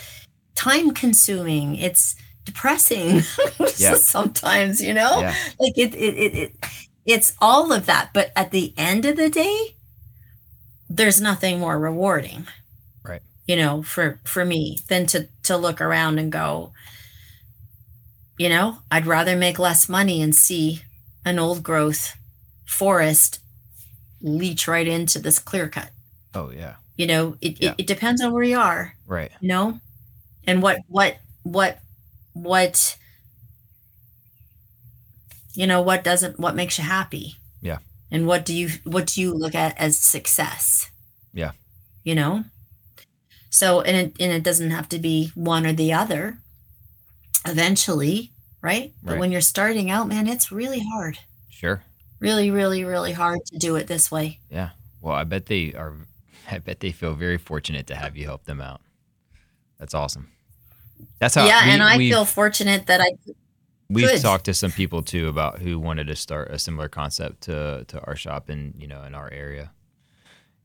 time 0.54 0.92
consuming 0.92 1.76
it's 1.76 2.14
depressing 2.44 3.22
Yeah. 3.78 3.94
sometimes 3.96 4.82
you 4.82 4.94
know 4.94 5.20
Yeah. 5.20 5.34
like 5.60 5.76
it, 5.76 5.94
it 5.94 6.14
it 6.14 6.34
it 6.34 6.52
it's 7.06 7.32
all 7.40 7.72
of 7.72 7.86
that 7.86 8.10
but 8.12 8.30
at 8.36 8.50
the 8.50 8.74
end 8.76 9.04
of 9.06 9.16
the 9.16 9.30
day 9.30 9.74
there's 10.90 11.20
nothing 11.20 11.60
more 11.60 11.78
rewarding. 11.78 12.46
You 13.48 13.56
know 13.56 13.82
for 13.82 14.20
for 14.24 14.44
me 14.44 14.78
than 14.88 15.06
to 15.06 15.26
to 15.42 15.56
look 15.56 15.80
around 15.80 16.18
and 16.20 16.30
go 16.30 16.72
you 18.38 18.48
know 18.48 18.78
i'd 18.92 19.06
rather 19.06 19.36
make 19.36 19.58
less 19.58 19.88
money 19.88 20.22
and 20.22 20.34
see 20.36 20.82
an 21.24 21.38
old 21.38 21.62
growth 21.64 22.14
forest 22.66 23.40
leach 24.20 24.68
right 24.68 24.86
into 24.86 25.18
this 25.18 25.38
clear 25.40 25.68
cut 25.68 25.90
Oh 26.34 26.50
yeah. 26.50 26.74
you 26.96 27.06
know 27.06 27.36
it, 27.40 27.60
Yeah. 27.60 27.70
it, 27.70 27.82
it 27.82 27.86
depends 27.86 28.20
on 28.22 28.32
where 28.32 28.42
you 28.44 28.58
are 28.58 28.94
Right. 29.06 29.32
you 29.40 29.48
know 29.48 29.80
and 30.46 30.62
what 30.62 30.78
what 30.86 31.18
what 31.42 31.80
what 32.34 32.96
you 35.54 35.66
know 35.66 35.80
what 35.80 36.04
doesn't 36.04 36.38
what 36.38 36.54
makes 36.54 36.78
you 36.78 36.84
happy 36.84 37.36
Yeah. 37.62 37.78
and 38.10 38.26
what 38.26 38.44
do 38.44 38.54
you 38.54 38.68
what 38.84 39.06
do 39.06 39.20
you 39.20 39.32
look 39.32 39.54
at 39.54 39.76
as 39.78 39.98
success 39.98 40.90
Yeah. 41.32 41.52
you 42.04 42.14
know 42.14 42.44
so 43.50 43.80
and 43.82 43.96
it, 43.96 44.16
and 44.20 44.32
it 44.32 44.42
doesn't 44.42 44.70
have 44.70 44.88
to 44.88 44.98
be 44.98 45.30
one 45.34 45.66
or 45.66 45.72
the 45.72 45.92
other 45.92 46.38
eventually 47.46 48.32
right 48.62 48.92
but 49.02 49.12
Right. 49.12 49.20
when 49.20 49.32
you're 49.32 49.40
starting 49.40 49.90
out 49.90 50.08
man 50.08 50.26
it's 50.26 50.50
really 50.52 50.80
hard 50.80 51.18
Sure. 51.50 51.82
really 52.20 52.50
really 52.50 52.84
really 52.84 53.12
hard 53.12 53.38
to 53.46 53.58
do 53.58 53.76
it 53.76 53.86
this 53.86 54.10
way 54.10 54.38
Yeah. 54.50 54.70
Well, 55.00 55.14
I 55.14 55.22
bet 55.24 55.46
they 55.46 55.74
are. 55.74 55.94
I 56.50 56.58
bet 56.58 56.80
they 56.80 56.90
feel 56.90 57.14
very 57.14 57.38
fortunate 57.38 57.86
to 57.86 57.94
have 57.94 58.16
you 58.16 58.24
help 58.24 58.44
them 58.46 58.60
out. 58.60 58.80
That's 59.78 59.94
awesome. 59.94 60.32
That's 61.20 61.36
how. 61.36 61.46
yeah 61.46 61.64
we- 61.64 61.70
and 61.72 61.82
i 61.82 61.96
feel 61.96 62.24
fortunate 62.24 62.86
that 62.86 63.00
i 63.00 63.12
We've 63.90 64.06
Good. 64.06 64.20
talked 64.20 64.44
to 64.44 64.52
some 64.54 64.70
people 64.72 65.02
too 65.02 65.28
about 65.28 65.60
who 65.60 65.78
wanted 65.78 66.08
to 66.08 66.16
start 66.16 66.50
a 66.50 66.58
similar 66.58 66.88
concept 66.90 67.42
to 67.44 67.84
to 67.88 68.00
our 68.04 68.16
shop 68.16 68.50
in 68.50 68.74
you 68.76 68.86
know 68.86 69.02
in 69.04 69.14
our 69.14 69.32
area. 69.32 69.70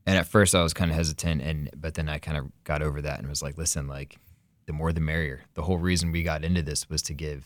And 0.05 0.17
at 0.17 0.27
first 0.27 0.53
I 0.53 0.61
was 0.61 0.73
kind 0.73 0.91
of 0.91 0.97
hesitant, 0.97 1.41
and 1.41 1.69
but 1.75 1.93
then 1.93 2.09
I 2.09 2.19
kind 2.19 2.37
of 2.37 2.45
got 2.63 2.81
over 2.81 3.01
that 3.01 3.19
and 3.19 3.29
was 3.29 3.41
like, 3.41 3.57
listen, 3.57 3.87
like 3.87 4.17
the 4.65 4.73
more 4.73 4.91
the 4.91 5.01
merrier. 5.01 5.41
The 5.53 5.61
whole 5.61 5.77
reason 5.77 6.11
we 6.11 6.23
got 6.23 6.43
into 6.43 6.61
this 6.61 6.89
was 6.89 7.01
to 7.03 7.13
give 7.13 7.45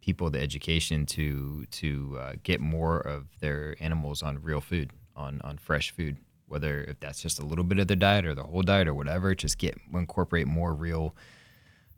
people 0.00 0.30
the 0.30 0.40
education 0.40 1.06
to 1.06 1.66
to 1.70 2.18
uh, 2.20 2.32
get 2.42 2.60
more 2.60 2.98
of 2.98 3.26
their 3.40 3.76
animals 3.80 4.22
on 4.22 4.42
real 4.42 4.60
food, 4.60 4.90
on 5.14 5.40
on 5.44 5.58
fresh 5.58 5.90
food. 5.90 6.16
Whether 6.48 6.84
if 6.84 7.00
that's 7.00 7.20
just 7.20 7.40
a 7.40 7.44
little 7.44 7.64
bit 7.64 7.78
of 7.78 7.88
their 7.88 7.96
diet 7.96 8.24
or 8.24 8.34
the 8.34 8.44
whole 8.44 8.62
diet 8.62 8.88
or 8.88 8.94
whatever, 8.94 9.34
just 9.34 9.58
get 9.58 9.76
incorporate 9.92 10.46
more 10.46 10.74
real 10.74 11.14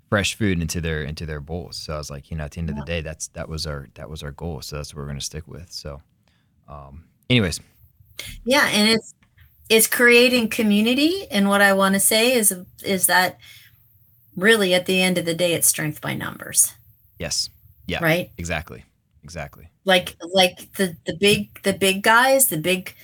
fresh 0.09 0.35
food 0.35 0.61
into 0.61 0.81
their 0.81 1.03
into 1.03 1.27
their 1.27 1.41
bowls. 1.41 1.77
So 1.77 1.95
I 1.95 1.99
was 1.99 2.11
like, 2.11 2.31
you 2.31 2.37
know, 2.37 2.45
at 2.45 2.53
the 2.53 2.61
end 2.61 2.71
of 2.71 2.77
the 2.77 2.85
day, 2.85 3.01
that's 3.03 3.29
that 3.29 3.49
was 3.49 3.67
our 3.67 3.89
that 3.95 4.09
was 4.09 4.23
our 4.23 4.33
goal. 4.33 4.63
So 4.63 4.77
that's 4.77 4.95
what 4.95 5.03
we're 5.03 5.09
gonna 5.09 5.21
stick 5.21 5.47
with. 5.47 5.71
So, 5.71 6.01
um, 6.67 7.05
anyways, 7.29 7.61
yeah 8.45 8.67
and 8.69 8.89
it's 8.89 9.15
it's 9.69 9.87
creating 9.87 10.49
community. 10.49 11.27
And 11.31 11.49
what 11.49 11.61
i 11.61 11.73
want 11.73 11.95
to 11.95 12.01
say 12.01 12.33
is 12.33 12.55
is 12.85 13.07
that 13.07 13.39
really 14.37 14.75
at 14.75 14.87
the 14.87 15.03
end 15.03 15.19
of 15.19 15.25
the 15.25 15.35
day 15.35 15.55
it's 15.55 15.69
strength 15.69 16.01
by 16.01 16.15
numbers. 16.15 16.75
Yes, 17.19 17.51
yeah, 17.87 18.03
right? 18.03 18.31
Exactly, 18.39 18.85
exactly, 19.23 19.69
like 19.85 20.17
like 20.33 20.73
the 20.75 20.97
the 21.07 21.17
big 21.17 21.63
the 21.63 21.73
big 21.73 22.03
guys 22.03 22.49
the 22.49 22.59
big 22.59 22.95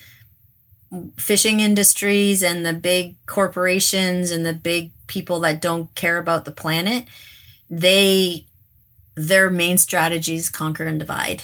fishing 1.17 1.59
industries 1.59 2.43
and 2.43 2.65
the 2.65 2.73
big 2.73 3.17
corporations 3.27 4.31
and 4.31 4.47
the 4.47 4.53
big 4.53 4.93
people 5.09 5.41
that 5.41 5.61
don't 5.61 5.93
care 5.97 6.19
about 6.19 6.45
the 6.45 6.53
planet 6.53 7.05
they 7.71 8.47
their 9.15 9.51
main 9.51 9.79
strategies 9.79 10.51
conquer 10.51 10.85
and 10.85 10.99
divide. 10.99 11.43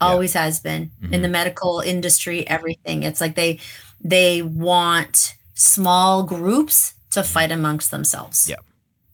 Yeah. 0.00 0.08
always 0.08 0.34
has 0.34 0.60
been. 0.60 0.90
In 1.02 1.10
the 1.10 1.18
mm-hmm. 1.18 1.32
medical 1.32 1.80
industry 1.80 2.46
everything. 2.46 3.02
It's 3.02 3.20
like 3.20 3.34
they 3.34 3.58
they 4.00 4.42
want 4.42 5.34
small 5.54 6.22
groups 6.22 6.94
to 7.10 7.22
fight 7.22 7.50
amongst 7.50 7.90
themselves 7.90 8.48
Yeah. 8.48 8.56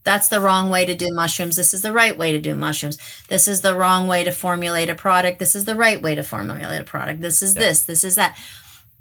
that's 0.05 0.29
the 0.29 0.41
wrong 0.41 0.69
way 0.71 0.85
to 0.85 0.95
do 0.95 1.09
mushrooms 1.13 1.57
this 1.57 1.73
is 1.73 1.83
the 1.83 1.93
right 1.93 2.17
way 2.19 2.33
to 2.33 2.41
do 2.41 2.55
mushrooms 2.55 2.99
this 3.29 3.49
is 3.49 3.61
the 3.63 3.75
wrong 3.75 4.07
way 4.09 4.25
to 4.25 4.33
formulate 4.33 4.91
a 4.91 4.95
product 4.95 5.39
this 5.39 5.55
is 5.55 5.65
the 5.65 5.77
right 5.77 6.01
way 6.03 6.15
to 6.15 6.23
formulate 6.23 6.81
a 6.81 6.85
product 6.85 7.21
this 7.21 7.43
is 7.43 7.55
Yeah. 7.55 7.63
this 7.63 7.83
this 7.83 8.05
is 8.05 8.15
that 8.17 8.37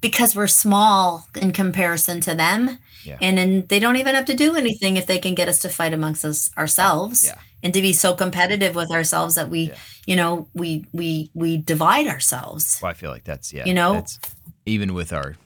because 0.01 0.36
we're 0.36 0.47
small 0.47 1.27
in 1.34 1.53
comparison 1.53 2.19
to 2.19 2.36
them. 2.36 2.77
Yeah. 3.05 3.17
And 3.21 3.38
then 3.38 3.65
they 3.69 3.79
don't 3.79 3.95
even 3.95 4.15
have 4.15 4.25
to 4.25 4.34
do 4.36 4.53
anything 4.53 4.97
if 4.97 5.05
they 5.05 5.17
can 5.17 5.34
get 5.34 5.47
us 5.47 5.59
to 5.59 5.69
fight 5.69 5.93
amongst 5.93 6.25
us 6.25 6.51
ourselves 6.57 7.23
Yeah. 7.23 7.36
and 7.63 7.73
to 7.73 7.81
be 7.81 7.93
so 7.93 8.13
competitive 8.13 8.75
with 8.75 8.91
ourselves 8.91 9.36
that 9.36 9.47
we, 9.49 9.71
you 10.05 10.17
know, 10.17 10.49
we 10.53 10.86
we 10.91 11.31
we 11.34 11.55
divide 11.55 12.07
ourselves. 12.07 12.79
Well, 12.81 12.91
I 12.91 12.95
feel 12.95 13.11
like 13.11 13.23
that's 13.23 13.53
yeah. 13.53 13.63
You 13.65 13.73
know? 13.73 13.93
that's, 13.93 14.19
even 14.65 14.93
with 14.93 15.13
our, 15.13 15.38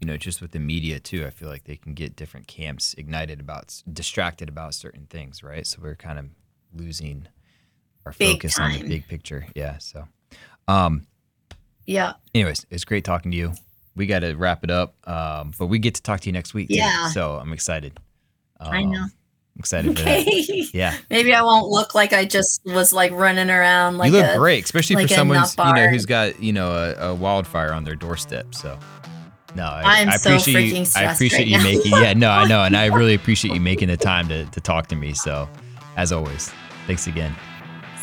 you 0.00 0.06
know, 0.06 0.16
just 0.16 0.40
with 0.40 0.52
the 0.52 0.58
media 0.58 1.00
too. 1.00 1.24
I 1.26 1.30
feel 1.30 1.48
like 1.48 1.64
they 1.64 1.76
can 1.76 1.94
get 1.94 2.16
different 2.16 2.46
camps 2.46 2.94
ignited 2.98 3.40
about, 3.40 3.82
distracted 3.92 4.48
about 4.48 4.74
certain 4.74 5.06
things, 5.06 5.42
right? 5.42 5.66
So 5.66 5.78
we're 5.82 5.94
kind 5.94 6.18
of 6.18 6.26
losing 6.74 7.28
our 8.06 8.12
Big 8.18 8.36
focus 8.36 8.58
on 8.58 8.72
the 8.72 8.82
big 8.82 9.08
picture. 9.08 9.46
Yeah. 9.54 9.78
So, 9.78 10.06
um, 10.68 11.06
Yeah. 11.86 12.14
anyways, 12.34 12.66
it's 12.70 12.84
great 12.84 13.04
talking 13.04 13.30
to 13.30 13.36
you. 13.36 13.52
We 13.96 14.06
got 14.06 14.20
to 14.20 14.34
wrap 14.34 14.64
it 14.64 14.70
up, 14.70 14.94
um, 15.08 15.52
but 15.58 15.66
we 15.66 15.78
get 15.78 15.94
to 15.94 16.02
talk 16.02 16.20
to 16.20 16.26
you 16.26 16.32
next 16.32 16.52
week. 16.52 16.68
too. 16.68 16.74
Yeah. 16.74 17.08
So 17.08 17.36
I'm 17.36 17.52
excited. 17.52 17.98
I 18.60 18.82
know. 18.82 18.98
Um, 18.98 19.12
I'm 19.56 19.60
excited 19.60 19.96
for 19.96 20.04
that. 20.04 20.20
Okay. 20.22 20.66
Yeah. 20.74 20.96
Maybe 21.10 21.32
I 21.32 21.42
won't 21.42 21.68
look 21.68 21.94
like 21.94 22.12
I 22.12 22.24
just 22.24 22.60
was 22.64 22.92
like 22.92 23.12
running 23.12 23.50
around 23.50 23.98
like 23.98 24.10
you 24.10 24.18
look 24.18 24.26
a, 24.26 24.36
great, 24.36 24.64
especially 24.64 24.96
like 24.96 25.08
for 25.08 25.14
someone 25.14 25.44
you 25.58 25.74
know 25.74 25.86
who's 25.86 26.06
got 26.06 26.42
you 26.42 26.52
know 26.52 26.72
a, 26.72 27.10
a 27.10 27.14
wildfire 27.14 27.72
on 27.72 27.84
their 27.84 27.94
doorstep. 27.94 28.52
So, 28.54 28.76
no, 29.54 29.64
I, 29.64 30.00
I'm 30.00 30.08
I 30.08 30.16
so 30.16 30.30
appreciate 30.30 30.64
you. 30.64 30.82
freaking 30.82 30.96
I 30.96 31.12
appreciate 31.12 31.38
right 31.40 31.46
you 31.46 31.58
now. 31.58 31.64
making. 31.64 31.92
Yeah, 31.92 32.12
no, 32.14 32.30
I 32.30 32.46
know, 32.46 32.62
and 32.62 32.76
I 32.76 32.86
really 32.98 33.14
appreciate 33.14 33.54
you 33.54 33.60
making 33.60 33.88
the 33.88 33.96
time 33.96 34.28
to 34.28 34.44
to 34.46 34.60
talk 34.60 34.88
to 34.88 34.96
me. 34.96 35.12
So, 35.14 35.48
as 35.96 36.12
always, 36.12 36.52
thanks 36.86 37.06
again. 37.06 37.34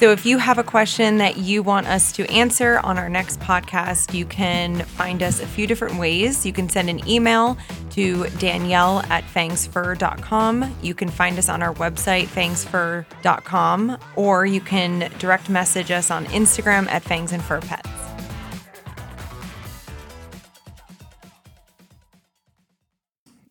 So, 0.02 0.10
if 0.12 0.26
you 0.26 0.40
have 0.40 0.58
a 0.58 0.64
question 0.64 1.20
that 1.20 1.38
you 1.38 1.62
want 1.62 1.86
us 1.86 2.12
to 2.14 2.28
answer 2.32 2.80
on 2.80 2.98
our 2.98 3.08
next 3.08 3.40
podcast, 3.40 4.16
you 4.16 4.26
can 4.26 4.82
find 4.82 5.22
us 5.22 5.40
a 5.40 5.46
few 5.46 5.68
different 5.68 6.00
ways. 6.00 6.44
You 6.44 6.52
can 6.54 6.70
send 6.70 6.90
an 6.90 7.08
email 7.08 7.56
to 7.92 8.28
Danielle 8.40 9.04
at 9.10 9.24
fangsfur.com. 9.26 10.76
You 10.82 10.96
can 10.96 11.08
find 11.08 11.38
us 11.38 11.50
on 11.50 11.62
our 11.62 11.76
website, 11.76 12.26
fangsfur.com, 12.26 13.98
or 14.16 14.46
you 14.48 14.62
can 14.62 15.12
direct 15.20 15.50
message 15.52 15.92
us 15.92 16.10
on 16.10 16.26
Instagram 16.26 16.88
at 16.88 17.04
fangs 17.04 17.32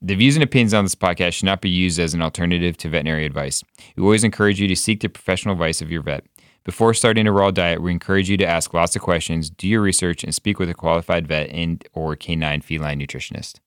The 0.02 0.14
views 0.14 0.34
and 0.34 0.42
opinions 0.42 0.72
on 0.72 0.86
this 0.86 0.94
podcast 0.94 1.34
should 1.34 1.44
not 1.44 1.60
be 1.60 1.68
used 1.68 1.98
as 1.98 2.14
an 2.14 2.22
alternative 2.22 2.74
to 2.78 2.88
veterinary 2.88 3.26
advice. 3.26 3.62
We 3.96 4.02
always 4.02 4.24
encourage 4.24 4.58
you 4.58 4.66
to 4.66 4.74
seek 4.74 5.00
the 5.00 5.10
professional 5.10 5.52
advice 5.52 5.82
of 5.82 5.90
your 5.90 6.00
vet. 6.00 6.24
Before 6.64 6.94
starting 6.94 7.26
a 7.26 7.32
raw 7.32 7.50
diet, 7.50 7.82
we 7.82 7.92
encourage 7.92 8.30
you 8.30 8.38
to 8.38 8.46
ask 8.46 8.72
lots 8.72 8.96
of 8.96 9.02
questions, 9.02 9.50
do 9.50 9.68
your 9.68 9.82
research, 9.82 10.24
and 10.24 10.34
speak 10.34 10.58
with 10.58 10.70
a 10.70 10.74
qualified 10.74 11.28
vet 11.28 11.50
and 11.50 11.86
or 11.92 12.16
canine 12.16 12.62
feline 12.62 12.98
nutritionist. 12.98 13.60